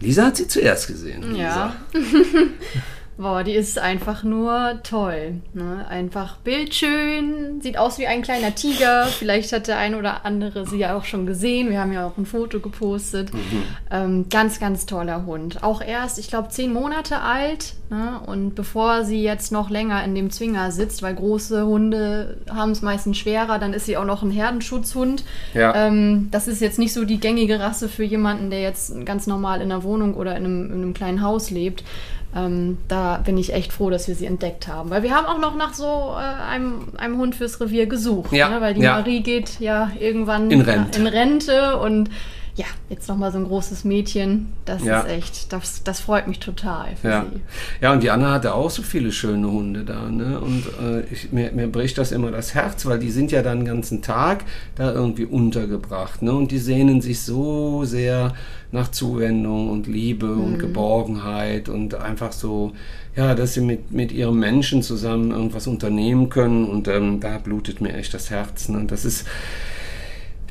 Lisa 0.00 0.26
hat 0.26 0.36
sie 0.36 0.48
zuerst 0.48 0.88
gesehen. 0.88 1.36
Ja. 1.36 1.76
Boah, 3.22 3.44
die 3.44 3.52
ist 3.52 3.78
einfach 3.78 4.24
nur 4.24 4.80
toll. 4.82 5.34
Ne? 5.54 5.86
Einfach 5.88 6.38
bildschön, 6.38 7.60
sieht 7.60 7.78
aus 7.78 7.98
wie 8.00 8.08
ein 8.08 8.22
kleiner 8.22 8.56
Tiger. 8.56 9.06
Vielleicht 9.06 9.52
hat 9.52 9.68
der 9.68 9.78
ein 9.78 9.94
oder 9.94 10.24
andere 10.26 10.66
sie 10.66 10.78
ja 10.78 10.96
auch 10.96 11.04
schon 11.04 11.24
gesehen. 11.24 11.70
Wir 11.70 11.80
haben 11.80 11.92
ja 11.92 12.04
auch 12.04 12.18
ein 12.18 12.26
Foto 12.26 12.58
gepostet. 12.58 13.32
Mhm. 13.32 13.62
Ähm, 13.92 14.26
ganz, 14.28 14.58
ganz 14.58 14.86
toller 14.86 15.24
Hund. 15.24 15.62
Auch 15.62 15.80
erst, 15.80 16.18
ich 16.18 16.26
glaube, 16.26 16.48
zehn 16.48 16.72
Monate 16.72 17.20
alt. 17.20 17.74
Ne? 17.90 18.20
Und 18.26 18.56
bevor 18.56 19.04
sie 19.04 19.22
jetzt 19.22 19.52
noch 19.52 19.70
länger 19.70 20.02
in 20.02 20.16
dem 20.16 20.30
Zwinger 20.30 20.72
sitzt, 20.72 21.00
weil 21.02 21.14
große 21.14 21.64
Hunde 21.64 22.38
haben 22.50 22.72
es 22.72 22.82
meistens 22.82 23.18
schwerer, 23.18 23.60
dann 23.60 23.72
ist 23.72 23.86
sie 23.86 23.96
auch 23.96 24.04
noch 24.04 24.24
ein 24.24 24.32
Herdenschutzhund. 24.32 25.22
Ja. 25.54 25.74
Ähm, 25.76 26.26
das 26.32 26.48
ist 26.48 26.60
jetzt 26.60 26.80
nicht 26.80 26.92
so 26.92 27.04
die 27.04 27.20
gängige 27.20 27.60
Rasse 27.60 27.88
für 27.88 28.02
jemanden, 28.02 28.50
der 28.50 28.62
jetzt 28.62 29.06
ganz 29.06 29.28
normal 29.28 29.60
in 29.60 29.70
einer 29.70 29.84
Wohnung 29.84 30.14
oder 30.14 30.36
in 30.36 30.44
einem, 30.44 30.66
in 30.66 30.82
einem 30.82 30.94
kleinen 30.94 31.22
Haus 31.22 31.50
lebt. 31.50 31.84
Ähm, 32.34 32.78
da 32.88 33.18
bin 33.18 33.36
ich 33.36 33.52
echt 33.52 33.72
froh, 33.72 33.90
dass 33.90 34.08
wir 34.08 34.14
sie 34.14 34.26
entdeckt 34.26 34.66
haben. 34.66 34.90
Weil 34.90 35.02
wir 35.02 35.14
haben 35.14 35.26
auch 35.26 35.38
noch 35.38 35.54
nach 35.54 35.74
so 35.74 36.14
äh, 36.16 36.50
einem, 36.50 36.88
einem 36.96 37.18
Hund 37.18 37.34
fürs 37.34 37.60
Revier 37.60 37.86
gesucht. 37.86 38.32
Ja, 38.32 38.48
ne? 38.48 38.60
Weil 38.60 38.74
die 38.74 38.80
ja. 38.80 38.96
Marie 38.96 39.20
geht 39.20 39.60
ja 39.60 39.90
irgendwann 40.00 40.50
in 40.50 40.62
Rente, 40.62 40.98
in 40.98 41.06
Rente 41.06 41.78
und 41.78 42.10
ja, 42.54 42.66
jetzt 42.90 43.08
nochmal 43.08 43.32
so 43.32 43.38
ein 43.38 43.44
großes 43.44 43.84
Mädchen, 43.84 44.52
das 44.66 44.84
ja. 44.84 45.00
ist 45.00 45.08
echt, 45.08 45.52
das, 45.54 45.82
das 45.84 46.00
freut 46.00 46.28
mich 46.28 46.38
total 46.38 46.96
für 46.96 47.08
ja. 47.08 47.24
sie. 47.32 47.40
Ja, 47.80 47.92
und 47.92 48.02
die 48.02 48.10
Anna 48.10 48.32
hatte 48.32 48.54
auch 48.54 48.68
so 48.68 48.82
viele 48.82 49.10
schöne 49.10 49.50
Hunde 49.50 49.84
da, 49.84 50.10
ne? 50.10 50.38
Und 50.38 50.64
äh, 50.82 51.00
ich, 51.10 51.32
mir, 51.32 51.50
mir 51.52 51.66
bricht 51.66 51.96
das 51.96 52.12
immer 52.12 52.30
das 52.30 52.52
Herz, 52.54 52.84
weil 52.84 52.98
die 52.98 53.10
sind 53.10 53.32
ja 53.32 53.42
dann 53.42 53.60
den 53.60 53.64
ganzen 53.64 54.02
Tag 54.02 54.44
da 54.74 54.92
irgendwie 54.92 55.24
untergebracht, 55.24 56.20
ne? 56.20 56.32
Und 56.32 56.50
die 56.50 56.58
sehnen 56.58 57.00
sich 57.00 57.22
so 57.22 57.84
sehr 57.84 58.34
nach 58.70 58.90
Zuwendung 58.90 59.70
und 59.70 59.86
Liebe 59.86 60.26
mhm. 60.26 60.44
und 60.44 60.58
Geborgenheit 60.58 61.70
und 61.70 61.94
einfach 61.94 62.32
so, 62.32 62.72
ja, 63.16 63.34
dass 63.34 63.54
sie 63.54 63.62
mit, 63.62 63.92
mit 63.92 64.12
ihrem 64.12 64.38
Menschen 64.38 64.82
zusammen 64.82 65.30
irgendwas 65.30 65.66
unternehmen 65.66 66.28
können 66.28 66.66
und 66.66 66.86
ähm, 66.86 67.18
da 67.20 67.38
blutet 67.38 67.80
mir 67.80 67.94
echt 67.94 68.12
das 68.12 68.28
Herz, 68.28 68.68
ne? 68.68 68.84
Das 68.86 69.06
ist 69.06 69.26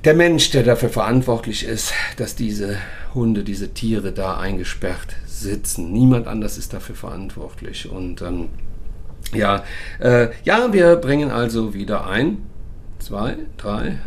der 0.04 0.14
Mensch, 0.16 0.50
der 0.52 0.64
dafür 0.64 0.90
verantwortlich 0.90 1.66
ist, 1.66 1.94
dass 2.18 2.36
diese 2.36 2.78
Hunde, 3.14 3.44
diese 3.44 3.74
Tiere 3.74 4.12
da 4.12 4.38
eingesperrt 4.38 5.16
sitzen. 5.26 5.92
Niemand 5.92 6.28
anders 6.28 6.58
ist 6.58 6.74
dafür 6.74 6.96
verantwortlich. 6.96 7.90
Und 7.90 8.22
ähm, 8.22 8.50
ja, 9.34 9.64
äh, 10.00 10.30
ja, 10.44 10.74
wir 10.74 10.96
bringen 10.96 11.32
also 11.32 11.74
wieder 11.74 12.08
ein. 12.08 12.38
Zwei, 13.00 13.36
drei. 13.58 13.98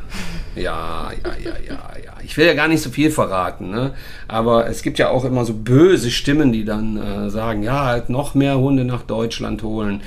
Ja, 0.54 1.10
ja, 1.24 1.32
ja, 1.42 1.50
ja, 1.66 1.92
ja. 2.04 2.12
Ich 2.22 2.36
will 2.36 2.46
ja 2.46 2.54
gar 2.54 2.68
nicht 2.68 2.80
so 2.80 2.90
viel 2.90 3.10
verraten, 3.10 3.70
ne? 3.70 3.92
Aber 4.28 4.68
es 4.68 4.82
gibt 4.82 5.00
ja 5.00 5.10
auch 5.10 5.24
immer 5.24 5.44
so 5.44 5.52
böse 5.52 6.12
Stimmen, 6.12 6.52
die 6.52 6.64
dann 6.64 6.96
äh, 6.96 7.28
sagen, 7.28 7.64
ja, 7.64 7.86
halt 7.86 8.08
noch 8.08 8.34
mehr 8.34 8.56
Hunde 8.56 8.84
nach 8.84 9.02
Deutschland 9.02 9.64
holen. 9.64 10.00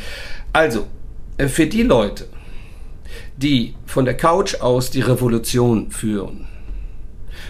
Also, 0.53 0.87
äh, 1.37 1.49
für 1.49 1.67
die 1.67 1.83
Leute, 1.83 2.27
die 3.37 3.75
von 3.85 4.05
der 4.05 4.17
Couch 4.17 4.61
aus 4.61 4.89
die 4.89 5.01
Revolution 5.01 5.91
führen 5.91 6.47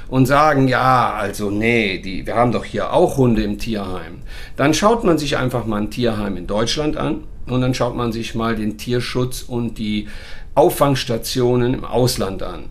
und 0.09 0.25
sagen, 0.25 0.67
ja, 0.67 1.13
also 1.13 1.49
nee, 1.49 1.99
die, 1.99 2.25
wir 2.25 2.35
haben 2.35 2.51
doch 2.51 2.65
hier 2.65 2.93
auch 2.93 3.17
Hunde 3.17 3.43
im 3.43 3.57
Tierheim, 3.57 4.19
dann 4.55 4.73
schaut 4.73 5.03
man 5.03 5.17
sich 5.17 5.37
einfach 5.37 5.65
mal 5.65 5.81
ein 5.81 5.91
Tierheim 5.91 6.37
in 6.37 6.47
Deutschland 6.47 6.97
an 6.97 7.23
und 7.47 7.61
dann 7.61 7.73
schaut 7.73 7.95
man 7.95 8.11
sich 8.11 8.35
mal 8.35 8.55
den 8.55 8.77
Tierschutz 8.77 9.41
und 9.41 9.77
die 9.77 10.07
Auffangstationen 10.55 11.73
im 11.73 11.85
Ausland 11.85 12.43
an. 12.43 12.65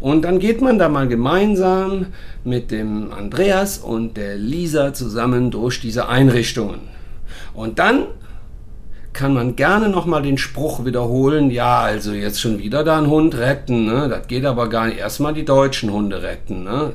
Und 0.00 0.22
dann 0.22 0.38
geht 0.38 0.60
man 0.60 0.78
da 0.78 0.88
mal 0.88 1.08
gemeinsam 1.08 2.06
mit 2.44 2.70
dem 2.70 3.12
Andreas 3.12 3.78
und 3.78 4.16
der 4.16 4.36
Lisa 4.36 4.94
zusammen 4.94 5.50
durch 5.50 5.80
diese 5.80 6.08
Einrichtungen. 6.08 6.80
Und 7.52 7.78
dann 7.78 8.06
kann 9.18 9.34
man 9.34 9.56
gerne 9.56 9.88
nochmal 9.88 10.22
den 10.22 10.38
Spruch 10.38 10.84
wiederholen, 10.84 11.50
ja, 11.50 11.80
also 11.80 12.12
jetzt 12.12 12.40
schon 12.40 12.60
wieder 12.60 12.84
da 12.84 12.98
einen 12.98 13.08
Hund 13.08 13.36
retten, 13.36 13.84
ne? 13.84 14.08
das 14.08 14.28
geht 14.28 14.44
aber 14.44 14.68
gar 14.68 14.86
nicht, 14.86 14.98
erstmal 14.98 15.34
die 15.34 15.44
deutschen 15.44 15.92
Hunde 15.92 16.22
retten. 16.22 16.62
Ne? 16.62 16.92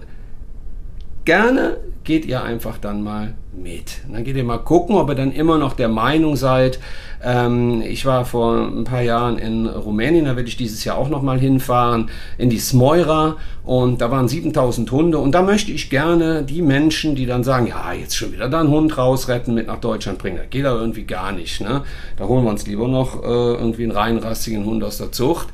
Gerne 1.25 1.75
geht 2.04 2.26
ihr 2.26 2.44
einfach 2.44 2.78
dann 2.78 3.04
mal 3.04 3.34
mit. 3.56 4.02
Dann 4.12 4.24
geht 4.24 4.36
ihr 4.36 4.44
mal 4.44 4.58
gucken, 4.58 4.96
ob 4.96 5.10
ihr 5.10 5.16
dann 5.16 5.32
immer 5.32 5.58
noch 5.58 5.74
der 5.74 5.88
Meinung 5.88 6.36
seid. 6.36 6.80
Ähm, 7.24 7.82
ich 7.82 8.06
war 8.06 8.26
vor 8.26 8.58
ein 8.58 8.84
paar 8.84 9.02
Jahren 9.02 9.38
in 9.38 9.68
Rumänien, 9.68 10.26
da 10.26 10.36
werde 10.36 10.50
ich 10.50 10.58
dieses 10.58 10.84
Jahr 10.84 10.98
auch 10.98 11.10
noch 11.10 11.22
mal 11.22 11.39
hinfahren, 11.39 12.10
in 12.38 12.50
die 12.50 12.60
Smoira 12.60 13.38
und 13.63 14.02
da 14.02 14.12
waren 14.12 14.28
7000 14.28 14.92
Hunde 14.92 15.18
und 15.20 15.32
da 15.32 15.42
möchte 15.42 15.72
ich 15.72 15.89
gerne 15.89 16.44
die 16.44 16.62
Menschen, 16.62 17.16
die 17.16 17.26
dann 17.26 17.44
sagen, 17.44 17.68
ja, 17.68 17.94
jetzt 17.94 18.18
schon 18.18 18.34
wieder 18.34 18.50
da 18.50 18.60
einen 18.60 18.70
Hund 18.70 18.98
rausretten, 18.98 19.54
mit 19.54 19.68
nach 19.68 19.80
Deutschland 19.80 20.18
bringen. 20.18 20.38
Das 20.38 20.50
geht 20.50 20.66
aber 20.66 20.82
irgendwie 20.82 21.04
gar 21.04 21.32
nicht. 21.32 21.62
Ne? 21.62 21.84
Da 22.18 22.28
holen 22.28 22.44
wir 22.44 22.50
uns 22.50 22.68
lieber 22.68 22.88
noch 22.88 23.24
äh, 23.24 23.26
irgendwie 23.26 23.84
einen 23.84 23.92
reinrassigen 23.92 24.66
Hund 24.66 24.84
aus 24.84 24.98
der 24.98 25.12
Zucht. 25.12 25.48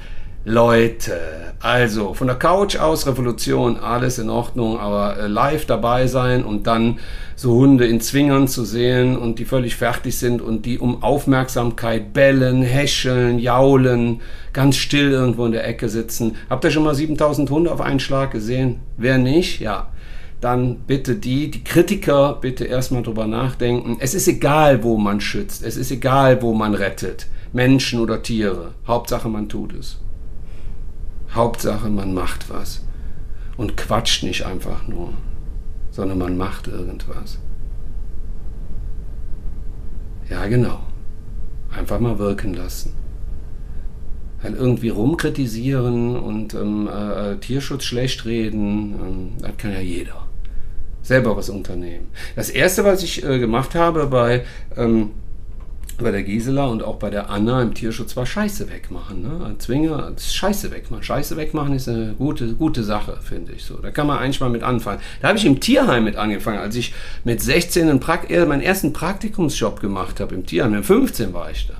Leute, 0.46 1.20
also 1.60 2.14
von 2.14 2.28
der 2.28 2.38
Couch 2.38 2.78
aus 2.78 3.06
Revolution, 3.06 3.78
alles 3.78 4.20
in 4.20 4.30
Ordnung, 4.30 4.80
aber 4.80 5.18
äh, 5.18 5.28
live 5.28 5.66
dabei 5.66 6.08
sein 6.08 6.46
und 6.46 6.66
dann 6.66 7.00
so 7.36 7.56
Hunde 7.56 7.86
in 7.86 8.00
Zwingern 8.00 8.48
zu 8.48 8.64
sehen 8.64 9.18
und 9.18 9.40
die 9.40 9.46
völlig 9.46 9.76
fertig 9.76 10.18
sind 10.18 10.42
und 10.42 10.66
die 10.66 10.80
um 10.80 11.04
Aufmerksamkeit 11.04 12.14
bellen, 12.14 12.62
häscheln, 12.62 13.38
jaulen, 13.38 14.22
ganz 14.54 14.78
still 14.78 15.12
irgendwo 15.12 15.46
in 15.46 15.52
der 15.52 15.68
Ecke 15.68 15.90
sitzen. 15.90 16.38
Habt 16.50 16.64
ihr 16.64 16.72
schon 16.72 16.84
mal 16.84 16.96
7000 16.96 17.50
Hunde 17.50 17.72
auf 17.72 17.82
einen 17.82 18.00
Schlag 18.00 18.32
gesehen? 18.32 18.80
Wer 18.96 19.18
nicht? 19.18 19.60
Ja. 19.60 19.90
Dann 20.40 20.78
bitte 20.88 21.16
die, 21.16 21.52
die 21.52 21.66
Kritiker, 21.66 22.38
bitte 22.40 22.64
erstmal 22.64 23.04
drüber 23.04 23.28
nachdenken. 23.28 23.98
Es 24.00 24.14
ist 24.14 24.30
egal, 24.30 24.84
wo 24.84 24.98
man 24.98 25.20
schützt. 25.20 25.66
Es 25.66 25.76
ist 25.76 25.92
egal, 25.92 26.42
wo 26.42 26.54
man 26.54 26.74
rettet. 26.74 27.28
Menschen 27.52 28.00
oder 28.00 28.24
Tiere. 28.24 28.72
Hauptsache, 28.88 29.28
man 29.28 29.50
tut 29.50 29.74
es. 29.74 29.98
Hauptsache, 31.34 31.90
man 31.90 32.14
macht 32.14 32.50
was. 32.50 32.84
Und 33.58 33.78
quatscht 33.78 34.24
nicht 34.24 34.46
einfach 34.46 34.88
nur, 34.88 35.14
sondern 35.92 36.18
man 36.18 36.38
macht 36.38 36.68
irgendwas. 36.68 37.38
Ja, 40.30 40.48
genau. 40.48 40.80
Einfach 41.76 42.00
mal 42.00 42.20
wirken 42.20 42.54
lassen. 42.54 42.94
Halt 44.42 44.56
irgendwie 44.56 44.90
rumkritisieren 44.90 46.16
und 46.16 46.54
ähm, 46.54 46.88
äh, 46.88 47.36
Tierschutz 47.38 47.84
schlecht 47.84 48.26
reden, 48.26 48.94
ähm, 48.94 49.32
das 49.42 49.58
kann 49.58 49.74
ja 49.74 49.82
jeder. 49.82 50.28
Selber 51.02 51.36
was 51.36 51.50
unternehmen. 51.50 52.08
Das 52.36 52.50
erste, 52.50 52.86
was 52.86 53.04
ich 53.04 53.24
äh, 53.26 53.40
gemacht 53.40 53.76
habe 53.76 54.08
bei 54.08 54.46
ähm, 54.78 55.12
bei 56.00 56.12
der 56.12 56.24
Gisela 56.24 56.66
und 56.66 56.84
auch 56.84 56.98
bei 56.98 57.10
der 57.10 57.30
Anna 57.30 57.62
im 57.62 57.74
Tierschutz 57.74 58.16
war 58.18 58.26
Scheiße 58.26 58.70
wegmachen. 58.70 59.22
Ne? 59.22 59.56
Zwinger, 59.58 60.14
Scheiße 60.18 60.72
wegmachen. 60.72 61.04
Scheiße 61.04 61.38
wegmachen 61.38 61.74
ist 61.74 61.88
eine 61.88 62.14
gute, 62.18 62.54
gute 62.56 62.84
Sache, 62.84 63.18
finde 63.22 63.54
ich 63.54 63.64
so. 63.64 63.78
Da 63.78 63.92
kann 63.92 64.08
man 64.08 64.20
eigentlich 64.20 64.40
mal 64.40 64.50
mit 64.50 64.64
anfangen. 64.64 65.00
Da 65.22 65.30
habe 65.30 65.38
ich 65.38 65.46
im 65.46 65.60
Tierheim 65.60 66.04
mit 66.04 66.16
angefangen, 66.16 66.60
als 66.60 66.76
ich 66.76 66.94
mit 67.24 67.42
16 67.42 67.90
einen 67.90 68.00
Prakt 68.00 68.30
meinen 68.30 68.62
ersten 68.62 68.94
Praktikumsjob 68.94 69.80
gemacht 69.80 70.20
habe 70.20 70.36
im 70.36 70.46
Tierheim. 70.46 70.72
Mit 70.72 70.86
15 70.86 71.34
war 71.34 71.52
ich 71.52 71.68
da. 71.68 71.76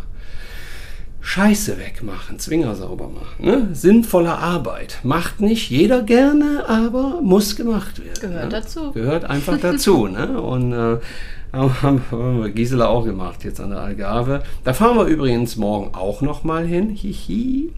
Scheiße 1.22 1.78
wegmachen, 1.78 2.40
Zwinger 2.40 2.74
sauber 2.76 3.10
machen. 3.10 3.46
Ne? 3.46 3.70
Sinnvolle 3.74 4.32
Arbeit. 4.38 5.00
Macht 5.04 5.42
nicht 5.42 5.70
jeder 5.70 6.02
gerne, 6.02 6.64
aber 6.68 7.22
muss 7.22 7.56
gemacht 7.56 8.00
werden. 8.04 8.20
Gehört 8.22 8.46
ne? 8.46 8.50
dazu. 8.50 8.92
Gehört 8.94 9.26
einfach 9.26 9.60
dazu. 9.60 10.08
ne? 10.08 10.42
Und 10.42 10.72
äh, 10.72 10.98
haben 11.52 12.02
wir 12.12 12.50
Gisela 12.50 12.88
auch 12.88 13.06
gemacht 13.06 13.44
jetzt 13.44 13.60
an 13.60 13.72
der 13.72 13.80
Algarve. 13.80 14.44
Da 14.64 14.74
fahren 14.74 14.98
wir 14.98 15.06
übrigens 15.06 15.56
morgen 15.56 15.96
auch 15.96 16.22
noch 16.22 16.44
mal 16.44 16.66
hin. 16.66 16.90
Hihi. 16.90 17.74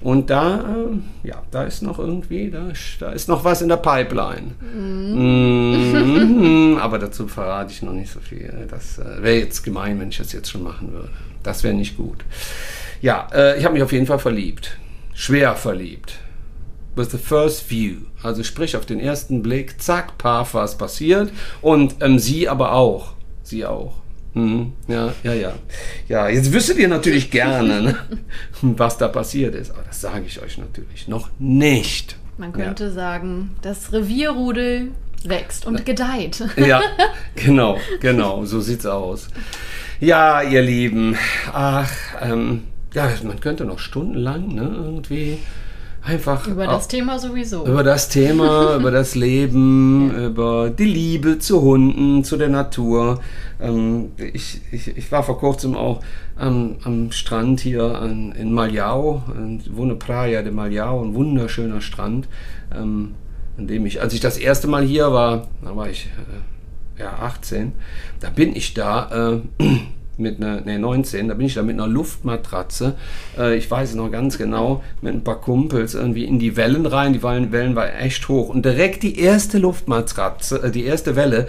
Und 0.00 0.30
da, 0.30 0.60
äh, 0.60 1.28
ja, 1.28 1.42
da 1.50 1.64
ist 1.64 1.82
noch 1.82 1.98
irgendwie, 1.98 2.50
da, 2.50 2.68
da 3.00 3.10
ist 3.10 3.28
noch 3.28 3.44
was 3.44 3.62
in 3.62 3.68
der 3.68 3.78
Pipeline. 3.78 4.52
Mm. 4.72 6.74
Mm, 6.74 6.78
aber 6.78 6.98
dazu 6.98 7.26
verrate 7.26 7.72
ich 7.72 7.82
noch 7.82 7.92
nicht 7.92 8.12
so 8.12 8.20
viel. 8.20 8.68
Das 8.70 8.98
äh, 8.98 9.22
wäre 9.22 9.38
jetzt 9.38 9.64
gemein, 9.64 9.98
wenn 9.98 10.10
ich 10.10 10.18
das 10.18 10.32
jetzt 10.32 10.50
schon 10.50 10.62
machen 10.62 10.92
würde. 10.92 11.08
das 11.42 11.64
wäre 11.64 11.74
nicht 11.74 11.96
gut. 11.96 12.24
Ja, 13.00 13.28
äh, 13.34 13.58
ich 13.58 13.64
habe 13.64 13.74
mich 13.74 13.82
auf 13.82 13.92
jeden 13.92 14.06
Fall 14.06 14.18
verliebt. 14.18 14.78
Schwer 15.14 15.56
verliebt. 15.56 16.18
With 16.94 17.10
the 17.10 17.18
first 17.18 17.70
view. 17.70 17.96
Also 18.22 18.42
sprich 18.42 18.76
auf 18.76 18.86
den 18.86 19.00
ersten 19.00 19.42
Blick, 19.42 19.82
zack, 19.82 20.16
paf, 20.18 20.54
was 20.54 20.78
passiert. 20.78 21.30
Und 21.60 21.96
ähm, 22.00 22.18
sie 22.18 22.48
aber 22.48 22.72
auch. 22.72 23.15
Sie 23.46 23.64
auch. 23.64 23.94
Mhm. 24.34 24.72
Ja, 24.86 25.14
ja, 25.22 25.32
ja. 25.32 25.52
Ja, 26.08 26.28
jetzt 26.28 26.52
wüsstet 26.52 26.76
ihr 26.78 26.88
natürlich 26.88 27.30
gerne, 27.30 27.80
ne, 27.80 27.96
was 28.62 28.98
da 28.98 29.08
passiert 29.08 29.54
ist. 29.54 29.70
Aber 29.70 29.82
das 29.82 30.00
sage 30.00 30.26
ich 30.26 30.42
euch 30.42 30.58
natürlich 30.58 31.08
noch 31.08 31.30
nicht. 31.38 32.16
Man 32.36 32.52
könnte 32.52 32.84
ja. 32.84 32.90
sagen, 32.90 33.56
das 33.62 33.92
Revierrudel 33.92 34.88
wächst 35.24 35.66
und 35.66 35.86
gedeiht. 35.86 36.44
Ja, 36.56 36.82
genau, 37.34 37.78
genau, 38.00 38.44
so 38.44 38.60
sieht's 38.60 38.84
aus. 38.84 39.28
Ja, 40.00 40.42
ihr 40.42 40.60
Lieben, 40.60 41.16
ach, 41.52 41.90
ähm, 42.20 42.64
ja, 42.92 43.10
man 43.22 43.40
könnte 43.40 43.64
noch 43.64 43.78
stundenlang 43.78 44.54
ne, 44.54 44.62
irgendwie 44.62 45.38
einfach 46.06 46.46
über 46.46 46.66
das 46.66 46.88
Thema 46.88 47.18
sowieso. 47.18 47.66
Über 47.66 47.82
das 47.82 48.08
Thema, 48.08 48.76
über 48.80 48.90
das 48.90 49.14
Leben, 49.14 50.12
ja. 50.12 50.26
über 50.26 50.70
die 50.70 50.84
Liebe 50.84 51.38
zu 51.38 51.60
Hunden, 51.60 52.22
zu 52.24 52.36
der 52.36 52.48
Natur. 52.48 53.20
Ähm, 53.60 54.12
ich, 54.16 54.60
ich, 54.70 54.96
ich 54.96 55.12
war 55.12 55.22
vor 55.22 55.38
kurzem 55.38 55.74
auch 55.74 56.00
am, 56.36 56.76
am 56.84 57.10
Strand 57.12 57.60
hier 57.60 57.98
an, 57.98 58.32
in 58.32 58.52
Maljau, 58.52 59.22
wohne 59.70 59.96
Praia 59.96 60.42
de 60.42 60.52
Maljau, 60.52 61.02
ein 61.02 61.14
wunderschöner 61.14 61.80
Strand, 61.80 62.28
ähm, 62.74 63.14
an 63.58 63.66
dem 63.66 63.86
ich, 63.86 64.00
als 64.00 64.14
ich 64.14 64.20
das 64.20 64.38
erste 64.38 64.68
Mal 64.68 64.84
hier 64.84 65.12
war, 65.12 65.48
da 65.62 65.74
war 65.74 65.88
ich 65.88 66.08
äh, 66.98 67.02
ja 67.02 67.14
18, 67.20 67.72
da 68.20 68.30
bin 68.30 68.54
ich 68.54 68.74
da. 68.74 69.40
Äh, 69.58 69.74
mit 70.18 70.40
einer, 70.40 70.60
nee, 70.62 70.78
19, 70.78 71.28
da 71.28 71.34
bin 71.34 71.46
ich 71.46 71.54
da 71.54 71.62
mit 71.62 71.74
einer 71.74 71.86
Luftmatratze, 71.86 72.94
äh, 73.38 73.56
ich 73.56 73.70
weiß 73.70 73.90
es 73.90 73.94
noch 73.94 74.10
ganz 74.10 74.38
genau, 74.38 74.82
mit 75.02 75.14
ein 75.14 75.24
paar 75.24 75.40
Kumpels 75.40 75.94
irgendwie 75.94 76.24
in 76.24 76.38
die 76.38 76.56
Wellen 76.56 76.86
rein, 76.86 77.12
die 77.12 77.22
Wellen, 77.22 77.52
Wellen 77.52 77.76
waren 77.76 77.90
echt 77.90 78.28
hoch. 78.28 78.48
Und 78.48 78.64
direkt 78.64 79.02
die 79.02 79.18
erste 79.18 79.58
Luftmatratze, 79.58 80.62
äh, 80.62 80.70
die 80.70 80.84
erste 80.84 81.16
Welle, 81.16 81.48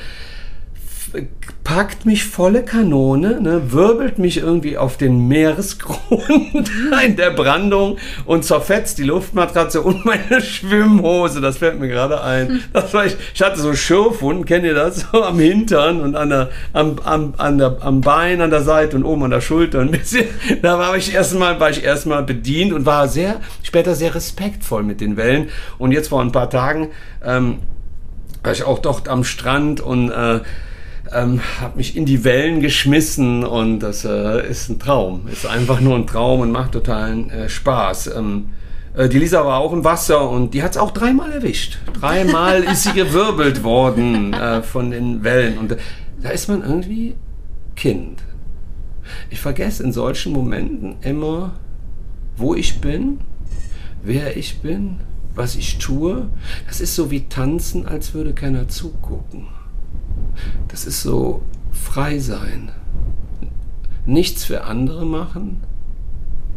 packt 1.64 2.06
mich 2.06 2.24
volle 2.24 2.64
Kanone, 2.64 3.42
ne, 3.42 3.74
wirbelt 3.74 4.20
mich 4.20 4.38
irgendwie 4.38 4.78
auf 4.78 4.96
den 4.96 5.28
Meeresgrund 5.28 6.72
in 7.06 7.16
der 7.18 7.32
Brandung 7.32 7.98
und 8.26 8.46
zerfetzt 8.46 8.98
die 8.98 9.04
Luftmatratze 9.04 9.82
und 9.82 10.06
meine 10.06 10.42
Schwimmhose. 10.42 11.42
Das 11.42 11.58
fällt 11.58 11.80
mir 11.80 11.90
gerade 11.90 12.24
ein. 12.24 12.62
Das 12.72 12.94
war 12.94 13.06
ich, 13.06 13.18
ich 13.34 13.42
hatte 13.42 13.60
so 13.60 13.74
Schürfwunden, 13.74 14.46
kennt 14.46 14.64
ihr 14.64 14.74
das? 14.74 15.08
So 15.12 15.24
am 15.26 15.40
Hintern 15.40 16.02
und 16.02 16.16
an 16.16 16.30
der, 16.30 16.50
am, 16.74 17.00
am, 17.04 17.34
an 17.38 17.58
der, 17.58 17.78
am 17.82 18.02
Bein, 18.02 18.42
an 18.42 18.50
der 18.50 18.62
Seite 18.62 18.96
und 18.96 19.04
oben 19.04 19.24
an 19.24 19.32
der 19.32 19.42
Schulter 19.42 19.82
ein 19.82 19.92
bisschen. 19.92 20.26
Da 20.62 20.80
war 20.80 20.96
ich 20.96 21.14
erstmal, 21.14 21.60
war 21.60 21.70
ich 21.70 21.84
erstmal 21.84 22.24
bedient 22.24 22.72
und 22.72 22.86
war 22.86 23.08
sehr, 23.08 23.42
später 23.64 23.96
sehr 23.96 24.16
respektvoll 24.16 24.84
mit 24.84 25.02
den 25.02 25.18
Wellen. 25.18 25.50
Und 25.78 25.92
jetzt 25.92 26.10
vor 26.10 26.22
ein 26.22 26.32
paar 26.32 26.50
Tagen, 26.50 26.90
ähm, 27.24 27.58
war 28.44 28.54
ich 28.54 28.64
auch 28.64 28.80
dort 28.80 29.10
am 29.10 29.26
Strand 29.26 29.82
und 29.82 30.10
äh, 30.10 30.40
ähm, 31.14 31.42
habe 31.62 31.78
mich 31.78 31.96
in 31.96 32.06
die 32.06 32.24
Wellen 32.24 32.60
geschmissen 32.60 33.44
und 33.44 33.80
das 33.80 34.06
äh, 34.06 34.50
ist 34.50 34.70
ein 34.70 34.80
Traum. 34.80 35.28
Ist 35.28 35.46
einfach 35.46 35.80
nur 35.80 35.96
ein 35.96 36.08
Traum 36.08 36.42
und 36.42 36.52
macht 36.52 36.74
totalen 36.74 37.30
äh, 37.30 37.50
Spaß. 37.50 38.16
Ähm, 38.16 38.50
äh, 38.96 39.10
die 39.10 39.20
Lisa 39.20 39.46
war 39.46 39.60
auch 39.60 39.74
im 39.74 39.84
Wasser 39.84 40.30
und 40.30 40.54
die 40.54 40.64
hat 40.64 40.72
es 40.72 40.78
auch 40.78 40.92
dreimal 40.92 41.32
erwischt. 41.32 41.78
Dreimal 42.00 42.64
ist 42.64 42.84
sie 42.84 42.94
gewirbelt 42.94 43.64
worden 43.64 44.34
äh, 44.34 44.62
von 44.64 44.92
den 44.92 45.24
Wellen 45.24 45.58
und 45.58 45.78
da 46.22 46.30
ist 46.30 46.50
man 46.50 46.64
irgendwie 46.64 47.16
Kind. 47.76 48.24
Ich 49.30 49.40
vergesse 49.40 49.84
in 49.84 49.94
solchen 49.94 50.34
Momenten 50.34 50.98
immer, 51.02 51.54
wo 52.36 52.56
ich 52.56 52.82
bin, 52.82 53.20
wer 54.04 54.36
ich 54.36 54.60
bin, 54.60 55.00
was 55.36 55.56
ich 55.56 55.78
tue. 55.78 56.28
Das 56.68 56.82
ist 56.82 56.96
so 56.96 57.12
wie 57.12 57.28
tanzen, 57.28 57.86
als 57.86 58.14
würde 58.14 58.34
keiner 58.34 58.68
zugucken. 58.68 59.48
Das 60.68 60.86
ist 60.86 61.02
so 61.02 61.42
frei 61.72 62.20
sein. 62.20 62.72
Nichts 64.06 64.46
für 64.46 64.64
andere 64.64 65.06
machen, 65.06 65.64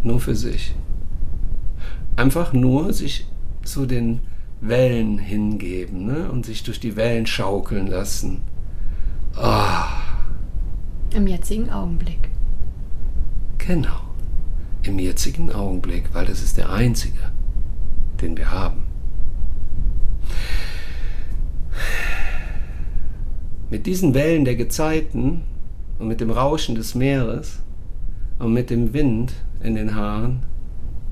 nur 0.03 0.21
für 0.21 0.35
sich. 0.35 0.75
Einfach 2.17 2.53
nur 2.53 2.93
sich 2.93 3.27
zu 3.65 3.87
den 3.87 4.21
Wellen 4.61 5.19
hingeben 5.19 6.07
ne? 6.07 6.31
und 6.31 6.45
sich 6.45 6.63
durch 6.63 6.81
die 6.81 6.97
Wellen 6.97 7.27
schaukeln 7.27 7.87
lassen. 7.87 8.43
Oh. 9.37 11.17
Im 11.17 11.27
jetzigen 11.27 11.71
Augenblick. 11.71 12.29
Genau. 13.59 14.01
Im 14.83 14.99
jetzigen 14.99 15.53
Augenblick, 15.53 16.15
weil 16.15 16.27
das 16.27 16.43
ist 16.43 16.57
der 16.57 16.71
einzige, 16.71 17.31
den 18.21 18.37
wir 18.37 18.51
haben. 18.51 18.90
Mit 23.71 23.87
diesen 23.87 24.15
Wellen 24.15 24.45
der 24.45 24.57
Gezeiten 24.57 25.43
und 26.01 26.09
mit 26.09 26.21
dem 26.21 26.31
Rauschen 26.31 26.75
des 26.75 26.97
Meeres 26.97 27.61
und 28.41 28.53
mit 28.53 28.69
dem 28.69 28.93
Wind 28.93 29.33
in 29.63 29.77
den 29.77 29.95
Haaren 29.95 30.41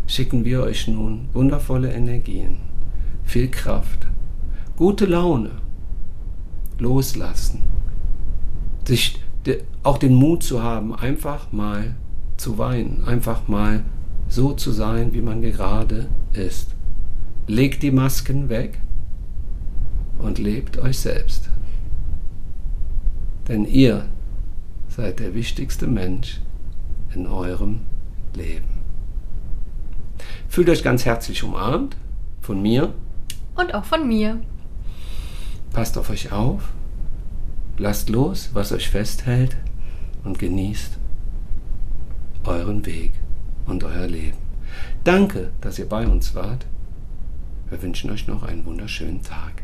schicken 0.08 0.44
wir 0.44 0.62
euch 0.62 0.88
nun 0.88 1.28
wundervolle 1.32 1.92
Energien, 1.92 2.56
viel 3.24 3.48
Kraft, 3.48 4.08
gute 4.76 5.06
Laune, 5.06 5.50
loslassen, 6.80 7.62
sich 8.84 9.20
auch 9.84 9.98
den 9.98 10.14
Mut 10.14 10.42
zu 10.42 10.60
haben, 10.60 10.94
einfach 10.94 11.52
mal 11.52 11.94
zu 12.36 12.58
weinen, 12.58 13.04
einfach 13.04 13.46
mal 13.46 13.84
so 14.28 14.52
zu 14.52 14.72
sein, 14.72 15.12
wie 15.12 15.22
man 15.22 15.42
gerade 15.42 16.08
ist. 16.32 16.74
Legt 17.46 17.84
die 17.84 17.92
Masken 17.92 18.48
weg 18.48 18.80
und 20.18 20.38
lebt 20.38 20.78
euch 20.78 20.98
selbst. 20.98 21.47
Denn 23.48 23.64
ihr 23.64 24.06
seid 24.88 25.20
der 25.20 25.34
wichtigste 25.34 25.86
Mensch 25.86 26.40
in 27.14 27.26
eurem 27.26 27.80
Leben. 28.34 28.68
Fühlt 30.48 30.68
euch 30.68 30.82
ganz 30.82 31.04
herzlich 31.04 31.42
umarmt 31.42 31.96
von 32.40 32.60
mir. 32.60 32.92
Und 33.56 33.74
auch 33.74 33.84
von 33.84 34.06
mir. 34.06 34.40
Passt 35.72 35.98
auf 35.98 36.10
euch 36.10 36.32
auf. 36.32 36.72
Lasst 37.76 38.08
los, 38.08 38.50
was 38.52 38.72
euch 38.72 38.90
festhält 38.90 39.56
und 40.24 40.38
genießt 40.38 40.98
euren 42.44 42.84
Weg 42.86 43.12
und 43.66 43.84
euer 43.84 44.06
Leben. 44.06 44.38
Danke, 45.04 45.50
dass 45.60 45.78
ihr 45.78 45.88
bei 45.88 46.06
uns 46.06 46.34
wart. 46.34 46.66
Wir 47.68 47.80
wünschen 47.82 48.10
euch 48.10 48.26
noch 48.26 48.42
einen 48.42 48.64
wunderschönen 48.64 49.22
Tag. 49.22 49.62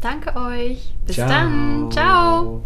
Danke 0.00 0.34
euch. 0.34 0.94
Bis 1.06 1.16
Ciao. 1.16 1.28
dann. 1.28 1.90
Ciao. 1.92 2.62